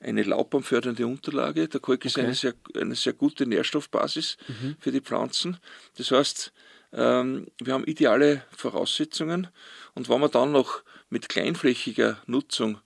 eine 0.00 0.22
laubbaumfördernde 0.22 1.04
Unterlage. 1.04 1.66
Der 1.66 1.80
Kalk 1.80 1.98
okay. 1.98 2.06
ist 2.08 2.18
eine 2.18 2.34
sehr, 2.34 2.54
eine 2.76 2.94
sehr 2.94 3.14
gute 3.14 3.46
Nährstoffbasis 3.46 4.36
mhm. 4.46 4.76
für 4.78 4.92
die 4.92 5.00
Pflanzen. 5.00 5.56
Das 5.96 6.12
heißt, 6.12 6.52
wir 6.90 7.72
haben 7.74 7.84
ideale 7.84 8.42
Voraussetzungen 8.56 9.48
und 9.94 10.08
wenn 10.08 10.20
man 10.20 10.30
dann 10.30 10.52
noch 10.52 10.82
mit 11.10 11.28
kleinflächiger 11.28 12.22
Nutzung 12.26 12.78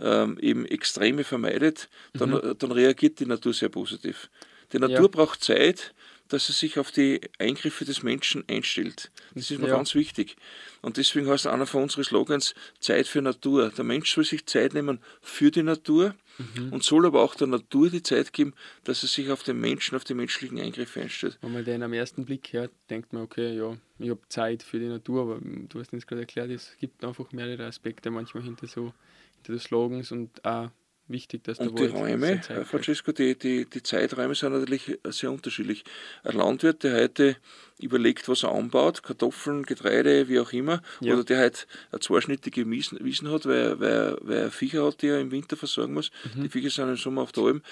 ähm, 0.00 0.38
eben 0.40 0.66
Extreme 0.66 1.24
vermeidet, 1.24 1.88
dann, 2.12 2.30
mhm. 2.30 2.54
dann 2.58 2.72
reagiert 2.72 3.20
die 3.20 3.26
Natur 3.26 3.52
sehr 3.52 3.68
positiv. 3.68 4.28
Die 4.72 4.78
Natur 4.78 5.02
ja. 5.02 5.08
braucht 5.08 5.42
Zeit, 5.42 5.94
dass 6.28 6.46
sie 6.46 6.52
sich 6.52 6.78
auf 6.78 6.90
die 6.90 7.20
Eingriffe 7.38 7.84
des 7.84 8.02
Menschen 8.02 8.44
einstellt. 8.48 9.10
Das 9.34 9.50
ist 9.50 9.58
mir 9.58 9.68
ja. 9.68 9.76
ganz 9.76 9.94
wichtig. 9.94 10.36
Und 10.82 10.98
deswegen 10.98 11.28
heißt 11.28 11.46
einer 11.46 11.66
von 11.66 11.84
unseren 11.84 12.04
Slogans 12.04 12.54
Zeit 12.80 13.08
für 13.08 13.22
Natur. 13.22 13.70
Der 13.70 13.84
Mensch 13.84 14.14
soll 14.14 14.24
sich 14.24 14.46
Zeit 14.46 14.74
nehmen 14.74 15.00
für 15.22 15.50
die 15.50 15.62
Natur 15.62 16.14
mhm. 16.38 16.72
und 16.72 16.82
soll 16.82 17.06
aber 17.06 17.22
auch 17.22 17.34
der 17.34 17.46
Natur 17.46 17.90
die 17.90 18.02
Zeit 18.02 18.32
geben, 18.32 18.54
dass 18.84 19.02
er 19.02 19.08
sich 19.08 19.30
auf 19.30 19.42
den 19.42 19.60
Menschen, 19.60 19.96
auf 19.96 20.04
die 20.04 20.14
menschlichen 20.14 20.58
Eingriffe 20.58 21.00
einstellt. 21.00 21.38
Wenn 21.40 21.52
man 21.52 21.64
den 21.64 21.82
am 21.82 21.92
ersten 21.92 22.24
Blick 22.24 22.52
hört, 22.52 22.70
denkt 22.90 23.12
man, 23.12 23.22
okay, 23.22 23.56
ja, 23.56 23.76
ich 23.98 24.10
habe 24.10 24.20
Zeit 24.28 24.62
für 24.62 24.78
die 24.78 24.88
Natur, 24.88 25.22
aber 25.22 25.40
du 25.40 25.80
hast 25.80 25.92
uns 25.92 26.06
gerade 26.06 26.22
erklärt, 26.22 26.50
es 26.50 26.76
gibt 26.78 27.04
einfach 27.04 27.32
mehrere 27.32 27.66
Aspekte 27.66 28.10
manchmal 28.10 28.42
hinter 28.44 28.66
so 28.66 28.92
hinter 29.36 29.52
den 29.52 29.60
Slogans 29.60 30.12
und 30.12 30.44
auch 30.44 30.70
wichtig, 31.08 31.44
dass 31.44 31.58
Und 31.58 31.78
die 31.78 31.86
Räume, 31.86 32.40
Herr 32.46 32.64
Francesco, 32.64 33.12
die, 33.12 33.38
die, 33.38 33.64
die 33.64 33.82
Zeiträume 33.82 34.34
sind 34.34 34.52
natürlich 34.52 34.98
sehr 35.04 35.30
unterschiedlich. 35.30 35.84
Ein 36.24 36.36
Landwirt, 36.36 36.82
der 36.82 37.02
heute 37.02 37.36
überlegt, 37.80 38.28
was 38.28 38.42
er 38.42 38.52
anbaut, 38.52 39.02
Kartoffeln, 39.02 39.64
Getreide, 39.64 40.28
wie 40.28 40.40
auch 40.40 40.52
immer, 40.52 40.82
ja. 41.00 41.14
oder 41.14 41.24
der 41.24 41.38
halt 41.38 41.66
eine 41.92 42.00
zweischnittige 42.00 42.68
Wiesen, 42.68 43.30
hat, 43.30 43.46
weil, 43.46 43.78
weil, 43.80 44.16
weil 44.20 44.36
er 44.38 44.50
Viecher 44.50 44.84
hat, 44.84 45.02
die 45.02 45.08
er 45.08 45.20
im 45.20 45.30
Winter 45.30 45.56
versorgen 45.56 45.94
muss, 45.94 46.10
mhm. 46.34 46.42
die 46.42 46.48
Viecher 46.48 46.70
sind 46.70 46.88
im 46.88 46.96
Sommer 46.96 47.22
auf 47.22 47.32
der 47.32 47.44
Alm, 47.44 47.62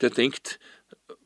der 0.00 0.10
denkt 0.10 0.58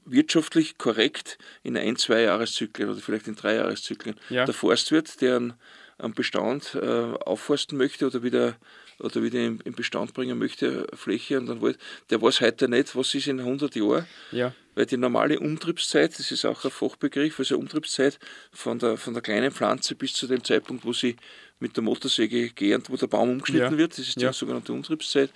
wirtschaftlich 0.04 0.78
korrekt 0.78 1.38
in 1.62 1.76
ein, 1.76 1.96
zwei 1.96 2.22
Jahreszyklen 2.22 2.90
oder 2.90 3.00
vielleicht 3.00 3.28
in 3.28 3.37
drei 3.37 3.54
Jahreszyklen. 3.56 4.16
Ja. 4.28 4.44
Der 4.44 4.54
Forstwirt, 4.54 5.20
der 5.20 5.37
einen, 5.37 5.54
einen 6.00 6.14
Bestand 6.14 6.74
äh, 6.74 7.14
aufforsten 7.24 7.78
möchte 7.78 8.06
oder 8.06 8.22
wieder 8.22 8.56
oder 9.00 9.22
wieder 9.22 9.40
in, 9.40 9.60
in 9.60 9.72
Bestand 9.72 10.14
bringen 10.14 10.38
möchte, 10.38 10.86
Fläche 10.94 11.38
und 11.38 11.46
dann 11.46 11.62
Wald, 11.62 11.78
der 12.10 12.20
weiß 12.20 12.40
heute 12.40 12.68
nicht, 12.68 12.94
was 12.94 13.14
ist 13.14 13.28
in 13.28 13.40
100 13.40 13.74
Jahren. 13.74 14.06
Ja. 14.30 14.54
Weil 14.74 14.86
die 14.86 14.96
normale 14.96 15.40
Umtriebszeit, 15.40 16.18
das 16.18 16.30
ist 16.30 16.44
auch 16.44 16.64
ein 16.64 16.70
Fachbegriff, 16.70 17.38
also 17.38 17.58
Umtriebszeit 17.58 18.18
von 18.52 18.78
der, 18.78 18.96
von 18.96 19.14
der 19.14 19.22
kleinen 19.22 19.50
Pflanze 19.50 19.94
bis 19.94 20.12
zu 20.12 20.26
dem 20.26 20.44
Zeitpunkt, 20.44 20.84
wo 20.84 20.92
sie 20.92 21.16
mit 21.58 21.76
der 21.76 21.82
Motorsäge 21.82 22.50
gärt, 22.50 22.88
wo 22.90 22.96
der 22.96 23.06
Baum 23.06 23.30
umgeschnitten 23.30 23.72
ja. 23.72 23.78
wird, 23.78 23.92
das 23.92 24.06
ist 24.06 24.16
die 24.16 24.24
ja. 24.24 24.32
sogenannte 24.32 24.72
Umtriebszeit. 24.72 25.30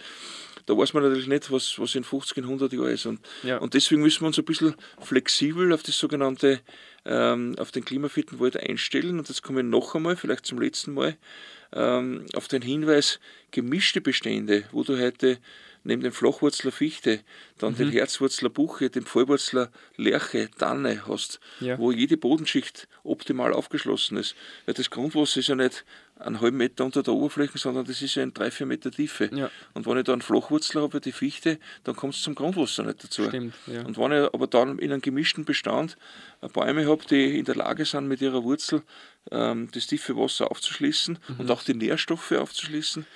Da 0.67 0.77
weiß 0.77 0.95
man 0.95 1.03
natürlich 1.03 1.27
nicht, 1.27 1.51
was, 1.51 1.79
was 1.79 1.95
in 1.95 2.05
50, 2.05 2.39
in 2.39 2.45
100 2.45 2.73
Jahren 2.73 2.89
ist. 2.89 3.05
Und, 3.05 3.21
ja. 3.43 3.59
und 3.59 3.75
deswegen 3.75 4.01
müssen 4.01 4.23
wir 4.23 4.29
uns 4.29 4.39
ein 4.39 4.47
bisschen 4.47 4.75
flexibel 4.99 5.73
auf 5.75 5.83
das 5.83 5.99
sogenannte, 5.99 6.61
ähm, 7.05 7.55
auf 7.59 7.71
den 7.71 7.85
klimafitten 7.85 8.41
Wald 8.41 8.57
einstellen. 8.57 9.19
Und 9.19 9.29
das 9.29 9.43
komme 9.43 9.61
ich 9.61 9.67
noch 9.67 9.95
einmal, 9.95 10.17
vielleicht 10.17 10.47
zum 10.47 10.61
letzten 10.61 10.95
Mal, 10.95 11.17
ähm, 11.73 12.27
auf 12.35 12.49
den 12.49 12.63
Hinweis, 12.63 13.21
gemischte 13.51 14.01
Bestände, 14.01 14.65
wo 14.73 14.83
du 14.83 14.99
heute 14.99 15.39
neben 15.85 16.03
dem 16.03 16.13
Flachwurzler 16.13 16.73
Fichte 16.73 17.21
dann 17.59 17.75
mhm. 17.75 17.79
den 17.79 17.91
Herzwurzler 17.91 18.49
Buche, 18.49 18.91
den 18.91 19.05
Vollwurzler 19.05 19.71
Lerche, 19.97 20.51
Tanne 20.59 21.07
hast, 21.07 21.41
ja. 21.61 21.79
wo 21.79 21.93
jede 21.93 22.17
Bodenschicht 22.17 22.89
optimal 23.05 23.53
aufgeschlossen 23.53 24.17
ist. 24.17 24.35
Weil 24.65 24.75
das 24.75 24.91
Grundwasser 24.91 25.41
ist 25.41 25.49
ja 25.49 25.55
nicht 25.55 25.85
einen 26.25 26.41
halben 26.41 26.57
Meter 26.57 26.85
unter 26.85 27.03
der 27.03 27.15
Oberfläche, 27.15 27.59
sondern 27.59 27.85
das 27.85 28.01
ist 28.03 28.15
ja 28.15 28.23
in 28.23 28.33
drei, 28.33 28.51
vier 28.51 28.67
Meter 28.67 28.91
Tiefe. 28.91 29.31
Ja. 29.33 29.51
Und 29.75 29.87
wenn 29.87 29.99
ich 29.99 30.05
da 30.05 30.13
einen 30.13 30.23
Flachwurzler 30.23 30.83
habe, 30.83 31.01
die 31.01 31.13
Fichte, 31.13 31.59
dann 31.85 31.97
kommt 31.97 32.15
es 32.15 32.23
zum 32.23 32.35
Grundwasser 32.35 32.83
nicht 32.83 33.05
dazu. 33.05 33.25
Stimmt, 33.29 33.55
ja. 33.67 33.85
Und 33.85 33.99
wenn 33.99 34.13
ich 34.13 34.35
aber 34.35 34.47
dann 34.47 34.79
in 34.79 34.93
einem 34.93 35.03
gemischten 35.03 35.45
Bestand 35.45 35.97
Bäume 36.53 36.87
habe, 36.87 37.05
die 37.07 37.39
in 37.39 37.45
der 37.45 37.57
Lage 37.57 37.85
sind, 37.85 38.09
mit 38.09 38.21
ihrer 38.21 38.43
Wurzel 38.43 38.83
ähm, 39.31 39.69
das 39.73 39.87
tiefe 39.87 40.17
Wasser 40.17 40.51
aufzuschließen 40.51 41.19
mhm. 41.29 41.41
und 41.41 41.51
auch 41.51 41.63
die 41.63 41.75
Nährstoffe 41.75 42.33
aufzuschließen, 42.33 43.07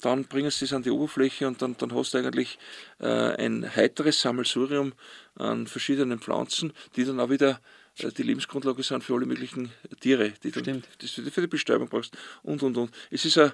dann 0.00 0.24
bringen 0.24 0.50
sie 0.50 0.64
es 0.64 0.72
an 0.72 0.82
die 0.82 0.90
Oberfläche 0.90 1.46
und 1.46 1.62
dann, 1.62 1.76
dann 1.76 1.94
hast 1.94 2.14
du 2.14 2.18
eigentlich 2.18 2.58
äh, 3.00 3.06
ein 3.06 3.74
heiteres 3.74 4.20
Sammelsurium 4.20 4.92
an 5.36 5.66
verschiedenen 5.66 6.18
Pflanzen, 6.18 6.72
die 6.96 7.04
dann 7.04 7.20
auch 7.20 7.30
wieder 7.30 7.60
die 7.98 8.22
Lebensgrundlage 8.22 8.82
sind 8.82 9.04
für 9.04 9.14
alle 9.14 9.26
möglichen 9.26 9.70
Tiere, 10.00 10.32
die 10.42 10.50
du 10.50 10.62
für 11.30 11.40
die 11.40 11.46
Bestäubung 11.46 11.88
brauchst 11.88 12.16
und 12.42 12.62
und 12.62 12.76
und. 12.76 12.90
Es 13.10 13.24
ist 13.24 13.38
ein 13.38 13.52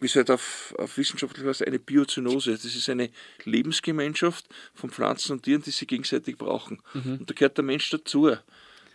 wie 0.00 0.06
es 0.06 0.16
halt 0.16 0.30
auf, 0.30 0.74
auf 0.78 0.96
wissenschaftlich 0.96 1.46
heißt, 1.46 1.66
eine 1.66 1.78
Biozynose. 1.78 2.52
Das 2.52 2.64
ist 2.64 2.88
eine 2.88 3.10
Lebensgemeinschaft 3.44 4.46
von 4.74 4.90
Pflanzen 4.90 5.32
und 5.32 5.42
Tieren, 5.42 5.62
die 5.62 5.72
sie 5.72 5.86
gegenseitig 5.86 6.38
brauchen. 6.38 6.80
Mhm. 6.94 7.18
Und 7.20 7.28
da 7.28 7.34
gehört 7.34 7.58
der 7.58 7.64
Mensch 7.64 7.90
dazu 7.90 8.30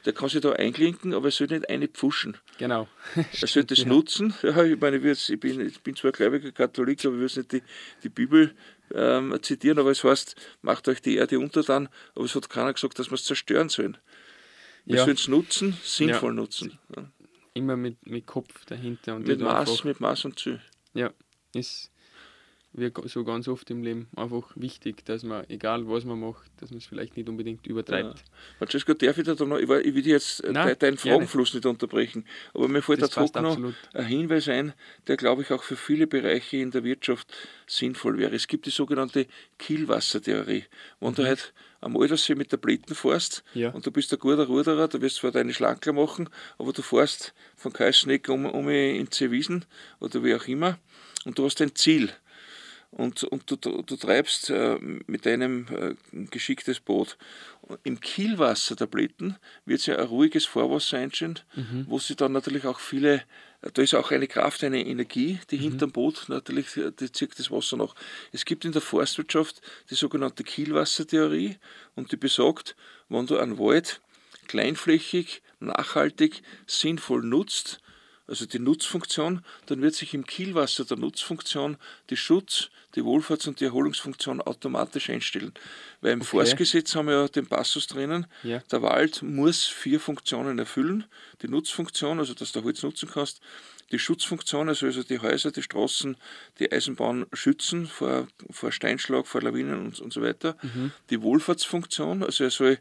der 0.06 0.13
kann 0.13 0.30
sich 0.30 0.41
da 0.41 0.51
einklinken, 0.51 1.13
aber 1.13 1.28
er 1.28 1.32
soll 1.32 1.47
nicht 1.47 1.67
eine 1.69 1.88
pfuschen. 1.88 2.38
Genau. 2.58 2.88
Er 3.41 3.47
soll 3.47 3.63
das 3.63 3.80
ja. 3.80 3.86
nutzen. 3.86 4.34
Ja, 4.43 4.63
ich 4.63 4.80
meine, 4.80 4.97
ich 4.97 5.39
bin, 5.39 5.62
ich 5.62 5.82
bin 5.82 5.95
zwar 5.95 6.12
gläubiger 6.12 6.51
Katholik, 6.51 7.04
aber 7.06 7.15
ich 7.15 7.36
will 7.36 7.41
nicht 7.41 7.51
die, 7.51 7.63
die 8.04 8.10
Bibel 8.10 8.56
ähm, 8.93 9.38
zitieren, 9.41 9.80
aber 9.80 9.91
es 9.91 10.04
heißt, 10.04 10.36
macht 10.62 10.88
euch 10.88 11.02
die 11.02 11.15
Erde 11.15 11.39
untertan, 11.39 11.89
aber 12.15 12.26
es 12.26 12.36
hat 12.36 12.50
keiner 12.50 12.74
gesagt, 12.74 13.00
dass 13.00 13.10
wir 13.10 13.15
es 13.15 13.24
zerstören 13.24 13.69
sollen. 13.69 13.98
Wir 14.86 14.98
ja. 14.98 15.04
sollen 15.04 15.17
es 15.17 15.28
nutzen, 15.28 15.78
sinnvoll 15.84 16.32
ja. 16.32 16.36
nutzen. 16.36 16.80
Immer 17.54 17.78
mit, 17.78 18.06
mit 18.06 18.26
Kopf 18.26 18.65
dahinter. 18.65 19.15
Und 19.15 19.28
mit 19.28 19.39
Maß, 19.39 19.69
einfach, 19.69 19.84
mit 19.86 20.00
Maß 20.00 20.26
und 20.26 20.39
Ziel. 20.39 20.62
Ja, 20.93 21.12
ist 21.54 21.91
wie 22.77 22.91
so 23.07 23.23
ganz 23.23 23.47
oft 23.47 23.69
im 23.69 23.83
Leben 23.83 24.07
einfach 24.15 24.51
wichtig, 24.55 25.05
dass 25.05 25.23
man, 25.23 25.49
egal 25.49 25.88
was 25.88 26.03
man 26.03 26.19
macht, 26.19 26.51
dass 26.57 26.71
man 26.71 26.79
es 26.79 26.85
vielleicht 26.85 27.15
nicht 27.15 27.29
unbedingt 27.29 27.65
übertreibt. 27.67 28.19
Ja. 28.19 28.25
Francesco, 28.57 28.93
darf 28.93 29.17
ich 29.17 29.23
da 29.23 29.33
noch, 29.45 29.57
ich, 29.57 29.67
will 29.69 30.01
dir 30.01 30.13
jetzt 30.13 30.43
äh, 30.43 30.51
Nein, 30.51 30.75
deinen 30.77 30.97
Fragenfluss 30.97 31.53
nicht 31.53 31.65
unterbrechen, 31.65 32.25
aber 32.53 32.67
mir 32.67 32.81
fällt 32.81 33.01
dazu 33.01 33.21
noch 33.41 33.57
ein 33.93 34.05
Hinweis 34.05 34.49
ein, 34.49 34.73
der 35.07 35.15
glaube 35.15 35.43
ich 35.43 35.51
auch 35.51 35.63
für 35.63 35.77
viele 35.77 36.05
Bereiche 36.05 36.57
in 36.57 36.71
der 36.71 36.83
Wirtschaft 36.83 37.33
sinnvoll 37.65 38.17
wäre. 38.17 38.35
Es 38.35 38.47
gibt 38.47 38.65
die 38.65 38.71
sogenannte 38.71 39.27
Kielwassertheorie. 39.57 40.65
Wenn 40.99 41.11
mhm. 41.11 41.15
du 41.15 41.25
halt 41.25 41.53
am 41.79 41.95
Aldersee 41.95 42.35
mit 42.35 42.51
der 42.51 42.57
Blitten 42.57 42.93
fährst 42.93 43.43
ja. 43.53 43.69
und 43.69 43.85
du 43.85 43.91
bist 43.91 44.11
ein 44.11 44.19
guter 44.19 44.47
Ruderer, 44.47 44.88
du 44.88 45.01
wirst 45.01 45.17
zwar 45.17 45.31
deine 45.31 45.53
Schlanker 45.53 45.93
machen, 45.93 46.29
aber 46.57 46.73
du 46.73 46.81
fährst 46.81 47.33
von 47.55 47.71
Kaisneck 47.71 48.27
um, 48.27 48.45
um 48.45 48.67
in 48.69 49.11
Zewiesen 49.11 49.65
oder 49.99 50.23
wie 50.23 50.35
auch 50.35 50.47
immer 50.47 50.77
und 51.25 51.38
du 51.38 51.45
hast 51.45 51.61
ein 51.61 51.75
Ziel 51.75 52.11
und, 52.95 53.25
und 53.25 53.51
du, 53.51 53.58
du, 53.58 53.81
du 53.81 53.97
treibst 53.97 54.49
äh, 54.49 54.77
mit 54.79 55.25
deinem 55.25 55.67
äh, 55.67 56.25
geschicktes 56.31 56.79
Boot. 56.79 57.17
Im 57.84 57.99
Kielwasser 57.99 58.77
der 58.77 58.86
Blitten 58.88 59.36
wird 59.65 59.81
es 59.81 59.86
ja 59.88 59.97
ein 59.97 60.05
ruhiges 60.05 60.45
Vorwasser 60.45 60.97
einstehen, 60.99 61.39
mhm. 61.55 61.86
wo 61.89 61.99
sie 61.99 62.15
dann 62.15 62.31
natürlich 62.31 62.65
auch 62.65 62.79
viele, 62.79 63.23
da 63.73 63.81
ist 63.81 63.95
auch 63.95 64.12
eine 64.12 64.27
Kraft, 64.27 64.63
eine 64.63 64.86
Energie, 64.86 65.39
die 65.51 65.58
mhm. 65.58 65.62
hinterm 65.62 65.91
Boot 65.91 66.29
natürlich, 66.29 66.77
äh, 66.77 66.91
die 66.97 67.12
zieht 67.12 67.38
das 67.38 67.51
Wasser 67.51 67.75
noch. 67.75 67.95
Es 68.31 68.45
gibt 68.45 68.63
in 68.63 68.71
der 68.71 68.81
Forstwirtschaft 68.81 69.62
die 69.89 69.95
sogenannte 69.95 70.45
Kielwassertheorie 70.45 71.58
und 71.95 72.13
die 72.13 72.17
besagt, 72.17 72.77
wenn 73.10 73.27
du 73.27 73.38
einen 73.38 73.60
Wald 73.60 73.99
kleinflächig, 74.47 75.41
nachhaltig, 75.60 76.43
sinnvoll 76.65 77.23
nutzt, 77.23 77.81
also 78.27 78.45
die 78.45 78.59
Nutzfunktion, 78.59 79.41
dann 79.67 79.81
wird 79.81 79.95
sich 79.95 80.13
im 80.13 80.25
Kielwasser 80.25 80.85
der 80.85 80.97
Nutzfunktion 80.97 81.77
die 82.09 82.17
Schutz-, 82.17 82.69
die 82.95 83.01
Wohlfahrts- 83.01 83.47
und 83.47 83.59
die 83.59 83.65
Erholungsfunktion 83.65 84.41
automatisch 84.41 85.09
einstellen. 85.09 85.53
Weil 86.01 86.13
im 86.13 86.21
okay. 86.21 86.29
Forstgesetz 86.29 86.95
haben 86.95 87.07
wir 87.07 87.15
ja 87.15 87.27
den 87.27 87.47
Passus 87.47 87.88
drinnen, 87.88 88.25
ja. 88.43 88.59
der 88.71 88.81
Wald 88.81 89.21
muss 89.21 89.65
vier 89.65 89.99
Funktionen 89.99 90.59
erfüllen. 90.59 91.05
Die 91.41 91.47
Nutzfunktion, 91.47 92.19
also 92.19 92.33
dass 92.33 92.51
du 92.51 92.63
Holz 92.63 92.81
nutzen 92.83 93.09
kannst, 93.11 93.41
die 93.91 93.99
Schutzfunktion, 93.99 94.67
also, 94.67 94.88
also 94.88 95.03
die 95.03 95.19
Häuser, 95.19 95.51
die 95.51 95.61
Straßen, 95.61 96.17
die 96.59 96.71
Eisenbahn 96.71 97.27
schützen 97.33 97.85
vor, 97.85 98.27
vor 98.49 98.71
Steinschlag, 98.71 99.27
vor 99.27 99.41
Lawinen 99.41 99.85
und, 99.85 99.99
und 99.99 100.11
so 100.11 100.21
weiter. 100.21 100.57
Mhm. 100.63 100.91
Die 101.11 101.21
Wohlfahrtsfunktion, 101.21 102.23
also 102.23 102.43
er 102.43 102.49
soll 102.49 102.79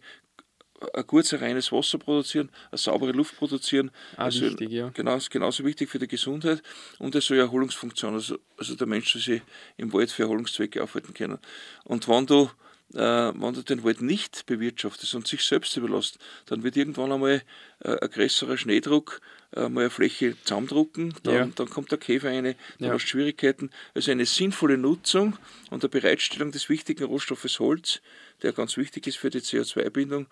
ein 0.92 1.06
gutes, 1.06 1.40
reines 1.40 1.72
Wasser 1.72 1.98
produzieren, 1.98 2.50
eine 2.70 2.78
saubere 2.78 3.12
Luft 3.12 3.36
produzieren. 3.36 3.90
Ah, 4.16 4.24
also 4.24 4.42
wichtig, 4.42 4.70
ja. 4.70 4.90
Genau, 4.90 5.16
ist 5.16 5.30
genauso 5.30 5.64
wichtig 5.64 5.90
für 5.90 5.98
die 5.98 6.08
Gesundheit 6.08 6.62
und 6.98 7.14
es 7.14 7.26
soll 7.26 7.38
Erholungsfunktion, 7.38 8.14
also, 8.14 8.38
also 8.56 8.74
der 8.74 8.86
Mensch 8.86 9.12
soll 9.12 9.22
sich 9.22 9.42
im 9.76 9.92
Wald 9.92 10.10
für 10.10 10.24
Erholungszwecke 10.24 10.82
aufhalten 10.82 11.14
können. 11.14 11.38
Und 11.84 12.08
wenn 12.08 12.26
du 12.26 12.50
äh, 12.92 13.32
wenn 13.34 13.54
du 13.54 13.62
den 13.62 13.82
Wald 13.82 14.02
nicht 14.02 14.46
bewirtschaftest 14.46 15.14
und 15.14 15.26
sich 15.26 15.42
selbst 15.42 15.76
überlässt, 15.76 16.18
dann 16.46 16.62
wird 16.62 16.76
irgendwann 16.76 17.12
einmal 17.12 17.42
äh, 17.80 17.96
ein 18.00 18.10
größerer 18.10 18.56
Schneedruck 18.56 19.20
äh, 19.56 19.68
mal 19.68 19.82
eine 19.82 19.90
Fläche 19.90 20.36
zusammendrucken, 20.44 21.14
dann, 21.22 21.34
ja. 21.34 21.46
dann 21.46 21.68
kommt 21.68 21.90
der 21.90 21.98
Käfer 21.98 22.28
rein, 22.28 22.44
dann 22.44 22.54
ja. 22.78 22.92
hast 22.92 23.04
du 23.04 23.08
Schwierigkeiten. 23.08 23.70
Also 23.94 24.10
eine 24.10 24.26
sinnvolle 24.26 24.78
Nutzung 24.78 25.36
und 25.70 25.82
der 25.82 25.88
Bereitstellung 25.88 26.52
des 26.52 26.68
wichtigen 26.68 27.04
Rohstoffes 27.04 27.58
Holz, 27.58 28.00
der 28.42 28.52
ganz 28.52 28.76
wichtig 28.76 29.06
ist 29.06 29.16
für 29.16 29.30
die 29.30 29.40
CO2-Bindung, 29.40 30.26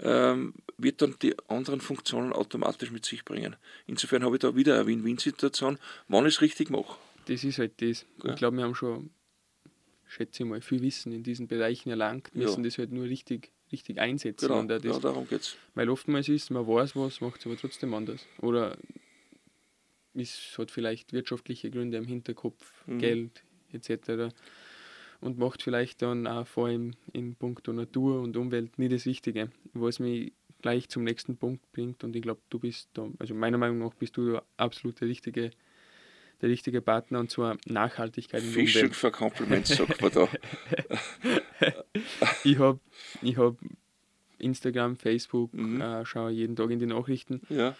ähm, 0.00 0.54
wird 0.76 1.02
dann 1.02 1.16
die 1.22 1.34
anderen 1.48 1.80
Funktionen 1.80 2.32
automatisch 2.32 2.90
mit 2.90 3.04
sich 3.04 3.24
bringen. 3.24 3.56
Insofern 3.86 4.24
habe 4.24 4.36
ich 4.36 4.40
da 4.40 4.56
wieder 4.56 4.74
eine 4.74 4.86
Win-Win-Situation, 4.86 5.78
wann 6.08 6.26
ich 6.26 6.34
es 6.34 6.40
richtig 6.40 6.70
mache. 6.70 6.98
Das 7.26 7.44
ist 7.44 7.58
halt 7.58 7.80
das. 7.80 8.04
Ja. 8.22 8.30
Ich 8.30 8.36
glaube, 8.36 8.56
wir 8.56 8.64
haben 8.64 8.74
schon, 8.74 9.10
schätze 10.06 10.42
ich 10.42 10.48
mal, 10.48 10.60
viel 10.60 10.82
Wissen 10.82 11.12
in 11.12 11.22
diesen 11.22 11.46
Bereichen 11.46 11.90
erlangt, 11.90 12.34
müssen 12.34 12.64
das 12.64 12.78
halt 12.78 12.92
nur 12.92 13.04
richtig, 13.04 13.50
richtig 13.72 13.98
einsetzen. 13.98 14.48
Genau, 14.48 14.62
das, 14.64 14.82
ja, 14.82 14.98
darum 14.98 15.28
geht's. 15.28 15.56
Weil 15.74 15.88
oftmals 15.88 16.28
ist, 16.28 16.50
man 16.50 16.66
weiß 16.66 16.96
was, 16.96 17.20
macht 17.20 17.40
es 17.40 17.46
aber 17.46 17.56
trotzdem 17.56 17.94
anders. 17.94 18.26
Oder 18.38 18.76
es 20.14 20.54
hat 20.58 20.70
vielleicht 20.70 21.12
wirtschaftliche 21.12 21.70
Gründe 21.70 21.98
im 21.98 22.06
Hinterkopf, 22.06 22.72
mhm. 22.86 22.98
Geld 22.98 23.42
etc 23.72 24.32
und 25.20 25.38
macht 25.38 25.62
vielleicht 25.62 26.02
dann 26.02 26.26
auch 26.26 26.46
vor 26.46 26.68
allem 26.68 26.94
in 27.12 27.34
puncto 27.34 27.72
Natur 27.72 28.20
und 28.20 28.36
Umwelt 28.36 28.78
nie 28.78 28.88
das 28.88 29.06
Wichtige, 29.06 29.50
was 29.72 29.98
mich 29.98 30.32
gleich 30.62 30.88
zum 30.88 31.04
nächsten 31.04 31.36
Punkt 31.36 31.70
bringt 31.72 32.04
und 32.04 32.16
ich 32.16 32.22
glaube, 32.22 32.40
du 32.48 32.58
bist 32.58 32.88
da, 32.94 33.08
also 33.18 33.34
meiner 33.34 33.58
Meinung 33.58 33.78
nach 33.80 33.94
bist 33.94 34.16
du 34.16 34.40
absolut 34.56 35.00
der 35.00 35.08
richtige, 35.08 35.50
der 36.40 36.48
richtige 36.48 36.80
Partner 36.80 37.20
und 37.20 37.30
zwar 37.30 37.58
Nachhaltigkeit 37.66 38.42
in 38.42 38.54
der 38.54 38.62
Umwelt. 38.62 38.96
für 38.96 39.10
Compliments, 39.10 39.76
sagt 39.76 40.00
man 40.00 40.10
da. 40.10 40.28
ich 42.44 42.58
habe 42.58 42.80
ich 43.20 43.36
hab 43.36 43.56
Instagram, 44.38 44.96
Facebook, 44.96 45.52
mhm. 45.52 45.80
äh, 45.80 46.04
schaue 46.06 46.30
jeden 46.30 46.56
Tag 46.56 46.70
in 46.70 46.78
die 46.78 46.86
Nachrichten. 46.86 47.42
Ja. 47.48 47.76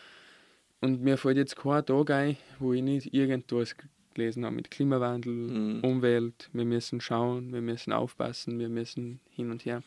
Und 0.81 1.03
mir 1.03 1.17
fällt 1.17 1.39
jetzt 1.39 1.57
kein 1.57 1.87
Tag 1.87 2.11
ein, 2.11 2.37
wo 2.59 2.75
ich 2.75 2.83
nicht 2.83 3.15
irgendwas 3.15 3.77
gelesen 4.15 4.45
habe 4.45 4.57
mit 4.57 4.71
Klimawandel, 4.71 5.33
mhm. 5.33 5.81
Umwelt, 5.81 6.51
wir 6.53 6.65
müssen 6.65 7.01
schauen, 7.01 7.53
wir 7.53 7.61
müssen 7.61 7.93
aufpassen, 7.93 8.59
wir 8.59 8.69
müssen 8.69 9.21
hin 9.31 9.51
und 9.51 9.65
her. 9.65 9.83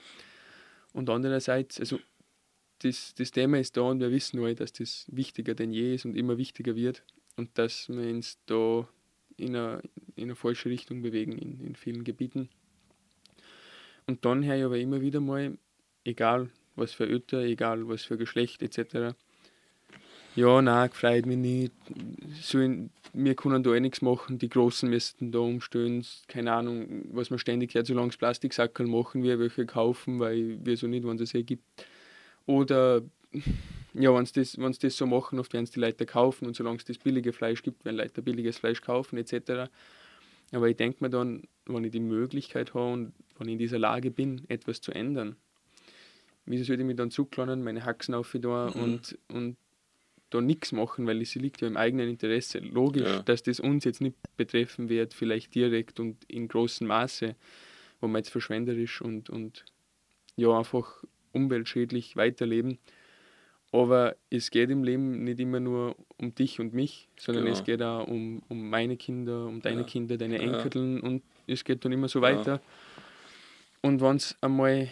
Und 0.94 1.10
andererseits, 1.10 1.80
also 1.80 2.00
das, 2.80 3.14
das 3.16 3.32
Thema 3.32 3.60
ist 3.60 3.78
da 3.78 3.82
und 3.82 4.00
wir 4.00 4.12
wissen 4.12 4.40
alle, 4.40 4.56
dass 4.56 4.74
das 4.74 5.06
wichtiger 5.12 5.56
denn 5.56 5.72
je 5.72 5.96
ist 5.96 6.06
und 6.06 6.16
immer 6.16 6.38
wichtiger 6.38 6.76
wird 6.76 7.04
und 7.36 7.58
dass 7.58 7.90
wir 7.90 8.10
uns 8.10 8.40
da 8.46 8.88
in 9.38 9.56
eine, 9.56 9.82
in 10.16 10.26
eine 10.26 10.36
falsche 10.36 10.70
Richtung 10.70 11.02
bewegen 11.02 11.38
in, 11.38 11.60
in 11.60 11.76
vielen 11.76 12.04
Gebieten. 12.04 12.50
Und 14.06 14.26
dann 14.26 14.44
höre 14.44 14.58
ich 14.58 14.64
aber 14.64 14.78
immer 14.78 15.02
wieder 15.02 15.20
mal, 15.20 15.58
egal 16.04 16.50
was 16.76 16.94
für 16.94 17.06
Ötter, 17.06 17.42
egal 17.42 17.88
was 17.88 18.04
für 18.04 18.18
Geschlecht 18.18 18.62
etc., 18.62 19.16
ja, 20.38 20.62
nein, 20.62 20.90
gefreut 20.92 21.26
mich 21.26 21.38
nicht. 21.38 21.74
Sollen, 22.40 22.92
wir 23.12 23.34
können 23.34 23.64
da 23.64 23.74
eh 23.74 23.80
nichts 23.80 24.04
machen, 24.04 24.38
die 24.38 24.50
Großen 24.50 24.88
müssten 24.88 25.32
da 25.32 25.40
umstellen. 25.40 26.06
Keine 26.28 26.54
Ahnung, 26.54 27.06
was 27.12 27.32
man 27.32 27.40
ständig 27.40 27.74
hört, 27.74 27.88
solange 27.88 28.10
es 28.10 28.18
Plastiksackel 28.18 28.86
machen 28.86 29.24
wir, 29.24 29.40
welche 29.40 29.66
kaufen, 29.66 30.20
weil 30.20 30.64
wir 30.64 30.78
so 30.78 30.86
nicht, 30.86 31.08
wenn 31.08 31.20
es 31.20 31.34
eh 31.34 31.42
gibt. 31.42 31.64
Oder 32.46 33.02
ja, 33.96 34.14
wenn 34.14 34.28
sie 34.28 34.34
das, 34.34 34.56
das 34.80 34.96
so 34.96 35.08
machen, 35.08 35.40
oft 35.40 35.54
werden 35.54 35.64
es 35.64 35.72
die 35.72 35.80
Leute 35.80 36.06
kaufen 36.06 36.46
und 36.46 36.56
solange 36.56 36.78
es 36.78 36.86
das 36.86 37.00
billige 37.00 37.34
Fleisch 37.34 37.64
gibt, 37.64 37.84
werden 37.84 37.98
Leute 37.98 38.22
billiges 38.22 38.60
Fleisch 38.60 38.82
kaufen 38.82 39.18
etc. 39.18 39.72
Aber 40.52 40.70
ich 40.70 40.78
denke 40.78 41.04
mir 41.04 41.10
dann, 41.10 41.46
wenn 41.66 41.84
ich 41.84 41.92
die 41.92 42.00
Möglichkeit 42.00 42.76
habe 42.76 42.94
und 42.94 43.14
wenn 43.40 43.48
ich 43.48 43.54
in 43.54 43.60
dieser 43.60 43.80
Lage 43.80 44.12
bin, 44.12 44.44
etwas 44.50 44.82
zu 44.82 44.92
ändern, 44.92 45.36
wieso 46.46 46.64
sollte 46.64 46.84
ich 46.84 46.88
mich 46.88 46.96
dann 46.96 47.10
zuklanen, 47.10 47.64
meine 47.64 47.86
Haxen 47.86 48.14
auf 48.14 48.36
da 48.40 48.72
mhm. 48.74 48.82
und, 48.84 49.18
und 49.34 49.58
da 50.30 50.42
nichts 50.42 50.72
machen, 50.72 51.08
weil 51.08 51.22
es 51.22 51.36
liegt 51.36 51.62
ja 51.62 51.68
im 51.68 51.78
eigenen 51.78 52.10
Interesse. 52.10 52.60
Logisch, 52.60 53.08
ja. 53.08 53.22
dass 53.24 53.44
das 53.44 53.60
uns 53.60 53.86
jetzt 53.86 54.02
nicht 54.02 54.16
betreffen 54.36 54.90
wird, 54.90 55.14
vielleicht 55.14 55.56
direkt 55.56 56.00
und 56.00 56.24
in 56.26 56.48
großem 56.48 56.88
Maße, 56.88 57.36
wo 58.02 58.08
wir 58.08 58.18
jetzt 58.18 58.30
verschwenderisch 58.30 59.02
und, 59.02 59.30
und 59.30 59.66
ja, 60.36 60.58
einfach 60.58 61.04
umweltschädlich 61.32 62.16
weiterleben. 62.16 62.78
Aber 63.72 64.16
es 64.30 64.50
geht 64.50 64.70
im 64.70 64.84
Leben 64.84 65.24
nicht 65.24 65.40
immer 65.40 65.60
nur 65.60 65.96
um 66.18 66.34
dich 66.34 66.60
und 66.60 66.74
mich, 66.74 67.10
sondern 67.18 67.46
genau. 67.46 67.58
es 67.58 67.64
geht 67.64 67.82
auch 67.82 68.08
um, 68.08 68.42
um 68.48 68.70
meine 68.70 68.96
Kinder, 68.96 69.46
um 69.46 69.62
deine 69.62 69.82
ja. 69.82 69.88
Kinder, 69.88 70.18
deine 70.18 70.40
Enkeln 70.40 71.02
und 71.02 71.24
es 71.48 71.64
geht 71.64 71.84
dann 71.84 71.92
immer 71.92 72.08
so 72.08 72.22
weiter. 72.22 72.54
Ja. 72.54 72.62
Und 73.82 74.02
wenn 74.02 74.16
es 74.16 74.38
einmal, 74.42 74.90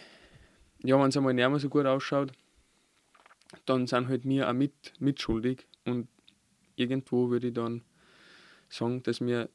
ja, 0.84 1.00
wenn 1.00 1.08
es 1.08 1.18
einmal 1.18 1.34
nicht 1.34 1.48
mehr 1.48 1.60
so 1.60 1.70
gut 1.70 1.86
ausschaut, 1.86 2.32
dann 3.66 3.88
sind 3.88 4.08
halt 4.08 4.26
wir 4.26 4.50
auch 4.50 4.54
mit, 4.54 4.94
mitschuldig 5.00 5.68
und 5.86 6.08
irgendwo 6.76 7.30
würde 7.30 7.48
ich 7.48 7.54
dann 7.54 7.82
sagen, 8.70 9.04
dass 9.04 9.22
wir 9.22 9.50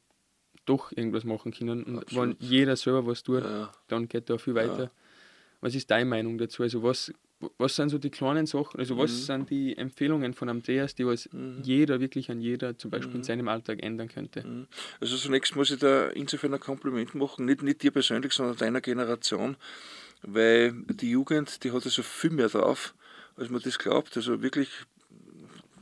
doch 0.65 0.91
irgendwas 0.91 1.23
machen 1.23 1.51
können. 1.51 1.83
Und 1.83 1.99
Absolut. 1.99 2.39
wenn 2.39 2.47
jeder 2.47 2.75
selber 2.75 3.05
was 3.05 3.23
tut, 3.23 3.43
ja. 3.43 3.71
dann 3.87 4.07
geht 4.07 4.29
da 4.29 4.37
viel 4.37 4.55
weiter. 4.55 4.83
Ja. 4.83 4.91
Was 5.61 5.75
ist 5.75 5.89
deine 5.91 6.05
Meinung 6.05 6.37
dazu? 6.37 6.63
Also 6.63 6.83
was, 6.83 7.13
was 7.57 7.75
sind 7.75 7.89
so 7.89 7.97
die 7.97 8.09
kleinen 8.09 8.45
Sachen, 8.45 8.79
also 8.79 8.97
was 8.97 9.11
mhm. 9.11 9.15
sind 9.15 9.49
die 9.49 9.77
Empfehlungen 9.77 10.33
von 10.33 10.49
Andreas, 10.49 10.95
die 10.95 11.05
was 11.05 11.29
mhm. 11.31 11.59
jeder, 11.63 11.99
wirklich 11.99 12.29
an 12.31 12.41
jeder 12.41 12.77
zum 12.77 12.91
Beispiel 12.91 13.11
mhm. 13.11 13.17
in 13.17 13.23
seinem 13.23 13.47
Alltag 13.47 13.81
ändern 13.83 14.07
könnte? 14.07 14.45
Mhm. 14.45 14.67
Also 14.99 15.17
zunächst 15.17 15.55
muss 15.55 15.71
ich 15.71 15.79
da 15.79 16.09
insofern 16.09 16.53
ein 16.53 16.59
Kompliment 16.59 17.13
machen, 17.15 17.45
nicht, 17.45 17.61
nicht 17.63 17.83
dir 17.83 17.91
persönlich, 17.91 18.33
sondern 18.33 18.57
deiner 18.57 18.81
Generation, 18.81 19.55
weil 20.23 20.73
die 20.73 21.11
Jugend, 21.11 21.63
die 21.63 21.71
hat 21.71 21.85
also 21.85 22.03
viel 22.03 22.31
mehr 22.31 22.49
drauf 22.49 22.93
als 23.37 23.49
man 23.49 23.61
das 23.61 23.79
glaubt. 23.79 24.15
Also 24.17 24.41
wirklich, 24.41 24.69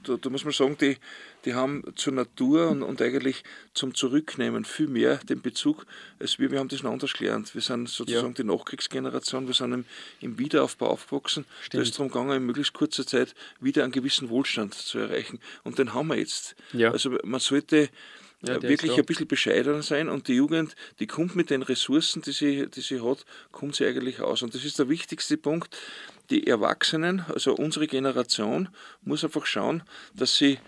da, 0.04 0.18
da 0.18 0.30
muss 0.30 0.44
man 0.44 0.54
sagen, 0.54 0.78
die, 0.80 0.98
die 1.46 1.54
haben 1.54 1.84
zur 1.96 2.14
Natur 2.14 2.70
und, 2.70 2.84
und 2.84 3.02
eigentlich 3.02 3.44
zum 3.74 3.96
Zurücknehmen 3.96 4.66
viel 4.66 4.88
mehr 4.88 5.18
den 5.18 5.42
Bezug 5.42 5.86
als 6.20 6.40
wir. 6.40 6.52
Wir 6.52 6.60
haben 6.60 6.70
das 6.70 6.84
noch 6.84 6.92
anders 6.92 7.14
gelernt. 7.14 7.54
Wir 7.54 7.62
sind 7.62 7.90
sozusagen 7.90 8.28
ja. 8.28 8.34
die 8.34 8.44
Nachkriegsgeneration, 8.44 9.48
wir 9.48 9.54
sind 9.54 9.74
im, 9.74 9.86
im 10.22 10.38
Wiederaufbau 10.38 10.88
aufgewachsen. 10.88 11.46
Stimmt. 11.62 11.74
Da 11.74 11.82
ist 11.82 11.94
darum 11.94 12.10
gegangen, 12.10 12.38
in 12.38 12.46
möglichst 12.46 12.74
kurzer 12.74 13.06
Zeit 13.06 13.36
wieder 13.60 13.84
einen 13.84 13.92
gewissen 13.92 14.30
Wohlstand 14.30 14.74
zu 14.74 15.00
erreichen. 15.00 15.40
Und 15.64 15.80
den 15.80 15.94
haben 15.94 16.08
wir 16.08 16.18
jetzt. 16.18 16.56
Ja. 16.74 16.92
Also 16.92 17.18
man 17.24 17.40
sollte 17.40 17.90
ja, 18.42 18.62
wirklich 18.62 18.98
ein 18.98 19.06
bisschen 19.06 19.28
bescheidener 19.28 19.84
sein 19.84 20.08
und 20.08 20.28
die 20.28 20.36
Jugend, 20.36 20.76
die 21.00 21.08
kommt 21.08 21.36
mit 21.36 21.50
den 21.50 21.62
Ressourcen, 21.62 22.22
die 22.22 22.32
sie, 22.32 22.68
die 22.68 22.82
sie 22.82 23.02
hat, 23.02 23.26
kommt 23.52 23.76
sie 23.76 23.86
eigentlich 23.86 24.22
aus. 24.22 24.42
Und 24.42 24.56
das 24.56 24.64
ist 24.64 24.80
der 24.80 24.88
wichtigste 24.88 25.38
Punkt, 25.38 25.76
die 26.30 26.48
Erwachsenen, 26.48 27.26
also 27.34 27.56
unsere 27.56 27.88
Generation, 27.88 28.70
muss 29.02 29.24
einfach 29.24 29.46
schauen, 29.46 29.84
dass 30.14 30.36
sie 30.36 30.60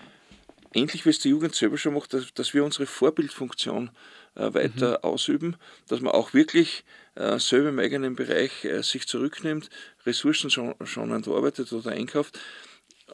endlich, 0.73 1.05
wie 1.05 1.09
es 1.09 1.19
die 1.19 1.29
Jugend 1.29 1.55
selber 1.55 1.77
schon 1.77 1.93
macht, 1.93 2.13
dass, 2.13 2.33
dass 2.33 2.53
wir 2.53 2.63
unsere 2.63 2.85
Vorbildfunktion 2.85 3.91
äh, 4.35 4.53
weiter 4.53 4.99
mhm. 4.99 5.03
ausüben, 5.03 5.55
dass 5.87 6.01
man 6.01 6.13
auch 6.13 6.33
wirklich 6.33 6.83
äh, 7.15 7.37
selber 7.39 7.69
im 7.69 7.79
eigenen 7.79 8.15
Bereich 8.15 8.63
äh, 8.63 8.81
sich 8.81 9.07
zurücknimmt, 9.07 9.69
Ressourcen 10.05 10.49
schon, 10.49 10.75
schon 10.85 11.11
arbeitet 11.11 11.71
oder 11.73 11.91
einkauft 11.91 12.39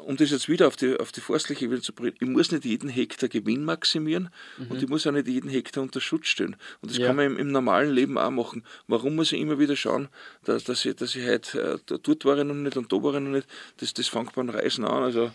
um 0.05 0.17
das 0.17 0.31
jetzt 0.31 0.49
wieder 0.49 0.67
auf 0.67 0.75
die, 0.75 0.95
auf 0.97 1.11
die 1.11 1.21
forstliche 1.21 1.65
Ebene 1.65 1.81
zu 1.81 1.93
bringen, 1.93 2.15
ich 2.19 2.27
muss 2.27 2.51
nicht 2.51 2.65
jeden 2.65 2.89
Hektar 2.89 3.29
Gewinn 3.29 3.63
maximieren 3.63 4.29
mhm. 4.57 4.71
und 4.71 4.83
ich 4.83 4.89
muss 4.89 5.05
auch 5.07 5.11
nicht 5.11 5.27
jeden 5.27 5.49
Hektar 5.49 5.83
unter 5.83 6.01
Schutz 6.01 6.27
stellen. 6.27 6.55
Und 6.81 6.91
das 6.91 6.97
ja. 6.97 7.07
kann 7.07 7.15
man 7.15 7.25
im, 7.25 7.37
im, 7.37 7.51
normalen 7.51 7.91
Leben 7.91 8.17
auch 8.17 8.31
machen. 8.31 8.63
Warum 8.87 9.15
muss 9.15 9.31
ich 9.31 9.39
immer 9.39 9.59
wieder 9.59 9.75
schauen, 9.75 10.07
dass, 10.43 10.63
dass 10.63 10.85
ich, 10.85 10.95
dass 10.95 11.15
ich 11.15 11.25
halt, 11.25 11.55
äh, 11.55 11.77
dort 11.85 12.25
war 12.25 12.37
ich 12.37 12.43
noch 12.43 12.53
nicht 12.53 12.77
und 12.77 12.91
da 12.91 13.01
war 13.01 13.13
ich 13.13 13.19
noch 13.21 13.31
nicht, 13.31 13.47
das, 13.77 13.93
das 13.93 14.07
fängt 14.07 14.33
beim 14.33 14.49
Reisen 14.49 14.85
an. 14.85 15.03
Also, 15.03 15.31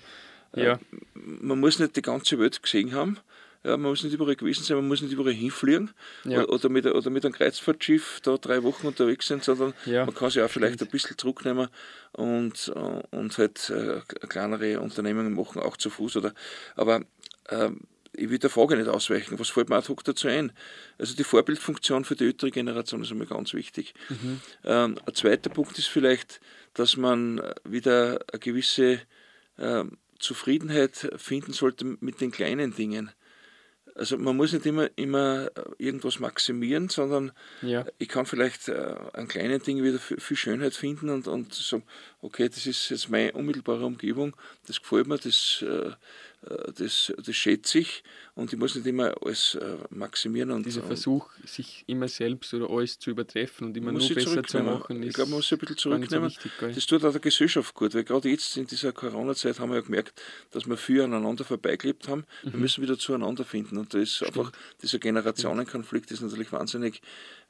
äh, 0.54 0.64
ja. 0.64 0.80
man 1.14 1.60
muss 1.60 1.78
nicht 1.78 1.96
die 1.96 2.02
ganze 2.02 2.38
Welt 2.38 2.62
gesehen 2.62 2.92
haben, 2.92 3.18
ja, 3.64 3.76
man 3.76 3.90
muss 3.90 4.02
nicht 4.02 4.14
überall 4.14 4.34
gewesen 4.34 4.64
sein, 4.64 4.76
man 4.76 4.88
muss 4.88 5.02
nicht 5.02 5.12
überall 5.12 5.32
hinfliegen 5.32 5.90
ja. 6.24 6.44
oder, 6.48 6.68
mit, 6.68 6.86
oder 6.86 7.10
mit 7.10 7.24
einem 7.24 7.34
Kreuzfahrtschiff 7.34 8.20
da 8.22 8.36
drei 8.36 8.62
Wochen 8.62 8.88
unterwegs 8.88 9.28
sein, 9.28 9.40
sondern 9.40 9.72
ja, 9.86 10.04
man 10.04 10.14
kann 10.14 10.30
sich 10.30 10.42
auch 10.42 10.50
vielleicht 10.50 10.82
ein 10.82 10.88
bisschen 10.88 11.16
zurücknehmen 11.16 11.68
und, 12.12 12.72
äh, 12.74 13.16
und 13.16 13.38
halt 13.38 13.70
äh, 13.70 14.00
kleinere 14.26 14.80
Unternehmungen 14.80 15.34
machen, 15.34 15.62
auch 15.62 15.76
zu 15.76 15.90
Fuß. 15.90 16.16
Oder, 16.16 16.34
aber 16.74 17.02
äh, 17.48 17.70
ich 18.14 18.28
will 18.28 18.38
der 18.38 18.50
Frage 18.50 18.76
nicht 18.76 18.88
ausweichen. 18.88 19.38
Was 19.38 19.48
fällt 19.48 19.70
mir 19.70 19.76
ad 19.76 19.88
hoc 19.88 20.04
dazu 20.04 20.28
ein? 20.28 20.52
Also 20.98 21.14
die 21.14 21.24
Vorbildfunktion 21.24 22.04
für 22.04 22.16
die 22.16 22.26
ältere 22.26 22.50
Generation 22.50 23.02
ist 23.02 23.10
einmal 23.10 23.26
ganz 23.26 23.54
wichtig. 23.54 23.94
Mhm. 24.08 24.40
Ähm, 24.64 24.98
ein 25.06 25.14
zweiter 25.14 25.50
Punkt 25.50 25.78
ist 25.78 25.88
vielleicht, 25.88 26.40
dass 26.74 26.96
man 26.96 27.40
wieder 27.64 28.20
eine 28.30 28.40
gewisse 28.40 29.00
äh, 29.56 29.84
Zufriedenheit 30.18 31.10
finden 31.16 31.52
sollte 31.52 31.96
mit 32.00 32.20
den 32.20 32.30
kleinen 32.30 32.74
Dingen. 32.74 33.10
Also 33.94 34.16
man 34.16 34.36
muss 34.36 34.52
nicht 34.52 34.64
immer, 34.66 34.88
immer 34.96 35.50
äh, 35.54 35.62
irgendwas 35.78 36.18
maximieren, 36.18 36.88
sondern 36.88 37.32
ja. 37.60 37.84
ich 37.98 38.08
kann 38.08 38.26
vielleicht 38.26 38.68
äh, 38.68 38.94
an 39.12 39.28
kleinen 39.28 39.62
Dingen 39.62 39.84
wieder 39.84 39.98
viel 39.98 40.36
Schönheit 40.36 40.74
finden 40.74 41.10
und, 41.10 41.28
und 41.28 41.52
sagen, 41.52 41.82
okay, 42.22 42.48
das 42.48 42.66
ist 42.66 42.88
jetzt 42.88 43.10
meine 43.10 43.32
unmittelbare 43.32 43.84
Umgebung, 43.84 44.34
das 44.66 44.80
gefällt 44.80 45.06
mir, 45.06 45.18
das, 45.18 45.62
äh, 45.66 45.66
äh, 45.66 45.92
das, 46.76 47.12
das 47.24 47.36
schätze 47.36 47.78
ich 47.78 48.02
und 48.34 48.52
ich 48.52 48.58
muss 48.58 48.74
nicht 48.74 48.86
immer 48.86 49.14
alles 49.22 49.54
äh, 49.54 49.76
maximieren. 49.90 50.50
Und, 50.50 50.66
Dieser 50.66 50.82
Versuch, 50.82 51.30
sich 51.44 51.84
immer 51.86 52.08
selbst 52.08 52.52
oder 52.54 52.68
alles 52.68 52.98
zu 52.98 53.10
übertreffen 53.10 53.68
und 53.68 53.76
immer 53.76 53.92
nur 53.92 54.00
besser 54.08 54.42
zu 54.42 54.62
machen, 54.62 55.02
ich 55.02 55.12
glaube, 55.12 55.30
man 55.30 55.38
muss 55.38 55.48
sich 55.48 55.52
ein 55.52 55.60
bisschen 55.60 55.76
zurücknehmen. 55.76 56.30
So 56.30 56.36
wichtig, 56.36 56.74
das 56.74 56.86
tut 56.86 57.04
auch 57.04 57.12
der 57.12 57.20
Gesellschaft 57.20 57.74
gut, 57.74 57.94
weil 57.94 58.04
gerade 58.04 58.28
jetzt 58.28 58.56
in 58.56 58.66
dieser 58.66 58.92
Corona-Zeit 58.92 59.60
haben 59.60 59.70
wir 59.70 59.76
ja 59.76 59.82
gemerkt, 59.82 60.20
dass 60.50 60.66
wir 60.66 60.76
viel 60.76 61.02
aneinander 61.02 61.44
vorbeigelebt 61.44 62.08
haben. 62.08 62.24
Mhm. 62.42 62.52
Wir 62.52 62.60
müssen 62.60 62.82
wieder 62.82 62.98
zueinander 62.98 63.44
finden 63.44 63.78
und 63.78 63.94
da 63.94 63.98
ist 63.98 64.16
Stimmt. 64.16 64.36
einfach 64.36 64.52
dieser 64.82 64.98
Generationenkonflikt 64.98 66.10
ist 66.10 66.22
natürlich 66.22 66.50
wahnsinnig 66.50 67.02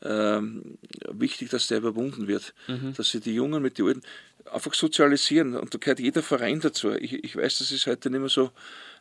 ähm, 0.02 0.78
wichtig, 1.10 1.48
dass 1.50 1.68
der 1.68 1.78
überwunden 1.78 2.26
wird. 2.26 2.54
Mhm. 2.66 2.92
Dass 2.94 3.10
sie 3.10 3.20
die 3.20 3.34
Jungen 3.34 3.62
mit 3.62 3.78
den 3.78 3.86
Alten 3.86 4.02
einfach 4.50 4.74
sozialisieren 4.74 5.56
und 5.56 5.74
da 5.74 5.78
gehört 5.78 6.00
jeder 6.00 6.22
Verein 6.22 6.60
dazu. 6.60 6.92
Ich, 6.92 7.12
ich 7.24 7.36
weiß, 7.36 7.58
dass 7.58 7.70
es 7.70 7.86
heute 7.86 8.10
nicht 8.10 8.20
mehr 8.20 8.28
so 8.28 8.50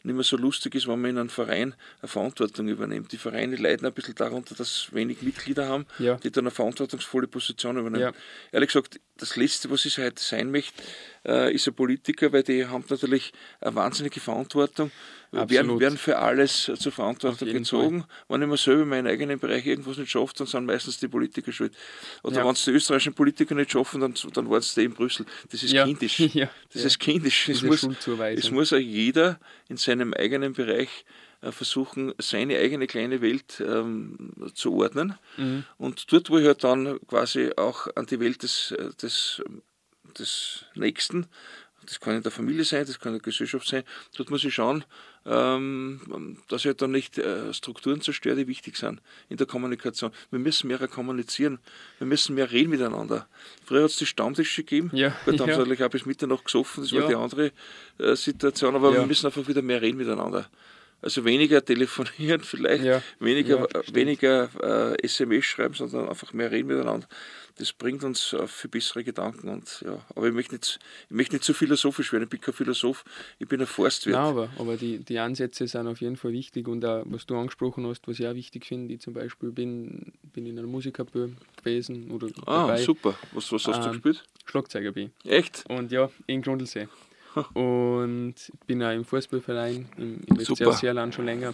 nicht 0.03 0.15
mehr 0.15 0.23
so 0.23 0.37
lustig 0.37 0.75
ist, 0.75 0.87
wenn 0.87 0.99
man 0.99 1.11
in 1.11 1.17
einem 1.17 1.29
Verein 1.29 1.75
eine 2.01 2.07
Verantwortung 2.07 2.67
übernimmt. 2.67 3.11
Die 3.11 3.17
Vereine 3.17 3.55
leiden 3.55 3.85
ein 3.85 3.93
bisschen 3.93 4.15
darunter, 4.15 4.55
dass 4.55 4.87
wenig 4.91 5.21
Mitglieder 5.21 5.67
haben, 5.67 5.85
ja. 5.99 6.15
die 6.15 6.31
dann 6.31 6.45
eine 6.45 6.51
verantwortungsvolle 6.51 7.27
Position 7.27 7.77
übernehmen. 7.77 8.01
Ja. 8.01 8.11
Ehrlich 8.51 8.69
gesagt, 8.69 8.99
das 9.17 9.35
Letzte, 9.35 9.69
was 9.69 9.85
ich 9.85 9.97
heute 9.99 10.21
sein 10.21 10.51
möchte, 10.51 10.81
äh, 11.25 11.53
ist 11.53 11.67
ein 11.67 11.75
Politiker, 11.75 12.33
weil 12.33 12.43
die 12.43 12.65
haben 12.65 12.83
natürlich 12.89 13.31
eine 13.59 13.75
wahnsinnige 13.75 14.19
Verantwortung, 14.19 14.91
werden, 15.31 15.79
werden 15.79 15.97
für 15.97 16.17
alles 16.17 16.71
zur 16.75 16.91
Verantwortung 16.91 17.47
gezogen. 17.47 18.01
Fall. 18.01 18.09
Wenn 18.27 18.41
ich 18.41 18.47
mir 18.47 18.57
selber 18.57 18.83
in 18.83 18.89
meinem 18.89 19.07
eigenen 19.07 19.39
Bereich 19.39 19.65
irgendwas 19.65 19.97
nicht 19.97 20.11
schafft, 20.11 20.39
dann 20.39 20.47
sind 20.47 20.65
meistens 20.65 20.99
die 20.99 21.07
Politiker 21.07 21.51
schuld. 21.51 21.73
Oder 22.23 22.37
ja. 22.37 22.45
wenn 22.45 22.53
es 22.53 22.65
die 22.65 22.71
österreichischen 22.71 23.13
Politiker 23.13 23.55
nicht 23.55 23.71
schaffen, 23.71 24.01
dann, 24.01 24.13
dann 24.33 24.49
waren 24.49 24.59
es 24.59 24.73
die 24.73 24.83
in 24.83 24.93
Brüssel. 24.93 25.25
Das 25.49 25.63
ist 25.63 25.71
ja. 25.71 25.85
kindisch. 25.85 26.19
Ja. 26.33 26.49
Das 26.71 26.85
ist 26.85 26.99
kindisch. 26.99 27.49
Es 27.49 27.61
muss, 27.61 27.83
es 27.83 28.51
muss 28.51 28.73
auch 28.73 28.77
jeder 28.77 29.39
in 29.67 29.77
seinem 29.77 30.13
eigenen 30.13 30.53
Bereich 30.53 31.05
äh, 31.41 31.51
versuchen, 31.51 32.13
seine 32.19 32.57
eigene 32.57 32.85
kleine 32.87 33.21
Welt 33.21 33.61
ähm, 33.65 34.31
zu 34.53 34.75
ordnen. 34.75 35.17
Mhm. 35.37 35.63
Und 35.77 36.11
dort, 36.11 36.29
wo 36.29 36.37
ich 36.37 36.45
halt 36.45 36.63
dann 36.63 36.99
quasi 37.07 37.51
auch 37.57 37.87
an 37.95 38.05
die 38.05 38.19
Welt 38.19 38.43
des, 38.43 38.71
äh, 38.71 38.91
des, 39.01 39.41
des 40.17 40.65
Nächsten, 40.75 41.27
das 41.85 41.99
kann 41.99 42.15
in 42.15 42.23
der 42.23 42.31
Familie 42.31 42.63
sein, 42.63 42.85
das 42.85 42.99
kann 42.99 43.13
in 43.13 43.19
der 43.19 43.23
Gesellschaft 43.23 43.67
sein, 43.67 43.83
dort 44.15 44.29
muss 44.29 44.43
ich 44.43 44.53
schauen, 44.53 44.83
ähm, 45.25 46.37
dass 46.47 46.61
ich 46.61 46.67
halt 46.67 46.81
dann 46.81 46.91
nicht 46.91 47.17
äh, 47.17 47.53
Strukturen 47.53 48.01
zerstöre, 48.01 48.35
die 48.35 48.47
wichtig 48.47 48.77
sind 48.77 49.01
in 49.29 49.37
der 49.37 49.47
Kommunikation. 49.47 50.11
Wir 50.29 50.39
müssen 50.39 50.67
mehr 50.67 50.87
kommunizieren, 50.87 51.59
wir 51.99 52.07
müssen 52.07 52.35
mehr 52.35 52.51
reden 52.51 52.69
miteinander. 52.69 53.27
Früher 53.65 53.83
hat 53.83 53.91
es 53.91 53.97
die 53.97 54.05
Stammtische 54.05 54.63
gegeben, 54.63 54.91
ja, 54.93 55.09
Gut, 55.25 55.39
da 55.39 55.43
haben 55.43 55.49
ja. 55.49 55.55
sie 55.55 55.59
natürlich 55.59 55.83
auch 55.83 55.89
bis 55.89 56.05
Mitternacht 56.05 56.45
gesoffen, 56.45 56.83
das 56.83 56.91
ja. 56.91 57.01
war 57.01 57.09
die 57.09 57.15
andere 57.15 57.51
äh, 57.97 58.15
Situation, 58.15 58.75
aber 58.75 58.91
ja. 58.91 58.99
wir 58.99 59.05
müssen 59.05 59.25
einfach 59.25 59.47
wieder 59.47 59.61
mehr 59.61 59.81
reden 59.81 59.97
miteinander. 59.97 60.49
Also 61.01 61.25
weniger 61.25 61.65
telefonieren 61.65 62.41
vielleicht, 62.43 63.03
weniger, 63.19 63.67
ja, 63.73 63.81
weniger 63.93 64.93
äh, 64.93 65.03
SMS 65.03 65.45
schreiben, 65.45 65.73
sondern 65.73 66.09
einfach 66.09 66.31
mehr 66.33 66.51
reden 66.51 66.67
miteinander. 66.67 67.07
Das 67.61 67.73
bringt 67.73 68.03
uns 68.03 68.33
auf 68.33 68.49
viel 68.49 68.71
bessere 68.71 69.03
Gedanken. 69.03 69.47
Und, 69.47 69.83
ja. 69.85 70.03
Aber 70.15 70.27
ich 70.27 70.33
möchte, 70.33 70.55
nicht, 70.55 70.79
ich 71.09 71.15
möchte 71.15 71.35
nicht 71.35 71.43
zu 71.43 71.53
philosophisch 71.53 72.11
werden. 72.11 72.23
Ich 72.23 72.29
bin 72.29 72.41
kein 72.41 72.55
Philosoph, 72.55 73.05
ich 73.37 73.47
bin 73.47 73.61
ein 73.61 73.67
Forstwirt. 73.67 74.15
Nein, 74.15 74.25
aber, 74.25 74.49
aber 74.57 74.77
die, 74.77 74.97
die 74.97 75.19
Ansätze 75.19 75.67
sind 75.67 75.85
auf 75.85 76.01
jeden 76.01 76.15
Fall 76.15 76.31
wichtig. 76.31 76.67
Und 76.67 76.83
auch, 76.83 77.03
was 77.05 77.27
du 77.27 77.37
angesprochen 77.37 77.85
hast, 77.85 78.07
was 78.07 78.19
ich 78.19 78.25
auch 78.25 78.33
wichtig 78.33 78.65
finde, 78.65 78.95
ich 78.95 79.01
zum 79.01 79.13
Beispiel 79.13 79.51
bin, 79.51 80.11
bin 80.33 80.47
in 80.47 80.57
einer 80.57 80.67
Musikkapelle 80.67 81.33
gewesen. 81.55 82.09
Oder 82.09 82.29
ah, 82.47 82.67
dabei. 82.67 82.81
super. 82.81 83.15
Was, 83.33 83.51
was 83.51 83.67
hast 83.67 83.77
ähm, 83.77 83.83
du 83.83 83.89
gespielt? 83.91 84.23
Schlagzeuger 84.45 84.91
bin 84.91 85.11
Echt? 85.23 85.63
Und 85.69 85.91
ja, 85.91 86.09
in 86.25 86.41
Grundlsee. 86.41 86.87
Und 87.53 88.33
bin 88.65 88.81
auch 88.81 88.91
im 88.91 89.05
Fußballverein, 89.05 89.87
im, 89.97 90.21
im 90.25 90.39
sehr, 90.39 90.71
sehr 90.71 90.93
lang 90.95 91.11
schon 91.11 91.25
länger. 91.25 91.53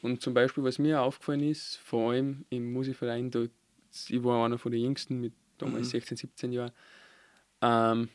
Und 0.00 0.22
zum 0.22 0.32
Beispiel, 0.32 0.64
was 0.64 0.78
mir 0.78 1.02
aufgefallen 1.02 1.42
ist, 1.42 1.76
vor 1.84 2.12
allem 2.12 2.46
im 2.48 2.72
Musikverein, 2.72 3.30
da, 3.30 3.44
ich 4.08 4.24
war 4.24 4.46
einer 4.46 4.56
von 4.56 4.72
den 4.72 4.80
Jüngsten 4.80 5.20
mit 5.20 5.34
damals 5.64 5.86
mhm. 5.86 5.90
16, 5.90 6.16
17 6.16 6.52
Jahren. 6.52 6.72
Ähm, 7.60 8.08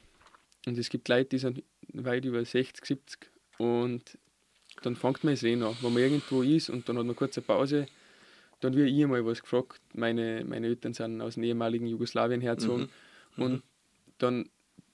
und 0.66 0.78
es 0.78 0.90
gibt 0.90 1.08
Leute, 1.08 1.30
die 1.30 1.38
sind 1.38 1.64
weit 1.94 2.26
über 2.26 2.44
60, 2.44 2.86
70 2.86 3.30
und 3.58 4.18
dann 4.82 4.96
fängt 4.96 5.24
man 5.24 5.34
es 5.34 5.44
eh 5.44 5.54
an. 5.54 5.76
Wenn 5.82 5.94
man 5.94 6.04
irgendwo 6.04 6.42
ist 6.44 6.70
und 6.70 6.88
dann 6.88 6.98
hat 6.98 7.06
man 7.06 7.16
kurz 7.16 7.38
eine 7.38 7.46
Pause, 7.46 7.88
dann 8.60 8.76
wird 8.76 8.90
ich 8.90 9.04
einmal 9.04 9.26
was 9.26 9.42
gefragt. 9.42 9.82
Meine, 9.94 10.44
meine 10.46 10.68
Eltern 10.68 10.94
sind 10.94 11.22
aus 11.22 11.36
dem 11.36 11.44
ehemaligen 11.44 11.88
Jugoslawien 11.88 12.42
hergezogen. 12.42 12.90
Mhm. 13.36 13.44
Und 13.44 13.64
dann 14.18 14.50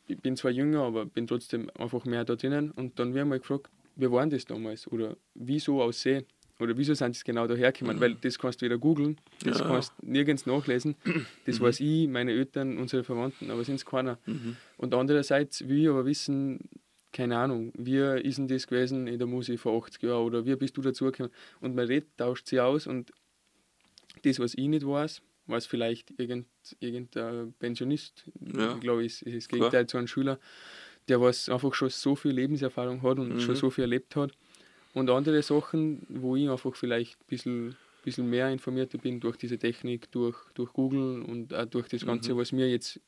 ich 0.08 0.20
bin 0.20 0.36
zwar 0.36 0.52
jünger, 0.52 0.82
aber 0.82 1.06
bin 1.06 1.28
trotzdem 1.28 1.70
einfach 1.78 2.06
mehr 2.06 2.26
da 2.26 2.36
drinnen. 2.36 2.72
Und 2.72 3.00
dann 3.00 3.14
werden 3.14 3.30
wir 3.30 3.40
gefragt, 3.40 3.70
wie 3.96 4.12
waren 4.12 4.30
das 4.30 4.46
damals? 4.46 4.88
Oder 4.88 5.16
wieso 5.34 5.82
aussehen? 5.82 6.26
Oder 6.60 6.78
wieso 6.78 6.94
sind 6.94 7.16
sie 7.16 7.24
genau 7.24 7.48
dahergekommen? 7.48 7.98
Mhm. 7.98 8.02
Weil 8.02 8.16
das 8.16 8.38
kannst 8.38 8.62
du 8.62 8.66
wieder 8.66 8.78
googeln, 8.78 9.18
das 9.44 9.60
ja. 9.60 9.66
kannst 9.66 9.94
du 10.00 10.12
nirgends 10.12 10.46
nachlesen. 10.46 10.96
Das 11.46 11.60
mhm. 11.60 11.64
weiß 11.64 11.80
ich, 11.80 12.08
meine 12.08 12.32
Eltern, 12.32 12.78
unsere 12.78 13.04
Verwandten, 13.04 13.52
aber 13.52 13.64
sind 13.64 13.76
es 13.76 13.86
keiner. 13.86 14.18
Mhm. 14.26 14.56
Und 14.78 14.94
andererseits 14.94 15.68
will 15.68 15.82
ich 15.82 15.90
aber 15.90 16.06
wissen, 16.06 16.60
keine 17.12 17.38
Ahnung, 17.38 17.72
wie 17.78 17.98
ist 17.98 18.38
denn 18.38 18.48
das 18.48 18.68
gewesen 18.68 19.08
in 19.08 19.18
der 19.20 19.28
Musik 19.28 19.60
vor 19.60 19.82
80 19.84 20.02
Jahren 20.04 20.26
oder 20.26 20.46
wie 20.46 20.56
bist 20.56 20.76
du 20.78 20.82
dazugekommen? 20.82 21.32
Und 21.62 21.76
man 21.76 21.86
redet, 21.86 22.10
tauscht 22.18 22.48
sie 22.48 22.60
aus 22.60 22.88
und 22.88 23.12
das, 24.24 24.40
was 24.40 24.56
ich 24.56 24.68
nicht 24.68 24.86
weiß, 24.86 25.22
was 25.46 25.66
vielleicht 25.66 26.12
irgendein, 26.20 26.50
irgendein 26.80 27.54
Pensionist, 27.60 28.30
ja. 28.56 28.76
glaube 28.76 29.06
ich, 29.06 29.26
ist 29.26 29.36
das 29.36 29.48
Gegenteil 29.48 29.70
Klar. 29.70 29.88
zu 29.88 29.98
einem 29.98 30.08
Schüler, 30.08 30.40
der 31.08 31.22
was 31.22 31.50
einfach 31.50 31.74
schon 31.74 31.90
so 31.90 32.16
viel 32.16 32.32
Lebenserfahrung 32.32 33.02
hat 33.02 33.20
und 33.20 33.34
mhm. 33.34 33.40
schon 33.40 33.56
so 33.56 33.70
viel 33.70 33.84
erlebt 33.84 34.16
hat. 34.16 34.32
Und 34.94 35.10
andere 35.10 35.42
Sachen, 35.42 36.06
wo 36.10 36.36
ich 36.36 36.50
einfach 36.50 36.76
vielleicht 36.76 37.20
ein 37.20 37.26
bisschen, 37.28 37.76
bisschen 38.04 38.30
mehr 38.30 38.52
informierter 38.52 38.98
bin 38.98 39.20
durch 39.20 39.38
diese 39.38 39.58
Technik, 39.58 40.12
durch, 40.12 40.38
durch 40.54 40.72
Google 40.74 41.22
und 41.24 41.54
auch 41.54 41.66
durch 41.66 41.88
das 41.88 42.06
Ganze, 42.06 42.34
mhm. 42.34 42.38
was 42.38 42.52
wir 42.52 42.70
jetzt 42.70 43.00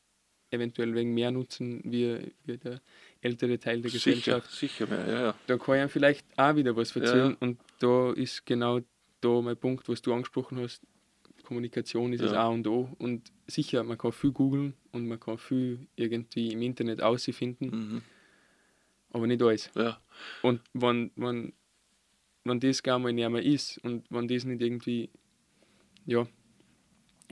eventuell 0.50 0.94
wegen 0.96 1.14
mehr 1.14 1.32
nutzen, 1.32 1.82
wie, 1.84 2.32
wie 2.46 2.58
der 2.58 2.82
ältere 3.22 3.60
Teil 3.60 3.82
der 3.82 3.92
Gesellschaft. 3.92 4.52
Sicher, 4.52 4.86
sicher 4.86 4.88
mehr, 4.88 5.08
ja, 5.08 5.22
ja. 5.22 5.36
Da 5.48 5.58
kann 5.58 5.86
ich 5.86 5.92
vielleicht 5.92 6.26
auch 6.38 6.56
wieder 6.56 6.76
was 6.76 6.96
erzählen. 6.96 7.32
Ja. 7.32 7.38
Und 7.40 7.60
da 7.80 8.14
ist 8.14 8.46
genau 8.46 8.80
da 9.22 9.42
mein 9.42 9.58
Punkt, 9.58 9.88
was 9.90 10.02
du 10.02 10.14
angesprochen 10.14 10.60
hast. 10.60 10.82
Kommunikation 11.44 12.14
ist 12.14 12.22
ja. 12.22 12.28
das 12.28 12.36
A 12.36 12.48
und 12.48 12.68
O. 12.68 12.90
Und 12.98 13.32
sicher, 13.48 13.84
man 13.84 13.98
kann 13.98 14.12
viel 14.12 14.32
googeln 14.32 14.74
und 14.92 15.08
man 15.08 15.20
kann 15.20 15.38
viel 15.38 15.88
irgendwie 15.96 16.52
im 16.52 16.62
Internet 16.62 17.02
ausfinden, 17.02 17.66
mhm. 17.66 18.02
aber 19.12 19.28
nicht 19.28 19.42
alles. 19.42 19.70
Ja. 19.76 20.02
Und 20.42 20.62
wenn, 20.74 21.12
wenn, 21.16 21.54
wenn 22.46 22.60
das 22.60 22.82
gar 22.82 23.00
mal 23.00 23.12
nicht 23.12 23.30
mehr 23.30 23.44
ist 23.44 23.78
und 23.80 24.06
wenn 24.10 24.28
das 24.28 24.46
nicht 24.46 24.62
irgendwie 24.62 25.10
ja, 26.06 26.26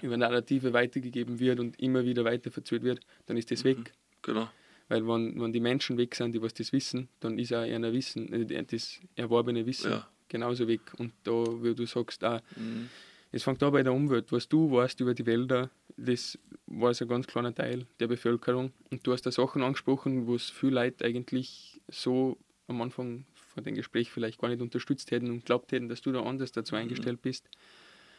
über 0.02 0.18
Narrative 0.18 0.74
weitergegeben 0.74 1.40
wird 1.40 1.60
und 1.60 1.80
immer 1.80 2.04
wieder 2.04 2.26
weiter 2.26 2.52
verzögert 2.52 2.84
wird, 2.84 3.00
dann 3.28 3.38
ist 3.38 3.52
das 3.52 3.64
mhm. 3.64 3.70
weg. 3.70 3.94
Genau. 4.22 4.50
Weil 4.90 5.08
wenn, 5.08 5.40
wenn 5.40 5.54
die 5.54 5.60
Menschen 5.62 5.98
weg 5.98 6.16
sind, 6.16 6.34
die 6.34 6.42
was 6.42 6.54
das 6.54 6.74
wissen, 6.74 7.08
dann 7.20 7.40
ist 7.40 7.54
auch 7.54 7.62
einer 7.62 7.94
Wissen, 7.94 8.32
äh, 8.34 8.64
das 8.66 9.00
erworbene 9.16 9.66
Wissen 9.66 9.92
ja. 9.92 10.08
genauso 10.28 10.68
weg. 10.68 10.82
Und 10.98 11.14
da, 11.24 11.32
wie 11.64 11.74
du 11.74 11.86
sagst, 11.86 12.24
auch, 12.24 12.42
mhm 12.56 12.90
es 13.34 13.42
fängt 13.42 13.64
an 13.64 13.72
bei 13.72 13.82
der 13.82 13.94
Umwelt. 13.94 14.32
Was 14.32 14.48
du 14.48 14.72
weißt 14.72 15.00
über 15.02 15.16
die 15.16 15.26
Wälder, 15.26 15.72
das 15.98 16.38
war 16.68 16.94
ein 16.98 17.08
ganz 17.08 17.26
kleiner 17.26 17.54
Teil 17.54 17.88
der 18.00 18.08
Bevölkerung. 18.08 18.72
Und 18.92 19.06
du 19.06 19.12
hast 19.12 19.24
da 19.24 19.32
Sachen 19.32 19.64
angesprochen, 19.64 20.28
wo 20.28 20.36
es 20.36 20.52
viele 20.52 20.76
Leute 20.76 21.04
eigentlich 21.04 21.82
so 21.88 22.38
am 22.68 22.80
Anfang 22.82 23.26
von 23.54 23.64
dem 23.64 23.76
Gespräch 23.76 24.12
vielleicht 24.12 24.40
gar 24.40 24.50
nicht 24.50 24.62
unterstützt 24.62 25.12
hätten 25.12 25.30
und 25.30 25.46
glaubt 25.46 25.72
hätten, 25.72 25.90
dass 25.90 26.02
du 26.02 26.12
da 26.12 26.24
anders 26.24 26.52
dazu 26.52 26.76
mhm. 26.76 26.82
eingestellt 26.82 27.22
bist. 27.22 27.50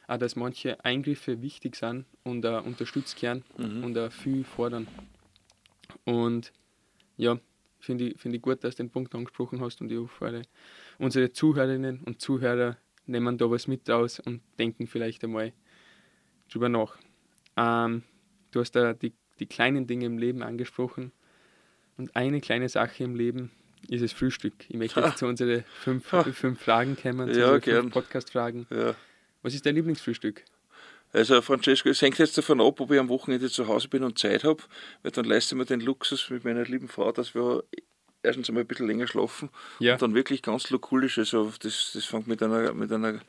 Auch 0.06 0.18
dass 0.18 0.36
manche 0.36 0.84
Eingriffe 0.84 1.40
wichtig 1.40 1.76
sind 1.76 2.04
und 2.24 2.44
auch 2.44 2.64
unterstützt 2.64 3.20
werden 3.22 3.42
mhm. 3.56 3.84
und 3.84 3.98
auch 3.98 4.12
viel 4.12 4.44
fordern. 4.44 4.86
Und 6.04 6.52
ja, 7.16 7.38
finde 7.80 8.08
ich, 8.08 8.20
find 8.20 8.34
ich 8.34 8.42
gut, 8.42 8.62
dass 8.64 8.76
du 8.76 8.82
den 8.82 8.90
Punkt 8.90 9.14
angesprochen 9.14 9.60
hast 9.60 9.80
und 9.80 9.90
ich 9.90 9.98
hoffe, 9.98 10.42
unsere 10.98 11.32
Zuhörerinnen 11.32 12.00
und 12.00 12.20
Zuhörer 12.20 12.76
nehmen 13.06 13.38
da 13.38 13.50
was 13.50 13.66
mit 13.66 13.88
raus 13.88 14.20
und 14.20 14.42
denken 14.58 14.86
vielleicht 14.86 15.24
einmal 15.24 15.52
drüber 16.50 16.68
nach. 16.68 16.96
Ähm, 17.56 18.02
du 18.50 18.60
hast 18.60 18.72
da 18.72 18.94
die, 18.94 19.12
die 19.38 19.46
kleinen 19.46 19.86
Dinge 19.86 20.06
im 20.06 20.18
Leben 20.18 20.42
angesprochen 20.42 21.12
und 21.96 22.14
eine 22.16 22.40
kleine 22.40 22.68
Sache 22.68 23.04
im 23.04 23.14
Leben 23.14 23.50
ist 23.88 24.02
das 24.02 24.12
Frühstück. 24.12 24.54
Ich 24.68 24.76
möchte 24.76 25.00
jetzt 25.00 25.18
zu 25.18 25.26
unseren 25.26 25.64
fünf, 25.82 26.06
fünf 26.06 26.60
Fragen 26.60 26.96
kommen, 26.96 27.32
zu 27.32 27.38
ja, 27.40 27.60
fünf 27.60 27.92
Podcast-Fragen. 27.92 28.66
Ja. 28.70 28.94
Was 29.42 29.54
ist 29.54 29.66
dein 29.66 29.74
Lieblingsfrühstück? 29.74 30.42
Also 31.12 31.40
Francesco, 31.42 31.88
es 31.88 32.02
hängt 32.02 32.18
jetzt 32.18 32.36
davon 32.36 32.60
ab, 32.60 32.80
ob 32.80 32.90
ich 32.90 32.98
am 32.98 33.08
Wochenende 33.08 33.48
zu 33.48 33.68
Hause 33.68 33.88
bin 33.88 34.02
und 34.02 34.18
Zeit 34.18 34.42
habe, 34.42 34.62
weil 35.02 35.12
dann 35.12 35.24
leiste 35.24 35.54
ich 35.54 35.58
mir 35.58 35.64
den 35.64 35.80
Luxus 35.80 36.28
mit 36.28 36.44
meiner 36.44 36.64
lieben 36.64 36.88
Frau, 36.88 37.12
dass 37.12 37.36
wir 37.36 37.62
erstens 38.24 38.48
einmal 38.48 38.64
ein 38.64 38.66
bisschen 38.66 38.88
länger 38.88 39.06
schlafen 39.06 39.50
ja. 39.78 39.92
und 39.92 40.02
dann 40.02 40.14
wirklich 40.14 40.42
ganz 40.42 40.70
lokulisch. 40.70 41.18
Also 41.18 41.52
das, 41.60 41.92
das 41.94 42.04
fängt 42.04 42.26
mit 42.26 42.42
einer, 42.42 42.72
mit 42.72 42.90
einer 42.90 43.20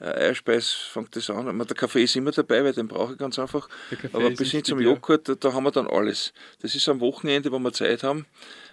äh, 0.00 0.04
Eierspeis 0.04 0.70
fängt 0.70 1.14
das 1.16 1.30
an. 1.30 1.56
Der 1.56 1.76
Kaffee 1.76 2.02
ist 2.02 2.16
immer 2.16 2.32
dabei, 2.32 2.64
weil 2.64 2.72
den 2.72 2.88
brauche 2.88 3.12
ich 3.12 3.18
ganz 3.18 3.38
einfach. 3.38 3.68
Aber 4.12 4.30
bis 4.30 4.50
hin 4.50 4.64
zum 4.64 4.80
Joghurt, 4.80 5.28
da, 5.28 5.34
da, 5.34 5.52
haben 5.52 5.64
wir 5.64 5.70
dann 5.70 5.86
alles. 5.86 6.32
Das 6.60 6.74
ist 6.74 6.88
am 6.88 7.00
Wochenende, 7.00 7.52
wo 7.52 7.58
wir 7.58 7.72
Zeit 7.72 8.02
haben. 8.02 8.26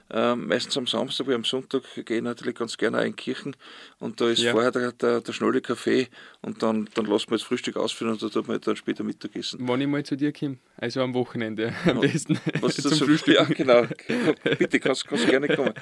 Ähm, 0.10 0.48
meistens 0.48 0.78
am 0.78 0.88
Samstag, 0.88 1.28
wie 1.28 1.34
am 1.34 1.44
Sonntag 1.44 1.84
gehe 2.06 2.18
ich 2.18 2.24
natürlich 2.24 2.56
ganz 2.56 2.78
gerne 2.78 3.00
auch 3.00 3.04
in 3.04 3.16
Kirchen 3.16 3.56
und 4.00 4.22
da 4.22 4.30
ist 4.30 4.42
Ja. 4.42 4.52
vorher 4.54 4.72
der, 4.72 4.94
der, 4.94 5.20
der 5.20 5.34
schnelle 5.34 5.60
Kaffee 5.62 6.08
und 6.42 6.64
dann, 6.64 6.88
dann 6.94 7.06
lassen 7.08 7.30
wir 7.30 7.38
das 7.38 7.44
Frühstück 7.44 7.76
ausführen 7.76 8.12
und 8.12 8.24
da 8.24 8.30
tut 8.30 8.48
man 8.48 8.62
dann 8.62 8.76
später 8.78 9.04
Mittagessen. 9.04 9.60
Wann 9.68 9.82
ich 9.82 9.88
mal 9.88 10.04
zu 10.06 10.16
dir 10.16 10.32
komme, 10.32 10.58
also 10.78 11.02
am 11.02 11.14
Wochenende 11.14 11.74
am 11.86 12.00
besten 12.00 12.40
Was 12.62 12.76
zum 12.82 12.90
das 12.92 13.00
so, 13.00 13.06
Frühstück. 13.06 13.36
ja, 13.36 13.44
genau. 13.44 13.86
Bitte, 14.58 14.80
kannst, 14.80 15.06
kannst 15.08 15.28
gerne 15.28 15.48
kommen. 15.50 15.74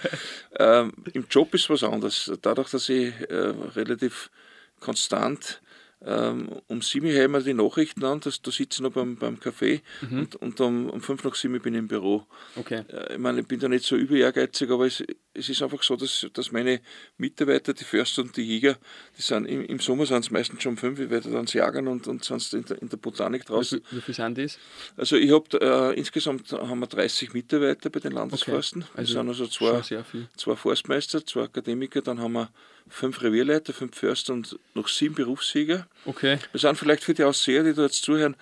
Ähm, 0.59 0.91
Im 1.13 1.25
Job 1.29 1.53
ist 1.53 1.69
was 1.69 1.83
anderes. 1.83 2.31
Dadurch, 2.41 2.71
dass 2.71 2.89
ich 2.89 3.13
äh, 3.29 3.53
relativ 3.75 4.31
konstant 4.79 5.61
um 5.99 6.81
sieben 6.81 7.07
höre 7.09 7.23
ich 7.25 7.31
mir 7.31 7.41
die 7.41 7.53
Nachrichten 7.53 8.03
an, 8.03 8.19
dass, 8.19 8.41
da 8.41 8.51
sitze 8.51 8.77
ich 8.77 8.81
noch 8.81 8.91
beim, 8.91 9.15
beim 9.15 9.35
Café 9.37 9.81
Mhm. 10.01 10.19
und, 10.19 10.35
und 10.35 10.61
um, 10.61 10.89
um 10.89 11.01
fünf 11.01 11.23
nach 11.23 11.35
sieben 11.35 11.59
bin 11.61 11.73
ich 11.73 11.79
im 11.79 11.87
Büro. 11.87 12.25
Okay. 12.55 12.83
Äh, 12.89 13.13
Ich 13.13 13.19
meine, 13.19 13.41
ich 13.41 13.47
bin 13.47 13.59
da 13.59 13.67
nicht 13.69 13.85
so 13.85 13.95
über 13.95 14.15
ehrgeizig, 14.15 14.69
aber 14.69 14.85
es, 14.85 15.03
es 15.33 15.49
ist 15.49 15.61
einfach 15.61 15.81
so, 15.83 15.95
dass, 15.95 16.27
dass 16.33 16.51
meine 16.51 16.81
Mitarbeiter, 17.17 17.73
die 17.73 17.83
Förster 17.85 18.21
und 18.21 18.35
die 18.37 18.43
Jäger, 18.43 18.77
die 19.17 19.21
sind 19.21 19.45
im, 19.45 19.65
im 19.65 19.79
Sommer 19.79 20.05
sind 20.05 20.19
es 20.25 20.31
meistens 20.31 20.61
schon 20.61 20.73
um 20.73 20.77
fünf, 20.77 20.99
weil 20.99 21.07
da 21.21 21.29
dann 21.29 21.45
jagen 21.45 21.87
und, 21.87 22.07
und 22.07 22.23
sonst 22.23 22.53
in 22.53 22.65
der, 22.65 22.81
in 22.81 22.89
der 22.89 22.97
Botanik 22.97 23.43
Wie 23.43 23.47
draußen. 23.47 23.81
viel, 23.83 23.97
wie 23.97 24.01
viel 24.01 24.15
sind 24.15 24.37
das? 24.37 24.59
Also 24.97 25.15
ich 25.15 25.31
habe 25.31 25.59
äh, 25.93 25.97
insgesamt 25.97 26.51
haben 26.51 26.79
wir 26.79 26.87
30 26.87 27.33
Mitarbeiter 27.33 27.89
bei 27.89 27.99
den 27.99 28.11
Landesforsten. 28.11 28.83
Okay. 28.83 28.91
Also, 28.97 29.13
das 29.13 29.21
sind 29.21 29.27
also 29.29 29.47
zwei, 29.47 29.81
sehr 29.81 30.03
viel. 30.03 30.27
zwei 30.37 30.55
Forstmeister, 30.55 31.25
zwei 31.25 31.43
Akademiker, 31.43 32.01
dann 32.01 32.19
haben 32.19 32.33
wir 32.33 32.49
fünf 32.89 33.21
Revierleiter, 33.21 33.73
fünf 33.73 33.97
Förster 33.97 34.33
und 34.33 34.57
noch 34.73 34.87
sieben 34.87 35.15
Berufsjäger. 35.15 35.87
Okay. 36.05 36.37
Wir 36.51 36.59
sind 36.59 36.77
vielleicht 36.77 37.03
für 37.03 37.13
die 37.13 37.23
Ausseher, 37.23 37.63
die 37.63 37.73
da 37.73 37.83
jetzt 37.83 38.03
zuhören, 38.03 38.35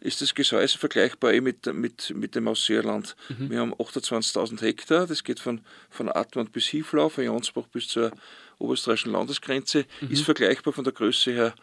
ist 0.00 0.22
das 0.22 0.34
Gesäuse 0.34 0.78
vergleichbar 0.78 1.34
eh 1.34 1.42
mit, 1.42 1.66
mit, 1.74 2.10
mit 2.16 2.34
dem 2.34 2.48
Ausseerland. 2.48 3.14
Mhm. 3.28 3.50
Wir 3.50 3.58
haben 3.60 3.74
28.000 3.74 4.62
Hektar, 4.62 5.06
das 5.06 5.22
geht 5.24 5.40
von, 5.40 5.60
von 5.90 6.08
Atmund 6.08 6.52
bis 6.52 6.66
Hieflau, 6.68 7.10
von 7.10 7.24
Jonsbach 7.24 7.66
bis 7.66 7.88
zur 7.88 8.10
oberösterreichischen 8.58 9.12
Landesgrenze, 9.12 9.84
Mhm. 10.00 10.10
ist 10.10 10.22
vergleichbar 10.24 10.72
von 10.72 10.84
der 10.84 10.92
Größe 10.94 11.32
her 11.32 11.54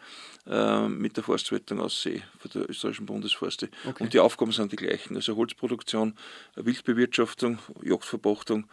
mit 0.88 1.14
der 1.16 1.24
Forstverwaltung 1.24 1.80
Aussee, 1.80 2.22
von 2.38 2.50
der 2.54 2.70
österreichischen 2.70 3.04
Bundesforste. 3.04 3.68
Okay. 3.86 4.02
Und 4.02 4.14
die 4.14 4.18
Aufgaben 4.18 4.50
sind 4.52 4.72
die 4.72 4.76
gleichen, 4.76 5.14
also 5.14 5.36
Holzproduktion, 5.36 6.14
Wildbewirtschaftung, 6.56 7.58
Jagdverpachtung, 7.82 8.66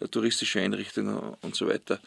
äh, 0.00 0.08
touristische 0.08 0.60
Einrichtungen 0.60 1.18
und 1.42 1.54
so 1.54 1.68
weiter. 1.68 2.00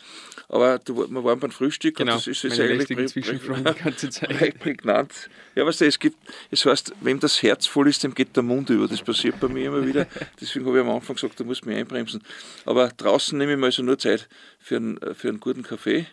Aber 0.49 0.79
du, 0.79 1.07
wir 1.09 1.23
waren 1.23 1.39
beim 1.39 1.51
Frühstück 1.51 1.97
Genau. 1.97 2.13
und 2.13 2.17
das 2.19 2.27
ist 2.27 2.41
jetzt 2.43 2.59
eigentlich 2.59 2.89
prä- 2.89 3.83
ganze 3.83 4.09
Zeit. 4.09 4.59
Prägnant. 4.59 5.29
Ja, 5.55 5.65
weißt 5.65 5.81
du, 5.81 5.85
es 5.85 5.99
gibt, 5.99 6.17
es 6.49 6.65
heißt, 6.65 6.93
wem 7.01 7.19
das 7.19 7.43
Herz 7.43 7.67
voll 7.67 7.89
ist, 7.89 8.03
dem 8.03 8.15
geht 8.15 8.35
der 8.35 8.43
Mund 8.43 8.69
über. 8.71 8.87
Das 8.87 9.01
passiert 9.03 9.39
bei 9.39 9.47
mir 9.49 9.67
immer 9.67 9.85
wieder. 9.85 10.07
Deswegen 10.41 10.65
habe 10.65 10.77
ich 10.79 10.83
am 10.83 10.89
Anfang 10.89 11.15
gesagt, 11.15 11.39
du 11.39 11.45
musst 11.45 11.65
mich 11.65 11.77
einbremsen. 11.77 12.23
Aber 12.65 12.87
draußen 12.89 13.37
nehme 13.37 13.51
ich 13.53 13.57
mir 13.59 13.65
also 13.67 13.83
nur 13.83 13.99
Zeit 13.99 14.27
für 14.59 14.77
einen, 14.77 14.99
für 15.15 15.29
einen 15.29 15.39
guten 15.39 15.61
Kaffee. 15.63 16.07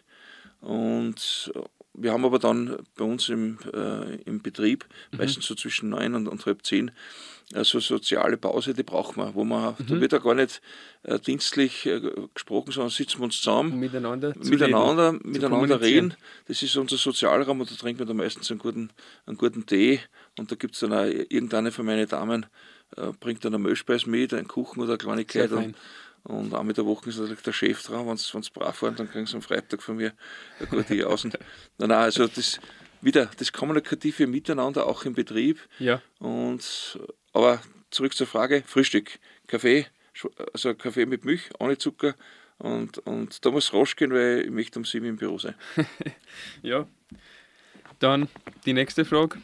Und 0.60 1.52
wir 2.00 2.12
haben 2.12 2.24
aber 2.24 2.38
dann 2.38 2.78
bei 2.96 3.04
uns 3.04 3.28
im, 3.28 3.58
äh, 3.72 4.16
im 4.22 4.40
Betrieb, 4.42 4.86
meistens 5.12 5.46
so 5.46 5.54
zwischen 5.54 5.90
neun 5.90 6.14
und, 6.14 6.28
und 6.28 6.44
halb 6.46 6.64
zehn, 6.64 6.90
äh, 7.54 7.64
so 7.64 7.80
soziale 7.80 8.36
Pause, 8.36 8.74
die 8.74 8.82
brauchen 8.82 9.16
wir, 9.16 9.34
wo 9.34 9.44
man, 9.44 9.74
da 9.78 10.00
wird 10.00 10.12
ja 10.12 10.18
gar 10.18 10.34
nicht 10.34 10.60
äh, 11.02 11.18
dienstlich 11.18 11.86
äh, 11.86 12.00
gesprochen, 12.34 12.72
sondern 12.72 12.90
sitzen 12.90 13.18
wir 13.18 13.24
uns 13.24 13.38
zusammen. 13.38 13.78
Miteinander 13.78 14.34
zu 14.34 14.50
miteinander, 14.50 15.12
reden, 15.12 15.30
miteinander 15.30 15.80
reden. 15.80 16.14
Das 16.46 16.62
ist 16.62 16.76
unser 16.76 16.96
Sozialraum 16.96 17.60
und 17.60 17.70
da 17.70 17.74
trinkt 17.74 18.00
man 18.00 18.08
dann 18.08 18.18
meistens 18.18 18.50
einen 18.50 18.60
guten, 18.60 18.90
einen 19.26 19.38
guten 19.38 19.64
Tee. 19.64 20.00
Und 20.38 20.50
da 20.52 20.56
gibt 20.56 20.74
es 20.74 20.80
dann 20.80 20.92
auch 20.92 21.04
irgendeine 21.04 21.72
von 21.72 21.86
meinen 21.86 22.08
Damen, 22.08 22.46
äh, 22.96 23.12
bringt 23.18 23.44
dann 23.44 23.54
eine 23.54 23.62
Mehlspeis 23.62 24.06
mit, 24.06 24.34
einen 24.34 24.48
Kuchen 24.48 24.80
oder 24.80 24.92
eine 24.92 24.98
Kleinigkeit. 24.98 25.50
Und, 25.52 25.74
und 26.28 26.54
auch 26.54 26.62
mit 26.62 26.76
der 26.76 26.86
Woche 26.86 27.08
ist 27.08 27.18
natürlich 27.18 27.42
der 27.42 27.52
Chef 27.52 27.82
dran, 27.82 28.06
wenn 28.06 28.16
sie 28.16 28.50
brav 28.52 28.82
waren, 28.82 28.96
dann 28.96 29.10
kriegen 29.10 29.26
sie 29.26 29.34
am 29.34 29.42
Freitag 29.42 29.82
von 29.82 29.96
mir 29.96 30.12
eine 30.58 30.68
gute 30.68 31.06
Außen. 31.08 31.32
nein, 31.78 31.88
nein, 31.88 31.98
also 31.98 32.26
das 32.26 32.60
wieder 33.00 33.30
das 33.38 33.52
kommunikative 33.52 34.26
Miteinander 34.26 34.86
auch 34.86 35.04
im 35.04 35.14
Betrieb. 35.14 35.58
Ja, 35.78 36.02
Und, 36.18 36.98
aber 37.32 37.62
zurück 37.90 38.14
zur 38.14 38.26
Frage: 38.26 38.62
Frühstück, 38.66 39.18
Kaffee, 39.46 39.86
also 40.52 40.74
Kaffee 40.74 41.06
mit 41.06 41.24
Milch, 41.24 41.48
ohne 41.58 41.78
Zucker. 41.78 42.14
Und, 42.58 42.98
und 43.06 43.44
da 43.44 43.50
muss 43.50 43.66
es 43.66 43.72
rasch 43.72 43.94
gehen, 43.94 44.10
weil 44.10 44.42
ich 44.44 44.50
möchte 44.50 44.78
um 44.80 44.84
sieben 44.84 45.06
im 45.06 45.16
Büro 45.16 45.38
sein. 45.38 45.54
ja. 46.62 46.88
Dann 48.00 48.28
die 48.66 48.72
nächste 48.72 49.04
Frage. 49.04 49.38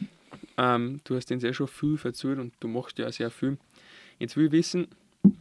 Ähm, 0.57 0.99
du 1.05 1.15
hast 1.15 1.31
uns 1.31 1.43
ja 1.43 1.53
schon 1.53 1.67
viel 1.67 1.97
erzählt 2.03 2.39
und 2.39 2.53
du 2.59 2.67
machst 2.67 2.97
ja 2.97 3.07
auch 3.07 3.13
sehr 3.13 3.31
viel. 3.31 3.57
Jetzt 4.19 4.35
will 4.35 4.47
ich 4.47 4.51
wissen, 4.51 4.87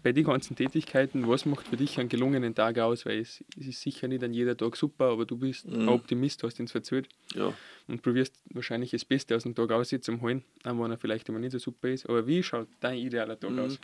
bei 0.03 0.13
den 0.13 0.25
ganzen 0.25 0.55
Tätigkeiten, 0.55 1.27
was 1.27 1.47
macht 1.47 1.67
für 1.69 1.77
dich 1.77 1.99
einen 1.99 2.09
gelungenen 2.09 2.55
Tag 2.55 2.79
aus? 2.79 3.07
Weil 3.07 3.21
es, 3.21 3.43
ist 3.57 3.81
sicher 3.81 4.07
nicht 4.09 4.23
an 4.23 4.35
jeder 4.35 4.57
Tag 4.57 4.77
super, 4.77 5.07
aber 5.07 5.25
du 5.25 5.37
bist 5.39 5.67
Mhm. 5.67 5.81
ein 5.83 5.89
Optimist, 5.89 6.43
hast 6.43 6.61
uns 6.61 6.75
erzählt 6.75 7.09
Ja. 7.35 7.53
und 7.89 8.03
probierst 8.03 8.35
wahrscheinlich 8.53 8.91
das 8.91 9.05
Beste 9.05 9.35
aus 9.35 9.45
dem 9.45 9.55
Tag 9.55 9.71
aus 9.73 9.95
zum 10.01 10.21
holen, 10.21 10.45
auch 10.65 10.79
wenn 10.79 10.91
er 10.91 10.99
vielleicht 10.99 11.29
immer 11.29 11.39
nicht 11.39 11.53
so 11.53 11.59
super 11.59 11.89
ist. 11.89 12.07
Aber 12.09 12.27
wie 12.27 12.43
schaut 12.43 12.69
dein 12.81 12.99
idealer 12.99 13.39
Tag 13.39 13.57
aus? 13.59 13.79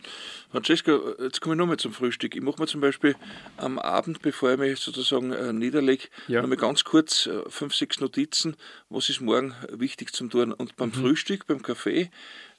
Francesca, 0.51 0.99
jetzt 1.19 1.41
komme 1.41 1.55
ich 1.55 1.59
nochmal 1.59 1.77
zum 1.77 1.93
Frühstück. 1.93 2.35
Ich 2.35 2.41
mache 2.41 2.59
mir 2.61 2.67
zum 2.67 2.81
Beispiel 2.81 3.15
am 3.57 3.79
Abend, 3.79 4.21
bevor 4.21 4.53
ich 4.53 4.59
mich 4.59 4.79
sozusagen 4.79 5.31
äh, 5.31 5.53
niederlege, 5.53 6.07
Ja. 6.27 6.41
nochmal 6.41 6.57
ganz 6.57 6.83
kurz 6.83 7.25
äh, 7.27 7.41
fünf, 7.49 7.73
sechs 7.73 7.99
Notizen, 7.99 8.55
was 8.89 9.09
ist 9.09 9.21
morgen 9.21 9.55
wichtig 9.71 10.13
zum 10.13 10.29
tun. 10.29 10.51
Und 10.51 10.75
beim 10.75 10.91
Frühstück, 10.91 11.47
beim 11.47 11.61
Kaffee, 11.61 12.01
äh, 12.01 12.09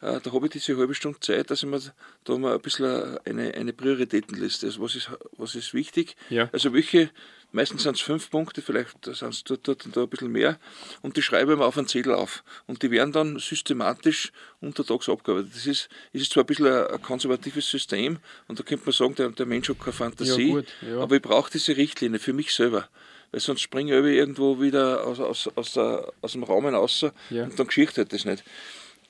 da 0.03 0.33
habe 0.33 0.47
ich 0.47 0.53
diese 0.53 0.77
halbe 0.77 0.95
Stunde 0.95 1.21
Zeit, 1.21 1.51
dass 1.51 1.63
ich 1.63 1.69
mir 1.69 1.81
da 2.25 2.37
mal 2.37 2.55
ein 2.55 2.61
bisschen 2.61 3.19
eine, 3.25 3.55
eine 3.55 3.73
Prioritätenliste, 3.73 4.67
also 4.67 4.83
was 4.83 4.97
ist, 4.97 5.09
was 5.37 5.55
ist 5.55 5.75
wichtig. 5.75 6.17
Ja. 6.29 6.51
Also 6.53 6.73
welche, 6.73 7.11
meistens 7.53 7.85
sind 7.85 7.95
es 7.95 8.01
fünf 8.03 8.29
Punkte, 8.29 8.63
vielleicht 8.63 9.05
sind 9.05 9.33
es 9.33 9.45
dort, 9.45 9.69
dort 9.69 9.87
und 9.87 9.97
da 9.97 10.03
ein 10.03 10.09
bisschen 10.09 10.33
mehr. 10.33 10.59
Und 11.03 11.17
die 11.17 11.23
schreibe 11.23 11.53
ich 11.53 11.59
mir 11.59 11.65
auf 11.65 11.79
einen 11.79 11.87
Zettel 11.87 12.15
auf. 12.15 12.43
Und 12.67 12.83
die 12.83 12.91
werden 12.91 13.13
dann 13.13 13.39
systematisch 13.39 14.33
untertags 14.61 15.09
abgearbeitet. 15.09 15.53
Das 15.55 15.67
ist, 15.67 15.89
ist 16.13 16.33
zwar 16.33 16.43
ein 16.43 16.47
bisschen 16.47 16.67
ein, 16.67 17.01
konservatives 17.03 17.71
System 17.71 18.19
und 18.49 18.59
da 18.59 18.65
könnte 18.65 18.85
man 18.85 18.93
sagen, 18.93 19.15
der, 19.15 19.29
der 19.31 19.47
Mensch 19.47 19.69
hat 19.69 19.79
keine 19.79 19.93
Fantasie, 19.93 20.49
Ja, 20.49 20.55
gut, 20.55 20.67
ja. 20.83 20.99
aber 21.01 21.15
ich 21.17 21.23
brauche 21.23 21.51
diese 21.53 21.77
Richtlinie 21.77 22.19
für 22.19 22.33
mich 22.33 22.53
selber. 22.53 22.89
Weil 23.31 23.41
sonst 23.41 23.61
springe 23.63 23.97
ich 23.99 24.17
irgendwo 24.17 24.61
wieder 24.61 25.07
aus, 25.07 25.19
aus, 25.21 25.49
aus, 25.55 25.73
der, 25.75 26.13
aus 26.21 26.33
dem 26.33 26.43
Raum 26.43 26.67
raus 26.67 27.07
Ja. 27.31 27.45
und 27.45 27.57
dann 27.59 27.67
geschieht 27.69 27.97
halt 27.97 28.13
das 28.13 28.25
nicht. 28.25 28.43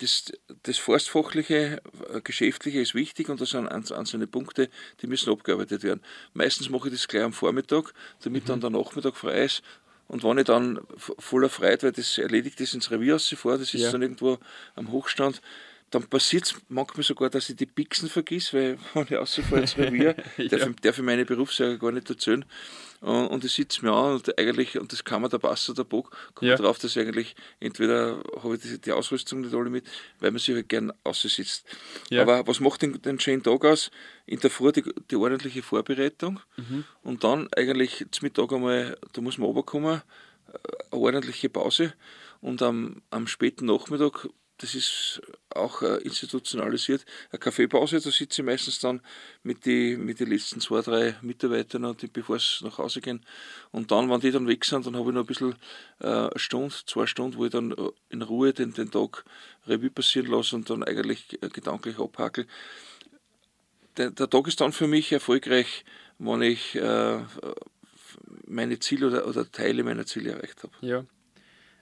Das, 0.03 0.33
das 0.65 0.79
Forstfachliche, 0.79 1.81
äh, 2.13 2.21
Geschäftliche 2.23 2.81
ist 2.81 2.95
wichtig 2.95 3.29
und 3.29 3.41
das 3.41 3.51
sind 3.51 3.69
einz- 3.69 3.93
einzelne 3.93 4.27
Punkte, 4.27 4.69
die 5.01 5.07
müssen 5.07 5.31
abgearbeitet 5.33 5.85
werden. 5.85 6.01
Meistens 6.35 6.69
mache 6.71 6.89
ich 6.89 6.95
das 6.95 7.07
gleich 7.07 7.23
am 7.23 7.33
Vormittag, 7.33 7.95
damit 8.25 8.49
dann 8.49 8.61
der 8.61 8.71
Nachmittag 8.71 9.17
frei 9.17 9.45
ist. 9.45 9.63
Und 10.09 10.25
wenn 10.25 10.39
ich 10.39 10.45
dann 10.45 10.81
voller 11.19 11.49
Freude, 11.49 11.85
weil 11.85 11.93
das 11.93 12.19
erledigt 12.19 12.61
ist, 12.61 12.75
ins 12.75 12.91
Revier 12.91 13.13
rausfahre, 13.15 13.59
das 13.59 13.73
ist 13.75 13.83
Ja. 13.83 13.93
dann 13.93 14.03
irgendwo 14.03 14.39
am 14.75 14.91
Hochstand, 14.91 15.41
dann 15.93 16.05
passiert 16.09 16.47
es 16.47 16.55
manchmal 16.69 17.05
sogar, 17.05 17.31
dass 17.31 17.49
ich 17.49 17.57
die 17.57 17.67
Pixen 17.67 18.09
vergiss, 18.09 18.53
weil 18.53 18.79
wenn 18.95 19.05
ich 19.05 19.13
rausfahre 19.13 19.61
ins 19.61 19.77
Revier, 19.79 20.17
Ja. 20.39 20.49
darf, 20.49 20.67
ich, 20.69 20.77
darf 20.81 20.99
ich 20.99 21.05
meine 21.05 21.25
Berufsjahre 21.25 21.79
gar 21.79 21.93
nicht 21.93 22.11
erzählen. 22.11 22.45
Und 23.01 23.27
und 23.29 23.45
ich 23.45 23.53
sitze 23.53 23.85
mir 23.85 23.93
an 23.93 24.15
und 24.15 24.39
eigentlich, 24.39 24.79
und 24.79 24.93
das 24.93 25.03
kann 25.05 25.23
man 25.23 25.31
der 25.31 25.39
Passer, 25.39 25.75
der 25.75 25.85
Bock, 25.85 26.17
komme 26.35 26.51
Ja. 26.51 26.57
drauf, 26.57 26.79
dass 26.79 26.95
ich 26.97 27.03
eigentlich 27.03 27.35
entweder 27.61 28.23
habe 28.43 28.55
ich 28.57 28.63
die, 28.63 28.81
die 28.81 28.93
Ausrüstung 28.93 29.41
nicht 29.43 29.55
alle 29.55 29.71
mit, 29.71 29.85
weil 30.21 30.31
man 30.31 30.39
sich 30.39 30.55
halt 30.55 30.69
gern 30.69 30.93
aussitzt. 31.05 31.65
Ja. 32.11 32.23
Aber 32.23 32.47
was 32.47 32.61
macht 32.61 32.83
den, 32.83 33.01
den 33.03 33.19
schönen 33.21 33.43
Tag 33.43 33.65
aus? 33.65 33.91
In 34.27 34.39
der 34.41 34.51
Früh 34.51 34.73
die, 34.73 34.85
die 35.11 35.17
ordentliche 35.17 35.63
Vorbereitung 35.63 36.41
Mhm. 36.57 36.85
und 37.03 37.23
dann 37.25 37.49
eigentlich 37.57 38.07
zum 38.13 38.27
Mittag 38.27 38.53
einmal, 38.53 38.97
da 39.13 39.21
muss 39.21 39.37
man 39.39 39.47
runterkommen, 39.49 40.01
äh, 40.53 40.59
eine 40.93 41.01
ordentliche 41.03 41.49
Pause 41.49 41.95
und 42.41 42.63
am, 42.63 43.03
am 43.11 43.27
späten 43.27 43.67
Nachmittag, 43.67 44.29
das 44.63 44.77
ist 44.77 45.21
auch 45.51 45.83
äh, 45.83 45.97
institutionalisiert, 46.03 47.05
eine 47.31 47.41
Kaffeepause, 47.41 48.01
da 48.01 48.11
sitze 48.11 48.43
ich 48.43 48.47
meistens 48.47 48.79
dann 48.79 49.01
mit 49.43 49.67
den 49.67 50.05
mit 50.05 50.21
die 50.21 50.25
letzten 50.25 50.61
zwei, 50.61 50.81
drei 50.83 51.17
Mitarbeitern, 51.21 51.85
und 51.85 52.13
bevor 52.13 52.39
sie 52.39 52.65
nach 52.65 52.79
Hause 52.79 53.01
gehen. 53.01 53.27
Und 53.73 53.91
dann, 53.91 54.09
wenn 54.09 54.21
die 54.21 54.31
dann 54.31 54.47
weg 54.47 54.65
sind, 54.65 54.87
dann 54.87 54.97
habe 54.97 55.11
ich 55.11 55.15
noch 55.15 55.23
ein 55.23 55.27
bisschen 55.27 55.57
äh, 55.99 56.07
eine 56.07 56.31
Stunde, 56.37 56.75
zwei 56.87 57.07
Stunden, 57.07 57.37
wo 57.37 57.45
ich 57.45 57.51
dann 57.51 57.73
äh, 57.73 57.91
in 58.09 58.23
Ruhe 58.23 58.53
den, 58.53 58.73
den 58.73 58.91
Tag 58.91 59.25
Revue 59.67 59.91
passieren 59.91 60.31
lasse 60.31 60.55
und 60.55 60.71
dann 60.71 60.85
eigentlich 60.85 61.43
äh, 61.43 61.49
gedanklich 61.49 61.99
abhakel. 61.99 62.47
Der, 63.97 64.13
der 64.13 64.31
Tag 64.31 64.47
ist 64.47 64.61
dann 64.61 64.73
für 64.73 64.87
mich 64.87 65.11
erfolgreich, 65.11 65.85
wenn 66.19 66.41
ich 66.43 66.77
äh, 66.77 67.19
meine 68.47 68.79
Ziele 68.79 69.09
oder, 69.09 69.27
oder 69.27 69.51
Teile 69.51 69.83
meiner 69.83 70.07
Ziele 70.07 70.31
erreicht 70.31 70.63
habe. 70.63 70.73
Ja. 70.81 71.05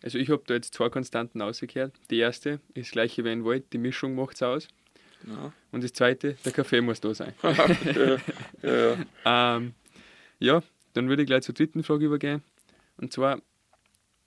Also 0.02 0.18
ich 0.18 0.30
habe 0.30 0.42
da 0.46 0.54
jetzt 0.54 0.74
zwei 0.74 0.88
Konstanten 0.88 1.42
ausgekehrt. 1.42 1.92
Die 2.10 2.18
erste 2.18 2.60
ist 2.74 2.88
das 2.88 2.90
gleiche 2.92 3.24
wie 3.24 3.32
in 3.32 3.44
Wald, 3.44 3.72
die 3.72 3.78
Mischung 3.78 4.14
macht 4.14 4.36
es 4.36 4.42
aus. 4.42 4.68
Ja. 5.26 5.52
Und 5.72 5.84
das 5.84 5.92
zweite, 5.92 6.34
der 6.44 6.52
Kaffee 6.52 6.80
muss 6.80 7.00
da 7.00 7.14
sein. 7.14 7.34
ja, 7.42 8.16
ja, 8.62 8.96
ja. 9.24 9.56
ähm, 9.56 9.74
ja, 10.38 10.62
dann 10.94 11.08
würde 11.08 11.22
ich 11.22 11.26
gleich 11.26 11.42
zur 11.42 11.54
dritten 11.54 11.82
Frage 11.82 12.06
übergehen. 12.06 12.42
Und 12.96 13.12
zwar 13.12 13.40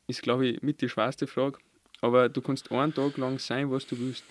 ist, 0.08 0.22
glaube 0.22 0.48
ich, 0.48 0.62
mit 0.62 0.82
die 0.82 0.90
schwerste 0.90 1.28
Frage. 1.28 1.58
Aber 2.02 2.30
du 2.30 2.42
kannst 2.42 2.72
einen 2.72 2.94
Tag 2.94 3.18
lang 3.18 3.40
sein, 3.40 3.72
was 3.72 3.88
du 3.88 3.98
willst. 3.98 4.24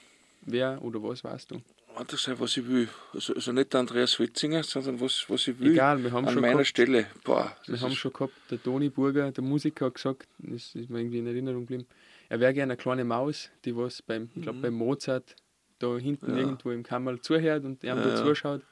Wer 0.43 0.83
oder 0.83 1.03
was 1.03 1.25
weißt 1.25 1.51
du? 1.51 1.63
Anders 1.97 2.23
sein, 2.23 2.39
was 2.39 2.57
ich 2.57 2.67
will. 2.69 2.89
Also, 3.15 3.35
also 3.35 3.53
nicht 3.53 3.73
der 3.73 3.81
Andreas 3.81 4.19
Wetzinger, 4.19 4.63
sondern 4.63 5.01
was, 5.01 5.25
was 5.29 5.49
ich 5.49 5.59
will. 5.59 5.73
Egal, 5.73 6.03
wir 6.03 6.13
haben 6.13 6.27
An 6.27 6.33
schon 6.33 6.43
meiner 6.43 6.55
gehabt, 6.55 6.69
Stelle. 6.69 7.07
Boah, 7.25 7.57
wir 7.67 7.81
haben 7.81 7.95
schon 7.95 8.13
gehabt, 8.13 8.33
der 8.51 8.63
Toni 8.63 8.89
Burger, 8.89 9.31
der 9.31 9.45
Musiker, 9.45 9.87
hat 9.87 9.95
gesagt, 9.95 10.27
das 10.39 10.75
ist 10.75 10.91
mir 10.91 11.01
irgendwie 11.01 11.19
in 11.19 11.27
Erinnerung 11.27 11.61
geblieben, 11.63 11.87
er 12.29 12.41
wäre 12.41 12.55
gerne 12.55 12.73
eine 12.73 12.77
kleine 12.83 13.05
Maus, 13.05 13.51
die 13.65 13.77
was 13.77 14.01
beim, 14.03 14.31
ich 14.35 14.43
glaube 14.43 14.61
beim 14.61 14.75
Mozart 14.75 15.37
da 15.79 15.97
hinten 15.99 16.31
Mhm. 16.33 16.37
Ja. 16.39 16.43
irgendwo 16.45 16.71
im 16.71 16.83
Kammerl 16.83 17.21
zuhört 17.21 17.65
und 17.65 17.83
ihm 17.83 17.89
Ja, 17.89 17.95
da 17.97 18.17
zuschaut. 18.25 18.63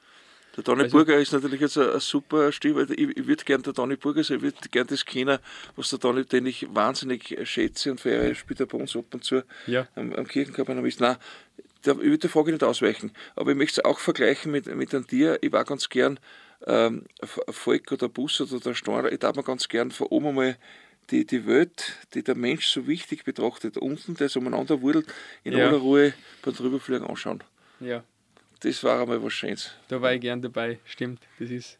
Der 0.57 0.63
Donny 0.65 0.83
Also- 0.83 0.97
Burger 0.97 1.17
ist 1.17 1.31
natürlich 1.31 1.61
jetzt 1.61 1.77
ein, 1.77 1.89
ein 1.91 1.99
super 2.01 2.51
Stil, 2.51 2.75
weil 2.75 2.91
ich, 2.91 3.17
ich 3.17 3.27
würde 3.27 3.43
gerne 3.45 3.63
der 3.63 3.71
Donny 3.73 3.95
Burger 3.95 4.23
sein, 4.23 4.37
ich 4.37 4.43
würde 4.43 4.57
gerne 4.69 4.87
das 4.87 5.05
kennen, 5.05 5.37
was 5.77 5.89
der 5.91 5.99
Donny, 5.99 6.25
den 6.25 6.45
ich 6.45 6.67
wahnsinnig 6.73 7.37
schätze 7.43 7.91
und 7.91 8.01
verehre, 8.01 8.29
er 8.29 8.35
spielt 8.35 8.59
er 8.59 8.65
bei 8.65 8.77
uns 8.77 8.95
ab 8.95 9.05
und 9.13 9.23
zu 9.23 9.43
Ja, 9.67 9.87
am, 9.95 10.11
am. 10.13 10.25
Nein, 10.33 11.17
da, 11.81 11.91
ich 11.93 11.97
würde 11.99 12.17
die 12.19 12.27
Frage 12.27 12.51
nicht 12.51 12.63
ausweichen, 12.63 13.11
aber 13.35 13.51
ich 13.51 13.57
möchte 13.57 13.81
es 13.81 13.85
auch 13.85 13.99
vergleichen 13.99 14.51
mit, 14.51 14.65
mit 14.75 14.93
einem 14.93 15.07
Tier. 15.07 15.37
Ich 15.41 15.51
war 15.51 15.63
ganz 15.65 15.89
gern 15.89 16.19
ähm, 16.67 17.05
Volk 17.49 17.91
oder 17.91 18.07
Bus 18.09 18.39
oder 18.41 18.59
der 18.59 18.73
Storner, 18.75 19.11
ich 19.11 19.19
darf 19.19 19.35
mir 19.35 19.43
ganz 19.43 19.67
gern 19.67 19.91
von 19.91 20.07
oben 20.07 20.27
einmal 20.27 20.57
die, 21.09 21.25
die 21.25 21.45
Welt, 21.47 21.93
die 22.13 22.23
der 22.23 22.35
Mensch 22.35 22.67
so 22.67 22.87
wichtig 22.87 23.23
betrachtet, 23.23 23.77
unten, 23.77 24.15
der 24.15 24.29
so 24.29 24.39
umeinander 24.39 24.81
wurdelt, 24.81 25.07
in 25.43 25.53
Ja. 25.57 25.67
aller 25.67 25.77
Ruhe 25.77 26.13
beim 26.43 26.53
Drüberfliegen 26.53 27.05
anschauen. 27.05 27.43
ja, 27.79 28.03
Das 28.61 28.83
war 28.83 29.01
einmal 29.01 29.21
was 29.23 29.33
Schönes. 29.33 29.71
da 29.89 30.01
war 30.01 30.13
ich 30.13 30.21
gern 30.21 30.41
dabei, 30.41 30.79
stimmt. 30.85 31.21
Das 31.39 31.49
ist 31.49 31.77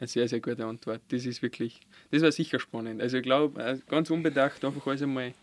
eine 0.00 0.08
sehr, 0.08 0.26
sehr 0.28 0.40
gute 0.40 0.64
Antwort. 0.64 1.02
Das 1.10 1.26
ist 1.26 1.42
wirklich, 1.42 1.80
das 2.10 2.22
war 2.22 2.32
sicher 2.32 2.58
spannend. 2.58 3.02
Also 3.02 3.18
ich 3.18 3.22
glaube, 3.22 3.82
ganz 3.88 4.10
unbedacht 4.10 4.64
einfach 4.64 4.86
alles 4.86 5.02
einmal 5.02 5.34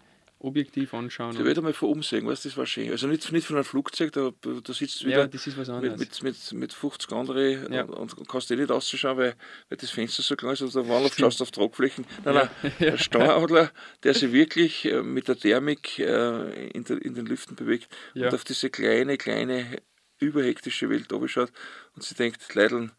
objektiv 0.46 0.93
anschauen. 0.93 1.36
Ich 1.36 1.43
werde 1.43 1.62
mal 1.62 1.74
von 1.74 1.89
oben 1.89 2.02
sehen, 2.04 2.26
weißt, 2.28 2.46
du, 2.46 2.50
das 2.50 2.58
war 2.58 2.66
schön. 2.66 2.89
Also 2.91 3.08
nicht, 3.08 3.32
nicht 3.32 3.46
von 3.48 3.56
einem 3.58 3.66
Flugzeug, 3.66 4.12
da, 4.14 4.32
da 4.41 4.74
sitzt 4.74 5.02
du 5.02 5.06
Ja, 5.08 5.12
wieder 5.18 5.28
das 5.28 5.48
ist 5.48 5.58
was 5.58 5.68
mit, 5.68 5.76
anderes. 5.76 6.00
mit, 6.00 6.24
mit, 6.24 6.54
mit 6.54 6.74
50 6.74 7.12
anderen 7.12 7.74
Ja. 7.74 7.84
und, 7.84 8.18
und 8.18 8.28
kannst 8.30 8.50
eh 8.52 8.56
nicht 8.56 8.70
rausschauen, 8.70 9.18
weil, 9.18 9.36
weil 9.70 9.78
das 9.78 9.89
Fenster 9.89 10.22
so 10.24 10.36
klein 10.36 10.54
ist 10.54 10.62
und 10.62 10.74
der 10.74 10.88
Wandel 10.88 11.12
schaust 11.12 11.41
auf 11.41 11.52
Tragflächen. 11.52 12.06
Nein, 12.24 12.36
Ja. 12.36 12.50
nein, 12.64 12.72
der 12.80 12.98
Steueradler, 12.98 13.72
der 14.04 14.14
sich 14.14 14.32
wirklich 14.32 14.86
äh, 14.86 15.02
mit 15.02 15.28
der 15.28 15.38
Thermik 15.38 16.00
äh, 16.00 16.68
in, 16.70 16.84
der, 16.86 17.02
in 17.04 17.14
den 17.16 17.26
Lüften 17.26 17.56
bewegt 17.56 17.89
und 18.14 18.34
auf 18.34 18.43
diese 18.43 18.70
kleine, 18.70 19.18
kleine, 19.18 19.82
überhektische 20.20 20.89
Welt 20.89 21.08
schaut 21.28 21.52
und 21.96 22.04
sie 22.04 22.16
denkt, 22.16 22.54
Leideln, 22.56 22.91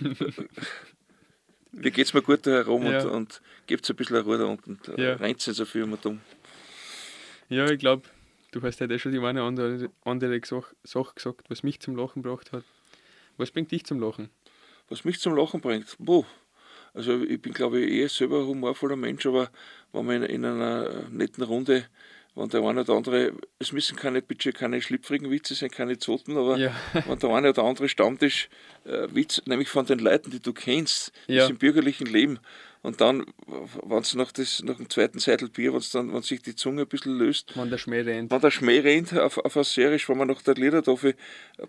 wie 1.72 1.90
geht's 1.90 2.14
mir 2.14 2.22
gut 2.22 2.46
da 2.46 2.50
herum 2.52 2.86
Ja. 2.86 3.02
und, 3.02 3.10
und 3.10 3.40
gebt 3.66 3.88
ein 3.90 3.96
bisschen 3.96 4.16
Ruhe 4.16 4.38
da 4.38 4.44
unten. 4.44 4.78
Ja. 4.96 5.14
rennt 5.14 5.40
sie 5.40 5.52
so 5.52 5.64
viel 5.64 5.82
und 5.82 6.06
um. 6.06 6.20
Ja, 7.48 7.70
ich 7.70 7.78
glaube, 7.78 8.02
du 8.50 8.62
hast 8.62 8.80
heute 8.80 8.94
eh 8.94 8.98
schon 8.98 9.12
die 9.12 9.18
eine 9.20 9.42
andere, 9.42 9.90
andere 10.04 10.40
Sache 10.44 11.14
gesagt, 11.14 11.48
was 11.48 11.62
mich 11.62 11.80
zum 11.80 11.96
Lachen 11.96 12.22
gebracht 12.22 12.52
hat. 12.52 12.64
Was 13.36 13.50
bringt 13.50 13.70
dich 13.70 13.84
zum 13.84 14.00
Lachen? 14.00 14.30
Was 14.88 15.04
mich 15.04 15.20
zum 15.20 15.36
Lachen 15.36 15.60
bringt, 15.60 15.94
boah. 15.98 16.24
Also 16.94 17.22
ich 17.22 17.40
bin 17.42 17.52
glaube 17.52 17.80
ich 17.80 17.92
eher 17.92 18.08
selber 18.08 18.40
ein 18.40 18.46
humorvoller 18.46 18.96
Mensch, 18.96 19.26
aber 19.26 19.50
wenn 19.92 20.06
man 20.06 20.22
in, 20.22 20.30
in 20.30 20.44
einer 20.44 21.04
netten 21.10 21.44
Runde, 21.44 21.86
wenn 22.34 22.48
der 22.48 22.62
eine 22.62 22.80
oder 22.80 22.94
andere, 22.94 23.32
es 23.58 23.72
müssen 23.72 23.96
keine 23.96 24.22
bitte 24.22 24.52
keine 24.52 24.80
schlüpfrigen 24.80 25.30
Witze 25.30 25.54
sein, 25.54 25.70
keine 25.70 25.98
Zoten, 25.98 26.36
aber 26.38 26.56
Ja. 26.56 26.74
wenn 27.06 27.18
der 27.18 27.30
eine 27.30 27.50
oder 27.50 27.64
andere 27.64 27.88
Stammtisch 27.88 28.48
äh, 28.84 29.08
Witz, 29.14 29.42
nämlich 29.46 29.68
von 29.68 29.84
den 29.86 29.98
Leuten, 29.98 30.30
die 30.30 30.40
du 30.40 30.52
kennst, 30.54 31.12
die 31.28 31.34
Ja. 31.34 31.42
sind 31.46 31.56
im 31.56 31.58
bürgerlichen 31.58 32.06
Leben 32.06 32.38
und 32.86 33.00
dann, 33.00 33.26
wenn 33.82 33.98
es 33.98 34.14
nach, 34.14 34.30
das- 34.32 34.62
nach 34.62 34.76
dem 34.76 34.88
zweiten 34.88 35.18
Seitel 35.18 35.48
Bier, 35.48 35.78
dann, 35.92 36.12
wenn 36.12 36.22
sich 36.22 36.40
die 36.42 36.54
Zunge 36.54 36.82
ein 36.82 36.88
bisschen 36.88 37.18
löst, 37.18 37.56
Wenn 37.56 37.68
der 37.70 37.78
Schmäh 37.78 38.00
rennt. 38.02 38.30
wenn 38.30 38.40
der 38.40 38.50
Schmäh 38.50 38.78
rennt 38.80 39.12
auf, 39.18 39.38
auf 39.38 39.56
Assyrisch, 39.56 40.08
wenn 40.08 40.18
wir 40.18 40.24
nach 40.26 40.40
der 40.42 40.54
Liedertafel 40.54 41.14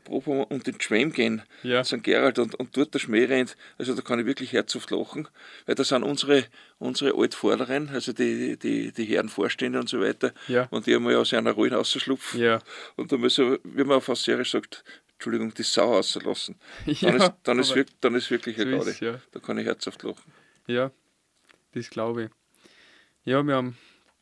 proben 0.04 0.44
und 0.44 0.68
den 0.68 0.80
Schwem 0.80 1.12
gehen, 1.12 1.42
Ja. 1.64 1.84
St. 1.84 2.04
Gerald 2.04 2.40
und, 2.40 2.56
und 2.56 2.76
dort 2.78 2.94
der 2.94 3.00
Schmäh 3.00 3.26
rennt, 3.26 3.58
also 3.78 3.94
da 3.96 4.02
kann 4.02 4.20
ich 4.20 4.26
wirklich 4.26 4.54
herzhaft 4.54 4.92
lachen, 4.92 5.28
weil 5.66 5.76
da 5.76 5.84
sind 5.84 6.04
unsere, 6.04 6.46
unsere 6.80 7.14
Altvorderen, 7.18 7.90
also 7.90 8.14
die, 8.14 8.58
die, 8.58 8.92
die 8.92 9.06
Herren 9.06 9.30
Vorstände 9.30 9.80
und 9.80 9.90
so 9.90 10.00
weiter, 10.00 10.34
Ja. 10.48 10.68
und 10.72 10.86
die 10.86 10.96
einmal 10.96 11.16
aus 11.16 11.34
einer 11.34 11.52
Rollen 11.52 11.74
rausschlupfen 11.74 12.40
Ja. 12.42 12.60
und 12.96 13.12
dann 13.12 13.28
so, 13.30 13.58
wie 13.64 13.84
man 13.84 13.98
auf 13.98 14.10
Assyrisch 14.10 14.52
sagt, 14.52 14.84
Entschuldigung, 15.14 15.52
die 15.56 15.64
Sau 15.64 15.94
rauslassen. 15.96 16.58
Dann, 16.86 16.94
Ja, 16.96 17.10
ist, 17.16 17.32
dann, 17.44 17.58
ist, 17.60 17.72
aber 17.72 17.80
wirk- 17.82 17.88
dann 18.02 18.14
ist 18.14 18.30
wirklich 18.30 18.60
eine 18.62 18.78
ja. 19.00 19.20
Da 19.32 19.40
kann 19.40 19.58
ich 19.58 19.66
herzhaft 19.66 20.04
lachen. 20.04 20.32
Ja, 20.68 20.92
das 21.74 21.90
glaube 21.90 22.26
ich. 22.26 22.30
Ja, 23.24 23.44
wir 23.44 23.56
haben 23.56 23.78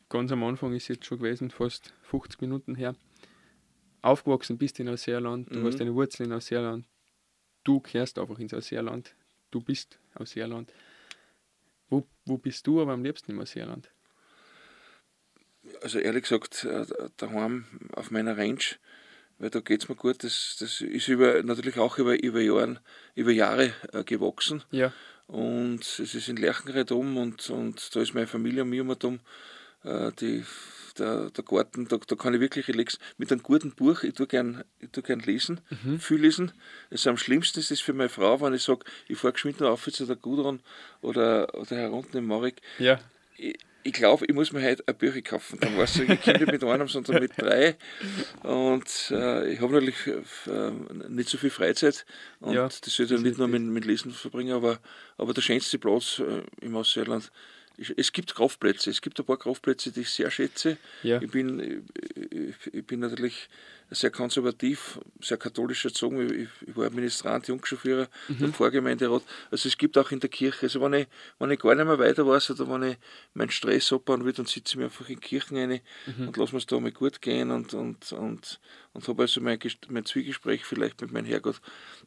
ganz 0.08 0.32
am 0.32 0.42
Anfang 0.44 0.72
ist 0.74 0.88
jetzt 0.88 1.06
schon 1.06 1.18
gewesen, 1.18 1.50
fast 1.50 1.94
50 2.02 2.40
Minuten 2.40 2.74
her. 2.74 2.94
Aufgewachsen 4.02 4.58
bist 4.58 4.78
in 4.80 4.88
Ausseerland, 4.88 5.52
du 5.52 5.58
Mhm. 5.60 5.66
hast 5.66 5.80
deine 5.80 5.94
Wurzeln 5.94 6.30
in 6.30 6.36
Ausseerland. 6.36 6.84
Du 7.64 7.80
kehrst 7.80 8.18
einfach 8.18 8.38
ins 8.38 8.54
Ausseerland. 8.54 9.14
Du 9.50 9.60
bist 9.60 9.98
Ausseerland. 10.14 10.72
Wo, 11.88 12.06
wo 12.24 12.36
bist 12.38 12.66
du 12.66 12.80
aber 12.80 12.92
am 12.92 13.02
liebsten 13.04 13.32
im 13.32 13.40
Ausseerland? 13.40 13.90
Also 15.82 15.98
ehrlich 15.98 16.22
gesagt, 16.22 16.64
äh, 16.64 16.86
daheim 17.16 17.64
auf 17.92 18.10
meiner 18.12 18.36
Range, 18.36 18.60
weil 19.38 19.50
da 19.50 19.60
geht 19.60 19.82
es 19.82 19.88
mir 19.88 19.96
gut, 19.96 20.22
das, 20.22 20.56
das 20.60 20.80
ist 20.80 21.08
über, 21.08 21.42
natürlich 21.42 21.78
auch 21.78 21.98
über, 21.98 22.22
über, 22.22 22.40
Jahren, 22.40 22.78
über 23.14 23.32
Jahre 23.32 23.72
äh, 23.92 24.04
gewachsen. 24.04 24.62
Ja, 24.70 24.92
Und 25.26 25.80
es 25.80 26.14
ist 26.14 26.28
in 26.28 26.36
Lerchenreit 26.36 26.92
um 26.92 27.16
und, 27.16 27.50
und 27.50 27.94
da 27.94 28.00
ist 28.00 28.14
meine 28.14 28.26
Familie 28.26 28.62
um 28.62 28.70
mich 28.70 28.78
herum 28.78 28.96
um. 29.02 29.20
Äh, 29.82 30.12
die, 30.20 30.44
der, 30.98 31.30
der 31.30 31.44
Garten, 31.44 31.88
da, 31.88 31.98
da 31.98 32.16
kann 32.16 32.34
ich 32.34 32.40
wirklich 32.40 32.68
relaxen. 32.68 33.00
Mit 33.18 33.30
einem 33.30 33.42
guten 33.42 33.72
Buch, 33.72 34.02
ich 34.02 34.14
tue 34.14 34.26
gern, 34.26 34.64
ich 34.80 34.90
tue 34.90 35.02
gern 35.02 35.20
lesen, 35.20 35.60
viel 35.98 36.20
lesen. 36.20 36.52
Also 36.90 37.10
am 37.10 37.16
schlimmsten 37.18 37.60
ist 37.60 37.70
es 37.70 37.80
für 37.80 37.92
meine 37.92 38.08
Frau, 38.08 38.40
wenn 38.40 38.54
ich 38.54 38.62
sage, 38.62 38.84
ich 39.08 39.18
fahre 39.18 39.32
geschwind 39.34 39.60
noch 39.60 39.70
auf 39.70 39.86
zu 39.92 40.06
der 40.06 40.16
Gudrun 40.16 40.60
oder, 41.02 41.54
oder 41.54 41.76
herunten 41.76 42.18
im 42.18 42.26
Marek. 42.26 42.62
ja, 42.78 42.98
Ich, 43.36 43.58
ich 43.86 43.92
glaube, 43.92 44.26
ich 44.26 44.34
muss 44.34 44.52
mir 44.52 44.62
heute 44.62 44.82
ein 44.86 44.96
Bücher 44.96 45.22
kaufen. 45.22 45.58
Dann 45.60 45.76
war 45.76 45.84
es 45.84 45.96
nicht 45.96 46.22
Kinder 46.22 46.50
mit 46.50 46.62
einem, 46.64 46.88
sondern 46.88 47.22
mit 47.22 47.32
drei. 47.36 47.76
Und 48.42 49.10
äh, 49.10 49.52
ich 49.52 49.60
habe 49.60 49.74
natürlich 49.74 50.06
äh, 50.06 50.70
nicht 51.08 51.28
so 51.28 51.38
viel 51.38 51.50
Freizeit. 51.50 52.04
Und 52.40 52.54
Ja, 52.54 52.64
das 52.64 52.80
sollte 52.84 53.14
ich 53.14 53.20
nicht 53.20 53.38
nur 53.38 53.48
mit, 53.48 53.62
mit 53.62 53.84
Lesen 53.84 54.10
verbringen, 54.10 54.54
aber, 54.54 54.80
aber 55.18 55.32
der 55.32 55.42
schönste 55.42 55.78
Platz 55.78 56.18
äh, 56.18 56.42
im 56.64 56.76
Ausseerland. 56.76 57.30
Ich, 57.78 57.92
es 57.96 58.12
gibt 58.12 58.34
Kraftplätze, 58.34 58.90
es 58.90 59.00
gibt 59.02 59.18
ein 59.20 59.26
paar 59.26 59.36
Kraftplätze, 59.38 59.92
die 59.92 60.00
ich 60.00 60.10
sehr 60.10 60.30
schätze. 60.30 60.78
Ja. 61.02 61.20
Ich, 61.20 61.30
bin, 61.30 61.84
ich, 62.30 62.74
ich- 62.74 62.86
bin 62.86 63.00
natürlich 63.00 63.48
sehr 63.90 64.10
konservativ, 64.10 64.98
sehr 65.20 65.36
katholisch 65.36 65.84
erzogen. 65.84 66.20
Ich, 66.26 66.48
ich 66.68 66.76
war 66.76 66.86
Administrant, 66.86 67.46
Jungschulführer 67.48 68.08
Mhm. 68.28 68.44
im 68.46 68.52
Vorgemeinderat. 68.54 69.22
Also 69.50 69.68
es 69.68 69.78
gibt 69.78 69.96
auch 69.98 70.10
in 70.10 70.18
der 70.20 70.28
Kirche, 70.30 70.62
also 70.66 70.80
wenn 70.80 70.94
ich, 70.94 71.06
wenn 71.38 71.50
ich 71.52 71.58
gar 71.60 71.74
nicht 71.74 71.84
mehr 71.84 71.98
weiter 71.98 72.26
weiß 72.26 72.50
oder 72.50 72.68
wenn 72.68 72.90
ich 72.92 72.96
meinen 73.34 73.50
Stress 73.50 73.92
abbauen 73.92 74.24
will, 74.24 74.32
dann 74.32 74.46
sitze 74.46 74.72
ich 74.72 74.76
mir 74.76 74.84
einfach 74.84 75.08
in 75.08 75.16
die 75.16 75.20
Kirchen 75.20 75.56
rein 75.56 75.80
Mhm. 76.06 76.28
und 76.28 76.36
lasse 76.36 76.52
mir 76.52 76.58
es 76.58 76.66
da 76.66 76.80
mal 76.80 76.90
gut 76.90 77.20
gehen 77.22 77.50
und, 77.50 77.74
und, 77.74 78.10
und, 78.12 78.58
und 78.94 79.06
habe 79.08 79.22
also 79.22 79.40
mein, 79.40 79.58
mein 79.88 80.04
Zwiegespräch 80.04 80.64
vielleicht 80.64 81.00
mit 81.02 81.12
meinem 81.12 81.26
Herrgott. 81.26 81.60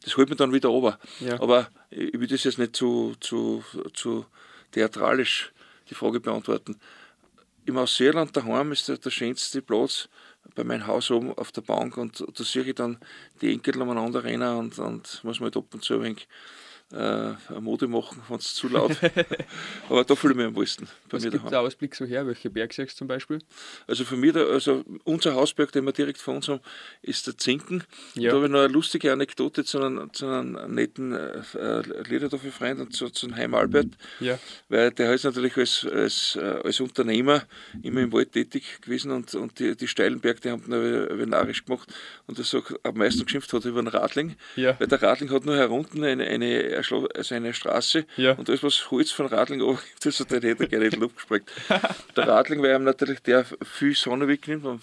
Das 0.04 0.16
holt 0.16 0.28
mich 0.28 0.36
dann 0.38 0.52
wieder 0.52 0.68
runter. 0.68 0.98
Ja. 1.20 1.40
Aber 1.40 1.70
ich 1.90 2.18
will 2.18 2.26
das 2.26 2.44
jetzt 2.44 2.58
nicht 2.58 2.76
zu, 2.76 3.14
zu, 3.20 3.64
zu 3.94 4.26
theatralisch 4.72 5.52
die 5.90 5.94
Frage 5.94 6.20
beantworten. 6.20 6.76
Im 7.66 7.76
Ausseerland 7.76 8.36
daheim 8.36 8.72
ist 8.72 8.88
der, 8.88 8.98
der 8.98 9.10
schönste 9.10 9.60
Platz 9.60 10.08
bei 10.54 10.64
meinem 10.64 10.86
Haus 10.86 11.10
oben 11.10 11.34
auf 11.34 11.52
der 11.52 11.60
Bank 11.60 11.96
und 11.96 12.20
da 12.20 12.44
sehe 12.44 12.62
ich 12.62 12.74
dann 12.74 12.98
die 13.40 13.52
Enkel 13.52 13.80
umeinander 13.80 14.24
rennen 14.24 14.56
und, 14.56 14.78
und 14.78 15.22
muss 15.24 15.40
mal 15.40 15.50
ab 15.54 15.74
und 15.74 15.84
zu 15.84 15.94
ein 15.94 16.02
wenig 16.02 16.28
äh, 16.92 17.32
Mode 17.60 17.86
machen, 17.86 18.22
wenn 18.28 18.38
es 18.38 18.54
zu 18.54 18.68
laut 18.68 18.96
Aber 19.88 20.04
da 20.04 20.14
fühle 20.14 20.32
ich 20.32 20.36
mich 20.38 20.46
am 20.46 20.56
wohlsten. 20.56 20.86
Bei 21.08 21.16
was 21.16 21.24
mir 21.24 21.30
gibt 21.30 21.42
daheim. 21.42 21.50
der 21.50 21.60
Ausblick 21.60 21.94
so 21.94 22.04
her? 22.04 22.26
Welche 22.26 22.50
Berg 22.50 22.72
siehst 22.72 22.92
du 22.92 22.98
zum 22.98 23.08
Beispiel? 23.08 23.38
Also 23.86 24.04
für 24.04 24.16
mich, 24.16 24.32
der, 24.32 24.46
also 24.46 24.84
unser 25.04 25.34
Hausberg, 25.34 25.72
den 25.72 25.84
wir 25.84 25.92
direkt 25.92 26.18
vor 26.18 26.34
uns 26.34 26.48
haben, 26.48 26.60
ist 27.02 27.26
der 27.26 27.36
Zinken. 27.36 27.84
Ja. 28.14 28.30
Da 28.30 28.36
habe 28.36 28.46
ich 28.46 28.52
noch 28.52 28.60
eine 28.60 28.72
lustige 28.72 29.12
Anekdote 29.12 29.64
zu 29.64 29.80
einem, 29.80 30.12
zu 30.12 30.26
einem 30.26 30.74
netten 30.74 31.12
äh, 31.12 31.82
Liederdorfer 32.08 32.50
Freund 32.50 32.80
und 32.80 32.94
zu, 32.94 33.08
zu 33.10 33.26
einem 33.26 33.36
Heim 33.36 33.54
Albert, 33.54 33.88
Ja, 34.20 34.38
weil 34.68 34.90
der 34.90 35.14
ist 35.14 35.24
natürlich 35.24 35.56
als, 35.56 35.86
als, 35.90 36.36
äh, 36.36 36.60
als 36.64 36.80
Unternehmer 36.80 37.42
immer 37.82 38.00
im 38.00 38.12
Wald 38.12 38.32
tätig 38.32 38.80
gewesen 38.82 39.10
und, 39.12 39.34
und 39.34 39.58
die, 39.58 39.76
die 39.76 39.88
steilen 39.88 40.20
Berge, 40.20 40.40
die 40.40 40.50
haben 40.50 40.64
ihn 40.72 41.28
narrisch 41.28 41.64
gemacht 41.64 41.92
und 42.26 42.38
er 42.38 42.44
sagt, 42.44 42.74
am 42.84 42.96
meisten 42.96 43.24
geschimpft 43.24 43.52
hat 43.52 43.64
er 43.64 43.70
über 43.70 43.82
den 43.82 43.88
Radling, 43.88 44.36
ja, 44.56 44.78
weil 44.78 44.88
der 44.88 45.02
Radling 45.02 45.30
hat 45.30 45.44
nur 45.44 45.56
herunten 45.56 46.04
eine, 46.04 46.26
eine 46.26 46.79
also 47.14 47.34
eine 47.34 47.54
Straße 47.54 48.04
Ja. 48.16 48.32
und 48.32 48.48
da 48.48 48.52
ist 48.52 48.62
was 48.62 48.90
Holz 48.90 49.10
von 49.10 49.26
Radling 49.26 49.60
oben, 49.62 49.78
das 50.02 50.20
hat 50.20 50.30
der 50.30 50.40
hätte 50.40 50.68
gerne 50.68 50.86
in 50.86 50.90
die 50.90 50.96
Luft 51.00 51.16
gesprengt. 51.16 51.48
Der 52.16 52.28
Radling, 52.28 52.62
weil 52.62 52.74
ihm 52.76 52.84
natürlich 52.84 53.20
der 53.20 53.44
viel 53.62 53.94
Sonne 53.94 54.28
wegnimmt, 54.28 54.64
wenn, 54.64 54.80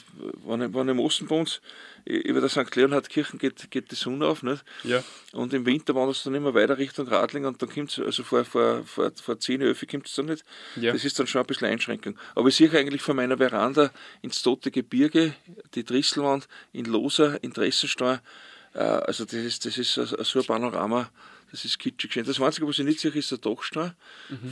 wenn, 0.62 0.74
wenn 0.74 0.88
im 0.90 1.00
Osten 1.00 1.28
bei 1.28 1.36
uns 1.36 1.62
über 2.10 2.40
der 2.40 2.48
St. 2.50 2.74
Leonhard-Kirchen 2.74 3.38
geht, 3.38 3.70
geht 3.70 3.92
die 3.92 3.96
Sonne 3.96 4.28
auf. 4.28 4.42
Nicht? 4.42 4.64
Ja. 4.84 5.04
Und 5.34 5.54
im 5.54 5.66
Winter 5.66 5.94
wanderst 5.94 6.26
du 6.26 6.30
dann 6.30 6.38
immer 6.38 6.54
weiter 6.54 6.78
Richtung 6.78 7.06
Radling 7.10 7.44
und 7.46 7.62
dann 7.62 7.68
kommt 7.70 8.00
also 8.00 8.24
vor, 8.24 8.46
vor, 8.46 8.84
vor, 8.86 9.12
vor 9.22 9.38
10 9.38 9.62
Uhr 9.62 9.76
kommt 9.92 10.08
es 10.08 10.16
dann 10.16 10.28
nicht. 10.28 10.46
Ja. 10.78 10.94
Das 10.94 11.04
ist 11.04 11.20
dann 11.20 11.28
schon 11.28 11.42
ein 11.42 11.48
bisschen 11.48 11.68
Einschränkung. 11.68 12.18
Aber 12.34 12.48
ich 12.48 12.56
sehe 12.56 12.72
eigentlich 12.72 13.02
von 13.02 13.18
meiner 13.18 13.38
Veranda 13.38 13.92
ins 14.22 14.42
Tote 14.42 14.72
Gebirge, 14.72 15.34
die 15.76 15.84
Drisselwand, 15.84 16.48
in 16.72 16.86
Loser, 16.86 17.44
in 17.44 17.52
Dressenstein. 17.52 18.20
Äh, 18.74 18.80
also 18.80 19.26
das 19.26 19.34
ist, 19.34 19.66
das 19.66 19.78
ist 19.78 19.94
so 19.96 20.40
ein 20.40 20.46
Panorama, 20.46 21.10
das 21.52 21.64
ist 21.66 21.80
kitschig 21.80 22.12
schön. 22.14 22.26
Das 22.26 22.40
Einzige, 22.42 22.68
was 22.68 22.78
ich 22.80 22.86
nicht 22.86 23.00
sehe, 23.00 23.12
ist 23.12 23.32
der 23.32 23.38
Dachstein 23.38 23.94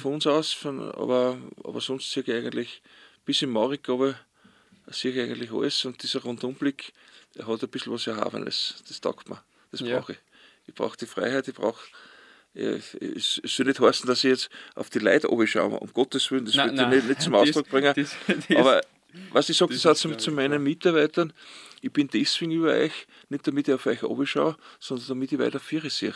von 0.02 0.14
uns 0.16 0.28
aus. 0.28 0.54
Von, 0.54 0.80
aber, 0.94 1.38
aber 1.64 1.82
sonst 1.82 2.12
sehe 2.12 2.24
ich 2.24 2.32
eigentlich, 2.32 2.82
bis 3.26 3.42
in 3.42 3.50
Maurik, 3.50 3.88
aber 3.90 4.16
sehe 4.88 5.12
ich 5.12 5.20
eigentlich 5.20 5.52
alles. 5.52 5.84
Und 5.86 6.02
dieser 6.04 6.22
Rundumblick, 6.22 6.94
der 7.36 7.48
hat 7.48 7.62
ein 7.64 7.70
bisschen 7.70 7.92
was 7.94 8.08
Erhabenes. 8.08 8.84
Das 8.88 9.02
taugt 9.02 9.30
mir. 9.30 9.42
Das 9.72 9.82
Ja. 9.82 10.00
brauche 10.00 10.14
ich. 10.14 10.20
Ich 10.68 10.74
brauche 10.74 10.98
die 10.98 11.06
Freiheit, 11.06 11.48
ich 11.48 11.54
brauche. 11.56 11.84
Es 12.54 12.94
es 12.96 13.42
soll 13.44 13.66
nicht 13.66 13.82
heißen, 13.82 14.08
dass 14.08 14.20
ich 14.24 14.30
jetzt 14.30 14.50
auf 14.76 14.90
die 14.90 15.00
Leute 15.00 15.28
schaue, 15.48 15.78
um 15.78 15.92
Gottes 15.92 16.32
Willen, 16.32 16.46
das 16.46 16.56
Nein, 16.56 16.78
will 16.78 16.84
ich 17.00 17.04
nicht, 17.04 17.08
nicht 17.10 17.22
zum 17.22 17.36
Ausdruck 17.36 17.68
bringen. 17.68 17.94
das- 17.94 18.16
das- 18.28 18.58
Aber 18.58 18.82
was 19.32 19.50
ich 19.50 19.58
sage, 19.58 19.74
das 19.74 19.82
das, 19.82 20.06
auch 20.06 20.16
zu, 20.18 20.32
meinen 20.32 20.64
Mitarbeitern, 20.64 21.34
ich 21.82 21.92
bin 21.92 22.08
deswegen 22.08 22.52
über 22.52 22.72
euch, 22.72 22.94
nicht 23.30 23.46
damit 23.46 23.68
ich 23.68 23.74
auf 23.74 23.86
euch 23.86 24.00
schaue, 24.30 24.56
sondern 24.80 25.08
damit 25.10 25.34
ich 25.34 25.40
weiter 25.40 25.60
Viere 25.60 25.90
sehe. 25.90 26.14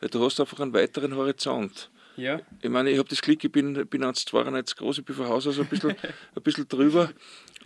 Weil 0.00 0.08
du 0.10 0.22
hast 0.24 0.40
einfach 0.40 0.60
einen 0.60 0.72
weiteren 0.72 1.14
Horizont. 1.16 1.90
Ja. 2.16 2.40
Ich 2.62 2.70
meine, 2.70 2.90
ich 2.90 2.98
habe 2.98 3.08
das 3.08 3.22
Glück, 3.22 3.42
ich 3.44 3.52
bin, 3.52 3.74
bin 3.86 4.02
1,92 4.04 4.76
groß, 4.76 4.98
ich 4.98 5.04
bin 5.04 5.14
von 5.14 5.28
Haus 5.28 5.46
aus 5.46 5.58
ein 5.58 5.66
bisschen, 5.66 5.90
ein 6.34 6.42
bisschen 6.42 6.68
drüber. 6.68 7.10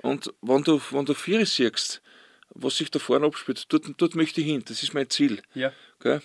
Und 0.02 0.32
wenn 0.42 0.62
du, 0.62 0.80
wenn 0.90 1.04
du 1.06 1.14
Viere 1.14 1.46
siehst, 1.46 2.02
was 2.54 2.76
sich 2.76 2.90
da 2.90 2.98
vorne 2.98 3.26
abspielt, 3.26 3.64
dort, 3.70 3.84
dort 3.96 4.14
möchte 4.14 4.40
ich 4.42 4.46
hin, 4.46 4.62
das 4.66 4.82
ist 4.82 4.92
mein 4.92 5.08
Ziel. 5.08 5.40
Ja. 5.54 5.72
Gell? 6.00 6.20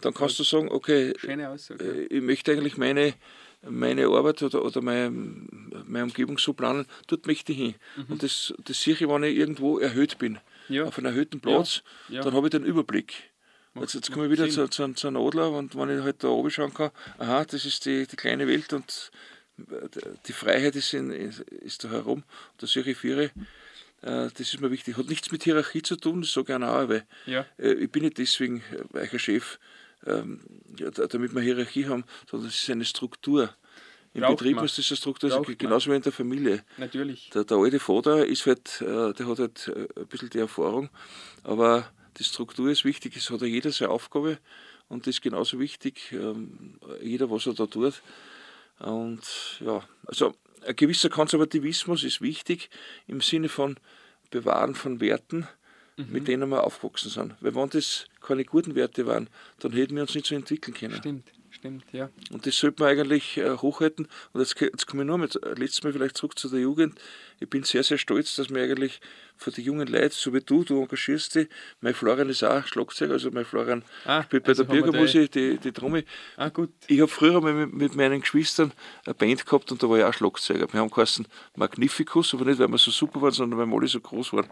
Dann 0.00 0.14
kannst 0.14 0.38
du 0.38 0.44
sagen, 0.44 0.68
okay, 0.70 1.12
Aussage. 1.46 1.84
äh, 1.84 2.06
ich 2.06 2.22
möchte 2.22 2.50
eigentlich 2.52 2.76
meine, 2.76 3.14
meine 3.68 4.06
Arbeit 4.06 4.42
oder, 4.42 4.64
oder 4.64 4.80
meine, 4.80 5.10
meine 5.10 6.04
Umgebung 6.04 6.38
so 6.38 6.54
planen, 6.54 6.86
dort 7.06 7.26
möchte 7.26 7.52
ich 7.52 7.58
hin. 7.58 7.74
Und 8.08 8.22
das, 8.22 8.52
das 8.64 8.82
sehe 8.82 8.94
ich, 8.94 9.00
wenn 9.06 9.22
ich 9.24 9.36
irgendwo 9.36 9.78
erhöht 9.78 10.18
bin, 10.18 10.38
Mhm. 10.68 10.74
Ja. 10.76 10.84
auf 10.84 10.98
einem 10.98 11.06
erhöhten 11.06 11.40
Platz, 11.40 11.82
Ja. 12.08 12.22
dann 12.22 12.32
habe 12.32 12.46
ich 12.46 12.50
den 12.52 12.64
Überblick. 12.64 13.29
Jetzt, 13.74 13.94
jetzt 13.94 14.10
komme 14.12 14.26
ich 14.26 14.32
wieder 14.32 14.48
zu, 14.48 14.66
zu, 14.68 14.92
zu 14.94 15.06
einem 15.06 15.22
Adler 15.24 15.50
und 15.52 15.76
wenn 15.76 15.96
ich 15.96 16.02
halt 16.02 16.24
da 16.24 16.28
oben 16.28 16.50
schauen 16.50 16.74
kann, 16.74 16.90
aha, 17.18 17.44
das 17.44 17.64
ist 17.64 17.84
die, 17.86 18.06
die 18.06 18.16
kleine 18.16 18.48
Welt 18.48 18.72
und 18.72 19.10
äh, 19.58 19.88
die 20.26 20.32
Freiheit 20.32 20.74
ist, 20.74 20.92
in, 20.92 21.10
ist, 21.10 21.84
da 21.84 21.90
herum. 21.90 22.24
Da 22.58 22.66
sehe 22.66 22.82
ich 22.82 22.98
Viere. 22.98 23.24
Äh, 24.02 24.28
Das 24.30 24.40
ist 24.40 24.60
mir 24.60 24.70
wichtig. 24.72 24.96
Hat 24.96 25.06
nichts 25.06 25.30
mit 25.30 25.44
Hierarchie 25.44 25.82
zu 25.82 25.96
tun, 25.96 26.22
das 26.22 26.32
sage 26.32 26.56
ich 26.56 26.62
auch, 26.62 26.88
weil 26.88 27.06
Ja. 27.26 27.46
äh, 27.58 27.72
ich 27.74 27.90
bin 27.92 28.02
nicht 28.02 28.18
deswegen 28.18 28.62
weicher 28.90 29.18
Chef, 29.20 29.58
ähm, 30.04 30.40
damit 31.10 31.34
wir 31.34 31.40
Hierarchie 31.42 31.86
haben, 31.86 32.04
sondern 32.28 32.48
es 32.48 32.56
ist 32.62 32.70
eine 32.70 32.84
Struktur. 32.84 33.54
Im 34.14 34.22
Braucht 34.22 34.38
Betrieb 34.38 34.56
man. 34.56 34.64
ist 34.64 34.76
das 34.78 34.90
eine 34.90 34.96
Struktur, 34.96 35.28
also 35.28 35.36
Braucht 35.38 35.48
man. 35.50 35.58
genauso 35.58 35.90
wie 35.92 35.94
in 35.94 36.02
der 36.02 36.10
Familie. 36.12 36.64
Natürlich. 36.78 37.30
Der, 37.30 37.44
der 37.44 37.56
alte 37.58 37.78
Vater 37.78 38.26
ist 38.26 38.44
halt, 38.46 38.80
der 38.80 39.14
hat 39.28 39.38
halt 39.38 39.72
ein 39.96 40.06
bisschen 40.08 40.30
die 40.30 40.38
Erfahrung, 40.38 40.88
aber 41.44 41.88
die 42.20 42.24
Struktur 42.24 42.70
ist 42.70 42.84
wichtig, 42.84 43.16
es 43.16 43.30
hat 43.30 43.40
ja 43.40 43.46
jeder 43.46 43.72
seine 43.72 43.90
Aufgabe 43.90 44.38
und 44.88 45.06
das 45.06 45.16
ist 45.16 45.22
genauso 45.22 45.58
wichtig, 45.58 46.12
ähm, 46.12 46.78
jeder, 47.02 47.30
was 47.30 47.46
er 47.46 47.54
da 47.54 47.66
tut. 47.66 48.02
Und 48.78 49.22
ja, 49.60 49.82
also 50.06 50.34
ein 50.66 50.76
gewisser 50.76 51.08
Konservativismus 51.08 52.04
ist 52.04 52.20
wichtig 52.20 52.70
im 53.06 53.20
Sinne 53.20 53.48
von 53.48 53.76
Bewahren 54.30 54.74
von 54.74 55.00
Werten, 55.00 55.48
mit 55.96 56.28
denen 56.28 56.48
wir 56.48 56.64
aufgewachsen 56.64 57.10
sind. 57.10 57.34
Weil 57.40 57.54
wenn 57.54 57.68
das 57.70 58.06
keine 58.20 58.44
guten 58.44 58.74
Werte 58.74 59.06
waren, 59.06 59.28
dann 59.58 59.72
hätten 59.72 59.96
wir 59.96 60.02
uns 60.02 60.14
nicht 60.14 60.26
so 60.26 60.34
entwickeln 60.34 60.74
können. 60.74 60.96
Stimmt. 60.96 61.30
Stimmt. 61.60 61.84
Ja. 61.92 62.08
Und 62.30 62.46
das 62.46 62.58
sollte 62.58 62.82
man 62.82 62.90
eigentlich 62.90 63.36
äh, 63.36 63.50
hochhalten. 63.50 64.08
Und 64.32 64.40
jetzt, 64.40 64.58
jetzt 64.58 64.86
komme 64.86 65.02
ich 65.02 65.06
nur 65.06 65.18
mit, 65.18 65.36
äh, 65.44 65.52
letztes 65.52 65.82
Mal 65.82 65.92
vielleicht 65.92 66.16
zurück 66.16 66.38
zu 66.38 66.48
der 66.48 66.60
Jugend. 66.60 66.98
Ich 67.38 67.50
bin 67.50 67.64
sehr, 67.64 67.82
sehr 67.82 67.98
stolz, 67.98 68.34
dass 68.36 68.48
wir 68.48 68.62
eigentlich 68.62 68.98
von 69.36 69.52
den 69.52 69.64
jungen 69.64 69.86
Leuten, 69.86 70.10
so 70.10 70.32
wie 70.32 70.40
du, 70.40 70.64
du 70.64 70.80
engagierst 70.80 71.34
dich, 71.34 71.48
mein 71.82 71.92
Florian 71.92 72.30
ist 72.30 72.42
auch 72.44 72.66
Schlagzeuger, 72.66 73.12
also 73.12 73.30
mein 73.30 73.44
Florian 73.44 73.82
Ah, 74.06 74.22
spielt 74.22 74.44
bei 74.44 74.50
also 74.50 74.64
der 74.64 74.72
Bürgermusik 74.72 75.32
die, 75.32 75.58
die 75.58 75.72
Trommel. 75.72 76.04
Ah, 76.38 76.48
gut. 76.48 76.70
Ich 76.86 77.00
habe 77.00 77.08
früher 77.08 77.40
mit, 77.42 77.72
mit 77.74 77.94
meinen 77.94 78.22
Geschwistern 78.22 78.72
eine 79.04 79.14
Band 79.14 79.44
gehabt 79.44 79.70
und 79.70 79.82
da 79.82 79.88
war 79.88 79.98
ich 79.98 80.04
auch 80.04 80.14
Schlagzeuger. 80.14 80.66
Wir 80.72 80.80
haben 80.80 80.90
geheißen 80.90 81.26
Magnificus, 81.56 82.32
aber 82.32 82.46
nicht, 82.46 82.58
weil 82.58 82.68
wir 82.68 82.78
so 82.78 82.90
super 82.90 83.20
waren, 83.20 83.32
sondern 83.32 83.58
weil 83.58 83.66
wir 83.66 83.76
alle 83.76 83.88
so 83.88 84.00
groß 84.00 84.32
waren. 84.32 84.48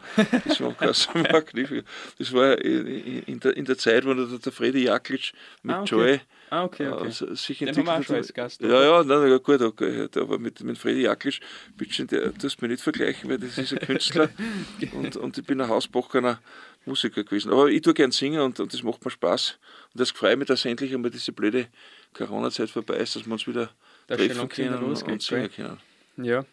Das 0.47 0.61
war 0.61 0.75
Magnificus. 1.33 1.85
Das 2.19 2.33
war 2.35 2.59
in, 2.59 3.23
in, 3.23 3.41
der, 3.41 3.57
in 3.57 3.65
der 3.65 3.79
Zeit, 3.79 4.05
wo 4.05 4.13
der, 4.13 4.27
der 4.27 4.53
Freddy 4.53 4.85
Jaklic 4.85 5.33
mit 5.63 5.75
Ah, 5.75 5.81
okay. 5.81 5.95
Joy 5.95 6.21
Ah, 6.51 6.65
okay, 6.65 6.89
okay. 6.89 7.09
äh, 7.09 7.35
sich 7.37 7.61
haben 7.61 7.77
wir 7.77 7.83
auch 7.83 7.97
entwickelt 7.97 8.07
schon 8.07 8.17
hat. 8.17 8.23
als 8.23 8.35
Gast, 8.35 8.63
Ja, 8.63 8.83
ja, 8.83 9.05
nein, 9.05 9.31
ja, 9.31 9.39
gut, 9.39 9.61
okay, 9.61 10.09
aber 10.17 10.39
mit, 10.39 10.63
mit 10.63 10.79
Freddy 10.79 11.03
Jaklic, 11.03 11.41
bitte, 11.77 12.07
der 12.07 12.35
tust 12.35 12.63
mich 12.63 12.71
nicht 12.71 12.83
vergleichen, 12.83 13.29
weil 13.29 13.39
das 13.39 13.59
ist 13.59 13.73
ein 13.73 13.81
Künstler 13.81 14.31
und, 14.93 15.17
und 15.17 15.39
ich 15.39 15.45
bin 15.45 15.61
ein 15.61 15.69
hausbackener 15.69 16.41
Musiker 16.87 17.23
gewesen. 17.23 17.53
Aber 17.53 17.69
ich 17.69 17.83
tue 17.83 17.95
gern 17.95 18.11
singen 18.11 18.41
und, 18.41 18.59
und 18.61 18.73
das 18.73 18.83
macht 18.83 19.05
mir 19.05 19.11
Spaß. 19.11 19.59
Und 19.93 20.01
das 20.01 20.11
freut 20.11 20.39
mich, 20.39 20.49
dass 20.49 20.65
endlich 20.65 20.95
einmal 20.95 21.11
diese 21.11 21.33
blöde 21.33 21.69
Corona-Zeit 22.15 22.71
vorbei 22.71 22.97
ist, 22.97 23.15
dass 23.15 23.27
wir 23.27 23.33
uns 23.33 23.47
wieder 23.47 23.71
schon 24.09 24.17
treffen 24.17 24.49
können 24.49 24.75
und, 24.75 24.89
losgeht, 24.89 25.13
und 25.13 25.23
singen 25.23 25.51
können. 25.51 25.79
Ja. 26.17 26.45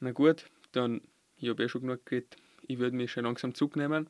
Na 0.00 0.12
gut, 0.12 0.46
dann, 0.72 1.00
ich 1.38 1.48
habe 1.48 1.64
eh 1.64 1.68
schon 1.68 1.82
genug 1.82 2.06
geredet. 2.06 2.36
Ich 2.66 2.78
würde 2.78 2.96
mich 2.96 3.12
schon 3.12 3.24
langsam 3.24 3.54
zurücknehmen. 3.54 4.08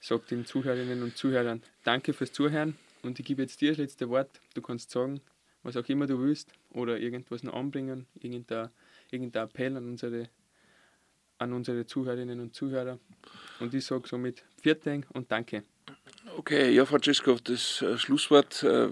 Sag 0.00 0.28
den 0.28 0.46
Zuhörerinnen 0.46 1.02
und 1.02 1.16
Zuhörern 1.16 1.62
Danke 1.82 2.12
fürs 2.12 2.32
Zuhören 2.32 2.76
und 3.02 3.18
ich 3.18 3.24
gebe 3.24 3.42
jetzt 3.42 3.60
dir 3.60 3.70
das 3.70 3.78
letzte 3.78 4.08
Wort. 4.08 4.40
Du 4.54 4.62
kannst 4.62 4.90
sagen, 4.90 5.20
was 5.62 5.76
auch 5.76 5.88
immer 5.88 6.06
du 6.06 6.18
willst 6.18 6.52
oder 6.70 6.98
irgendwas 6.98 7.42
noch 7.42 7.54
anbringen, 7.54 8.06
irgendein, 8.20 8.70
irgendein 9.10 9.44
Appell 9.44 9.76
an 9.76 9.88
unsere, 9.88 10.28
an 11.38 11.52
unsere 11.52 11.86
Zuhörerinnen 11.86 12.40
und 12.40 12.54
Zuhörer. 12.54 12.98
Und 13.60 13.74
ich 13.74 13.84
sage 13.84 14.08
somit 14.08 14.44
Vierteng 14.60 15.04
und 15.12 15.30
Danke. 15.30 15.62
Okay, 16.36 16.70
ja, 16.70 16.84
Francesco, 16.84 17.36
das 17.42 17.82
äh, 17.82 17.98
Schlusswort 17.98 18.62
äh, 18.62 18.88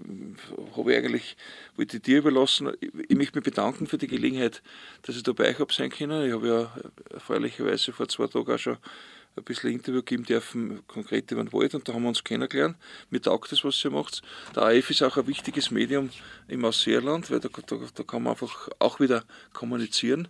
habe 0.76 0.92
ich 0.92 0.98
eigentlich, 0.98 1.36
wollte 1.76 1.98
ich 1.98 2.02
dir 2.02 2.18
überlassen. 2.18 2.72
Ich, 2.80 2.90
ich 3.08 3.16
möchte 3.16 3.36
mich 3.36 3.44
bedanken 3.44 3.86
für 3.86 3.98
die 3.98 4.06
Gelegenheit, 4.06 4.62
dass 5.02 5.16
ich 5.16 5.22
da 5.22 5.32
bei 5.32 5.48
euch 5.50 5.58
habe 5.58 5.72
sein 5.72 5.90
können. 5.90 6.26
Ich 6.26 6.32
habe 6.32 6.48
ja 6.48 6.62
äh, 6.62 7.14
erfreulicherweise 7.14 7.92
vor 7.92 8.08
zwei 8.08 8.26
Tagen 8.26 8.50
auch 8.50 8.58
schon 8.58 8.78
ein 9.36 9.44
bisschen 9.44 9.72
Interview 9.72 10.02
geben 10.02 10.24
dürfen, 10.24 10.86
konkret 10.86 11.30
über 11.30 11.44
den 11.44 11.52
Wald, 11.52 11.74
und 11.74 11.86
da 11.86 11.92
haben 11.92 12.02
wir 12.02 12.08
uns 12.08 12.24
kennengelernt. 12.24 12.76
Mir 13.10 13.20
taugt 13.20 13.52
das, 13.52 13.64
was 13.64 13.84
ihr 13.84 13.90
macht. 13.90 14.22
Der 14.54 14.64
AF 14.64 14.90
ist 14.90 15.02
auch 15.02 15.16
ein 15.16 15.26
wichtiges 15.26 15.70
Medium 15.70 16.10
im 16.48 16.64
Ausseerland, 16.64 17.30
weil 17.30 17.40
da, 17.40 17.48
da, 17.48 17.76
da 17.94 18.02
kann 18.02 18.22
man 18.22 18.32
einfach 18.32 18.68
auch 18.78 18.98
wieder 19.00 19.24
kommunizieren. 19.52 20.28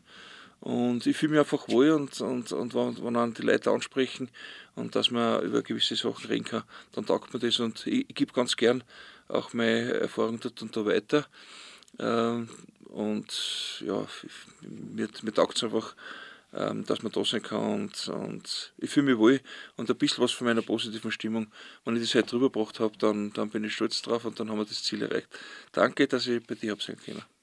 Und 0.60 1.06
ich 1.06 1.16
fühle 1.16 1.32
mich 1.32 1.40
einfach 1.40 1.68
wohl 1.68 1.90
und, 1.90 2.20
und, 2.20 2.50
und 2.52 2.74
wenn, 2.74 3.04
wenn 3.04 3.14
dann 3.14 3.34
die 3.34 3.42
Leute 3.42 3.70
ansprechen 3.70 4.30
und 4.74 4.96
dass 4.96 5.10
man 5.10 5.42
über 5.42 5.62
gewisse 5.62 5.94
Sachen 5.94 6.26
reden 6.26 6.44
kann, 6.44 6.64
dann 6.92 7.06
taugt 7.06 7.32
mir 7.32 7.40
das. 7.40 7.60
Und 7.60 7.86
ich, 7.86 8.08
ich 8.08 8.14
gebe 8.14 8.32
ganz 8.32 8.56
gern 8.56 8.82
auch 9.28 9.52
meine 9.52 9.92
Erfahrung 9.92 10.40
dort 10.40 10.60
und 10.62 10.76
da 10.76 10.84
weiter. 10.84 11.26
Ähm, 11.98 12.48
und 12.88 13.82
ja, 13.84 14.06
mir, 14.62 15.08
mir 15.22 15.34
taugt 15.34 15.56
es 15.56 15.64
einfach, 15.64 15.94
dass 16.56 17.02
man 17.02 17.12
da 17.12 17.24
sein 17.24 17.42
kann. 17.42 17.82
Und, 17.82 18.08
und 18.08 18.72
ich 18.78 18.90
fühle 18.90 19.06
mich 19.06 19.18
wohl 19.18 19.40
und 19.76 19.90
ein 19.90 19.96
bisschen 19.96 20.22
was 20.22 20.32
von 20.32 20.46
meiner 20.46 20.62
positiven 20.62 21.12
Stimmung. 21.12 21.48
Wenn 21.84 21.96
ich 21.96 22.02
das 22.02 22.14
heute 22.14 22.28
drüber 22.28 22.50
gebracht 22.50 22.80
habe, 22.80 22.96
dann, 22.98 23.32
dann 23.32 23.50
bin 23.50 23.64
ich 23.64 23.74
stolz 23.74 24.00
drauf 24.02 24.24
und 24.24 24.40
dann 24.40 24.50
haben 24.50 24.58
wir 24.58 24.64
das 24.64 24.82
Ziel 24.82 25.02
erreicht. 25.02 25.28
Danke, 25.72 26.06
dass 26.08 26.26
ich 26.26 26.42
bei 26.46 26.54
dir 26.54 26.72
habe 26.72 26.82
sein 26.82 26.96
können. 26.96 27.35